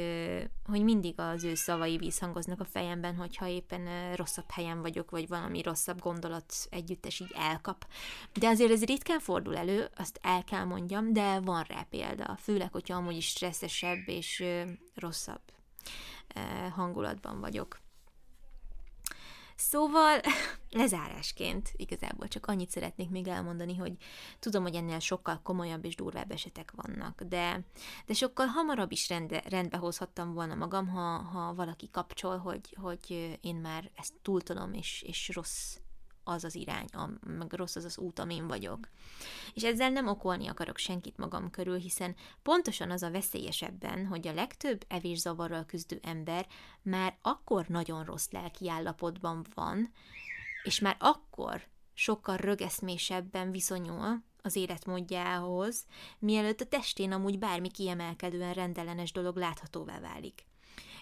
hogy 0.65 0.83
mindig 0.83 1.13
az 1.17 1.43
ő 1.43 1.55
szavai 1.55 1.97
vízhangoznak 1.97 2.59
a 2.59 2.65
fejemben, 2.65 3.15
hogyha 3.15 3.47
éppen 3.47 4.15
rosszabb 4.15 4.49
helyen 4.49 4.81
vagyok, 4.81 5.11
vagy 5.11 5.27
valami 5.27 5.61
rosszabb 5.61 5.99
gondolat 5.99 6.53
együttes 6.69 7.19
így 7.19 7.31
elkap. 7.35 7.87
De 8.33 8.47
azért 8.47 8.71
ez 8.71 8.83
ritkán 8.83 9.19
fordul 9.19 9.57
elő, 9.57 9.89
azt 9.95 10.19
el 10.21 10.43
kell 10.43 10.63
mondjam, 10.63 11.13
de 11.13 11.39
van 11.39 11.63
rá 11.63 11.85
példa, 11.89 12.37
főleg, 12.41 12.71
hogyha 12.71 12.95
amúgy 12.95 13.15
is 13.15 13.27
stresszesebb 13.27 14.07
és 14.07 14.43
rosszabb 14.95 15.41
hangulatban 16.71 17.39
vagyok. 17.39 17.83
Szóval 19.55 20.19
lezárásként 20.71 21.71
igazából 21.75 22.27
csak 22.27 22.45
annyit 22.45 22.69
szeretnék 22.69 23.09
még 23.09 23.27
elmondani, 23.27 23.75
hogy 23.75 23.93
tudom, 24.39 24.63
hogy 24.63 24.75
ennél 24.75 24.99
sokkal 24.99 25.39
komolyabb 25.43 25.85
és 25.85 25.95
durvább 25.95 26.31
esetek 26.31 26.71
vannak, 26.75 27.21
de, 27.21 27.61
de 28.05 28.13
sokkal 28.13 28.45
hamarabb 28.45 28.91
is 28.91 29.09
rende, 29.09 29.43
rendbe 29.49 29.77
hozhattam 29.77 30.33
volna 30.33 30.55
magam, 30.55 30.87
ha, 30.87 31.17
ha 31.17 31.53
valaki 31.53 31.89
kapcsol, 31.91 32.37
hogy, 32.37 32.77
hogy 32.81 33.37
én 33.41 33.55
már 33.55 33.91
ezt 33.95 34.13
túltolom, 34.21 34.73
és, 34.73 35.01
és 35.07 35.31
rossz 35.33 35.77
az 36.27 36.43
az 36.43 36.55
irány, 36.55 36.85
a, 36.91 37.09
meg 37.27 37.53
rossz 37.53 37.75
az 37.75 37.83
az 37.83 37.97
út, 37.97 38.19
amin 38.19 38.47
vagyok. 38.47 38.89
És 39.53 39.63
ezzel 39.63 39.89
nem 39.89 40.07
okolni 40.07 40.47
akarok 40.47 40.77
senkit 40.77 41.17
magam 41.17 41.49
körül, 41.49 41.77
hiszen 41.77 42.15
pontosan 42.41 42.91
az 42.91 43.03
a 43.03 43.11
veszélyesebben, 43.11 44.05
hogy 44.05 44.27
a 44.27 44.33
legtöbb 44.33 44.85
evészavarral 44.87 45.65
küzdő 45.65 45.99
ember 46.03 46.47
már 46.81 47.17
akkor 47.21 47.67
nagyon 47.67 48.03
rossz 48.03 48.29
lelki 48.31 48.69
állapotban 48.69 49.45
van, 49.53 49.91
és 50.63 50.79
már 50.79 50.95
akkor 50.99 51.67
sokkal 51.93 52.37
rögeszmésebben 52.37 53.51
viszonyul 53.51 54.23
az 54.41 54.55
életmódjához, 54.55 55.85
mielőtt 56.19 56.61
a 56.61 56.65
testén 56.65 57.11
amúgy 57.11 57.39
bármi 57.39 57.69
kiemelkedően 57.69 58.53
rendellenes 58.53 59.11
dolog 59.11 59.37
láthatóvá 59.37 59.99
válik. 59.99 60.45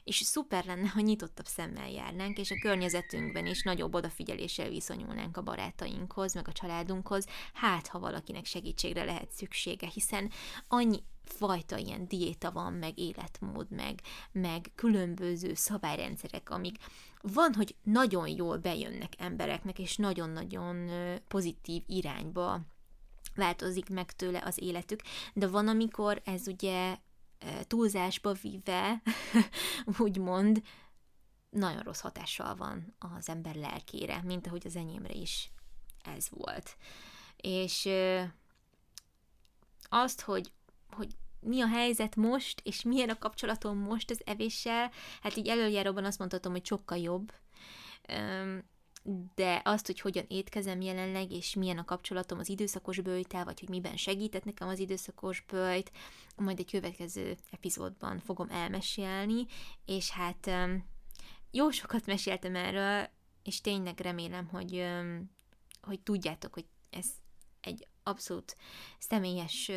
És 0.03 0.15
szuper 0.15 0.65
lenne, 0.65 0.87
ha 0.87 0.99
nyitottabb 0.99 1.45
szemmel 1.45 1.89
járnánk, 1.89 2.37
és 2.37 2.51
a 2.51 2.59
környezetünkben 2.61 3.45
is 3.45 3.63
nagyobb 3.63 3.93
odafigyeléssel 3.93 4.69
viszonyulnánk 4.69 5.37
a 5.37 5.41
barátainkhoz, 5.41 6.33
meg 6.33 6.47
a 6.47 6.51
családunkhoz, 6.51 7.25
hát 7.53 7.87
ha 7.87 7.99
valakinek 7.99 8.45
segítségre 8.45 9.03
lehet 9.03 9.31
szüksége, 9.31 9.87
hiszen 9.87 10.31
annyi 10.67 11.03
fajta 11.25 11.77
ilyen 11.77 12.07
diéta 12.07 12.51
van, 12.51 12.73
meg 12.73 12.99
életmód, 12.99 13.71
meg, 13.71 13.99
meg 14.31 14.71
különböző 14.75 15.53
szabályrendszerek, 15.53 16.49
amik 16.49 16.75
van, 17.21 17.53
hogy 17.53 17.75
nagyon 17.83 18.27
jól 18.27 18.57
bejönnek 18.57 19.13
embereknek, 19.17 19.79
és 19.79 19.95
nagyon-nagyon 19.95 20.89
pozitív 21.27 21.83
irányba 21.87 22.61
változik 23.35 23.89
meg 23.89 24.11
tőle 24.11 24.41
az 24.45 24.61
életük, 24.61 25.01
de 25.33 25.47
van, 25.47 25.67
amikor 25.67 26.21
ez 26.25 26.47
ugye 26.47 26.97
túlzásba 27.67 28.33
víve, 28.33 29.01
úgymond, 29.99 30.61
nagyon 31.49 31.81
rossz 31.81 31.99
hatással 31.99 32.55
van 32.55 32.95
az 32.99 33.29
ember 33.29 33.55
lelkére, 33.55 34.21
mint 34.23 34.47
ahogy 34.47 34.61
az 34.65 34.75
enyémre 34.75 35.13
is 35.13 35.51
ez 36.03 36.27
volt. 36.29 36.77
És 37.37 37.89
azt, 39.89 40.21
hogy, 40.21 40.51
hogy 40.89 41.15
mi 41.39 41.61
a 41.61 41.67
helyzet 41.67 42.15
most, 42.15 42.61
és 42.63 42.81
milyen 42.81 43.09
a 43.09 43.17
kapcsolatom 43.17 43.77
most 43.77 44.09
az 44.09 44.21
evéssel, 44.25 44.91
hát 45.21 45.35
így 45.35 45.47
előjáróban 45.47 46.05
azt 46.05 46.19
mondhatom, 46.19 46.51
hogy 46.51 46.65
sokkal 46.65 46.97
jobb, 46.97 47.33
de 49.35 49.61
azt, 49.63 49.85
hogy 49.85 49.99
hogyan 49.99 50.25
étkezem 50.27 50.81
jelenleg, 50.81 51.31
és 51.31 51.55
milyen 51.55 51.77
a 51.77 51.85
kapcsolatom 51.85 52.39
az 52.39 52.49
időszakos 52.49 52.99
bőjtel, 52.99 53.43
vagy 53.43 53.59
hogy 53.59 53.69
miben 53.69 53.97
segített 53.97 54.43
nekem 54.43 54.67
az 54.67 54.79
időszakos 54.79 55.43
bőjt, 55.47 55.91
majd 56.35 56.59
egy 56.59 56.71
következő 56.71 57.37
epizódban 57.51 58.19
fogom 58.19 58.49
elmesélni, 58.49 59.45
és 59.85 60.09
hát 60.09 60.51
jó 61.51 61.69
sokat 61.69 62.05
meséltem 62.05 62.55
erről, 62.55 63.09
és 63.43 63.61
tényleg 63.61 63.99
remélem, 63.99 64.47
hogy, 64.47 64.85
hogy 65.81 65.99
tudjátok, 65.99 66.53
hogy 66.53 66.65
ez 66.89 67.07
egy 67.61 67.87
abszolút 68.03 68.55
személyes 68.99 69.71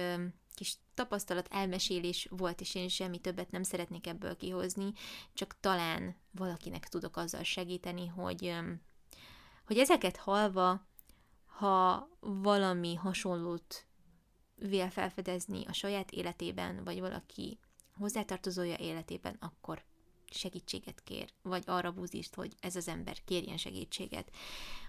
kis 0.54 0.76
tapasztalat, 0.94 1.48
elmesélés 1.50 2.26
volt, 2.30 2.60
és 2.60 2.74
én 2.74 2.88
semmi 2.88 3.18
többet 3.18 3.50
nem 3.50 3.62
szeretnék 3.62 4.06
ebből 4.06 4.36
kihozni, 4.36 4.92
csak 5.32 5.56
talán 5.60 6.16
valakinek 6.30 6.88
tudok 6.88 7.16
azzal 7.16 7.42
segíteni, 7.42 8.06
hogy 8.06 8.54
hogy 9.66 9.78
ezeket 9.78 10.16
halva, 10.16 10.86
ha 11.46 12.08
valami 12.20 12.94
hasonlót 12.94 13.86
vél 14.54 14.90
felfedezni 14.90 15.64
a 15.66 15.72
saját 15.72 16.10
életében, 16.10 16.84
vagy 16.84 17.00
valaki 17.00 17.58
hozzátartozója 17.98 18.76
életében, 18.76 19.36
akkor 19.40 19.84
segítséget 20.30 21.02
kér, 21.02 21.32
vagy 21.42 21.62
arra 21.66 21.92
búzist, 21.92 22.34
hogy 22.34 22.54
ez 22.60 22.76
az 22.76 22.88
ember 22.88 23.24
kérjen 23.24 23.56
segítséget, 23.56 24.30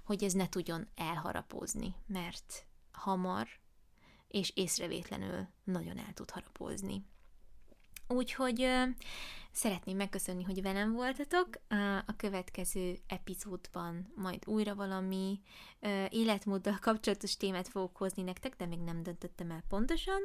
hogy 0.06 0.24
ez 0.24 0.34
ne 0.34 0.50
tudjon 0.50 0.88
elharapózni, 0.96 1.96
mert 2.08 2.66
hamar 2.92 3.48
és 4.28 4.52
észrevétlenül 4.56 5.48
nagyon 5.64 5.98
el 5.98 6.14
tud 6.14 6.30
harapózni. 6.30 7.06
Úgyhogy 8.08 8.68
Szeretném 9.58 9.96
megköszönni, 9.96 10.44
hogy 10.44 10.62
velem 10.62 10.94
voltatok. 10.94 11.48
A 12.06 12.16
következő 12.18 12.98
epizódban 13.08 14.12
majd 14.16 14.44
újra 14.46 14.76
valami 14.76 15.40
életmóddal 16.10 16.78
kapcsolatos 16.82 17.38
témát 17.38 17.68
fogok 17.68 17.98
hozni 17.98 18.24
nektek, 18.24 18.56
de 18.56 18.66
még 18.66 18.80
nem 18.80 19.04
döntöttem 19.04 19.52
el 19.52 19.64
pontosan, 19.70 20.22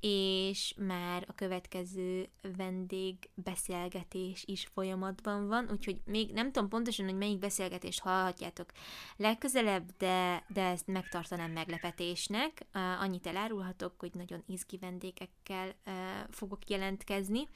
és 0.00 0.74
már 0.76 1.24
a 1.28 1.34
következő 1.34 2.28
vendég 2.56 3.16
beszélgetés 3.34 4.44
is 4.46 4.66
folyamatban 4.72 5.48
van, 5.48 5.68
úgyhogy 5.70 6.00
még 6.04 6.32
nem 6.32 6.52
tudom 6.52 6.68
pontosan, 6.68 7.04
hogy 7.04 7.18
melyik 7.18 7.38
beszélgetést 7.38 8.00
hallhatjátok 8.00 8.72
legközelebb, 9.16 9.90
de, 9.98 10.44
de 10.48 10.62
ezt 10.62 10.86
megtartanám 10.86 11.50
meglepetésnek. 11.50 12.66
Annyit 13.00 13.26
elárulhatok, 13.26 13.92
hogy 13.98 14.10
nagyon 14.14 14.42
izgi 14.46 14.78
vendégekkel 14.78 15.74
fogok 16.30 16.68
jelentkezni. 16.68 17.48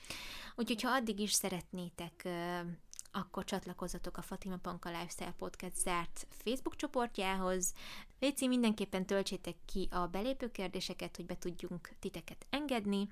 Úgyhogy 0.57 0.83
ha 0.83 0.91
addig 0.91 1.21
is 1.21 1.33
szeretnétek 1.33 2.29
akkor 3.17 3.45
csatlakozzatok 3.45 4.17
a 4.17 4.23
Fatima 4.23 4.57
Panka 4.57 4.89
Lifestyle 4.89 5.35
Podcast 5.37 5.77
zárt 5.77 6.27
Facebook 6.31 6.77
csoportjához. 6.77 7.73
Léci, 8.19 8.47
mindenképpen 8.47 9.07
töltsétek 9.07 9.57
ki 9.65 9.89
a 9.91 10.07
belépő 10.07 10.51
kérdéseket, 10.51 11.17
hogy 11.17 11.27
be 11.27 11.39
tudjunk 11.39 11.91
titeket 11.99 12.47
engedni, 12.51 13.09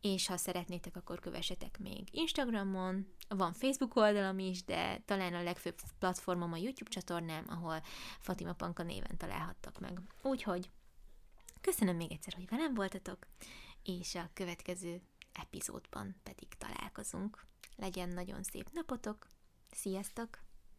és 0.00 0.26
ha 0.26 0.36
szeretnétek, 0.36 0.96
akkor 0.96 1.20
kövessetek 1.20 1.78
még 1.78 2.08
Instagramon, 2.10 3.06
van 3.28 3.52
Facebook 3.52 3.96
oldalam 3.96 4.38
is, 4.38 4.64
de 4.64 5.02
talán 5.04 5.34
a 5.34 5.42
legfőbb 5.42 5.78
platformom 5.98 6.52
a 6.52 6.56
YouTube 6.56 6.90
csatornám, 6.90 7.44
ahol 7.48 7.82
Fatima 8.20 8.52
Panka 8.52 8.82
néven 8.82 9.16
találhattak 9.16 9.80
meg. 9.80 10.00
Úgyhogy 10.22 10.70
köszönöm 11.60 11.96
még 11.96 12.12
egyszer, 12.12 12.34
hogy 12.34 12.48
velem 12.48 12.74
voltatok, 12.74 13.26
és 13.82 14.14
a 14.14 14.30
következő 14.34 15.02
epizódban 15.40 16.16
pedig 16.22 16.48
találkozunk. 16.58 17.46
Legyen 17.76 18.08
nagyon 18.08 18.42
szép 18.42 18.70
napotok, 18.72 19.26
sziasztok! 19.70 20.45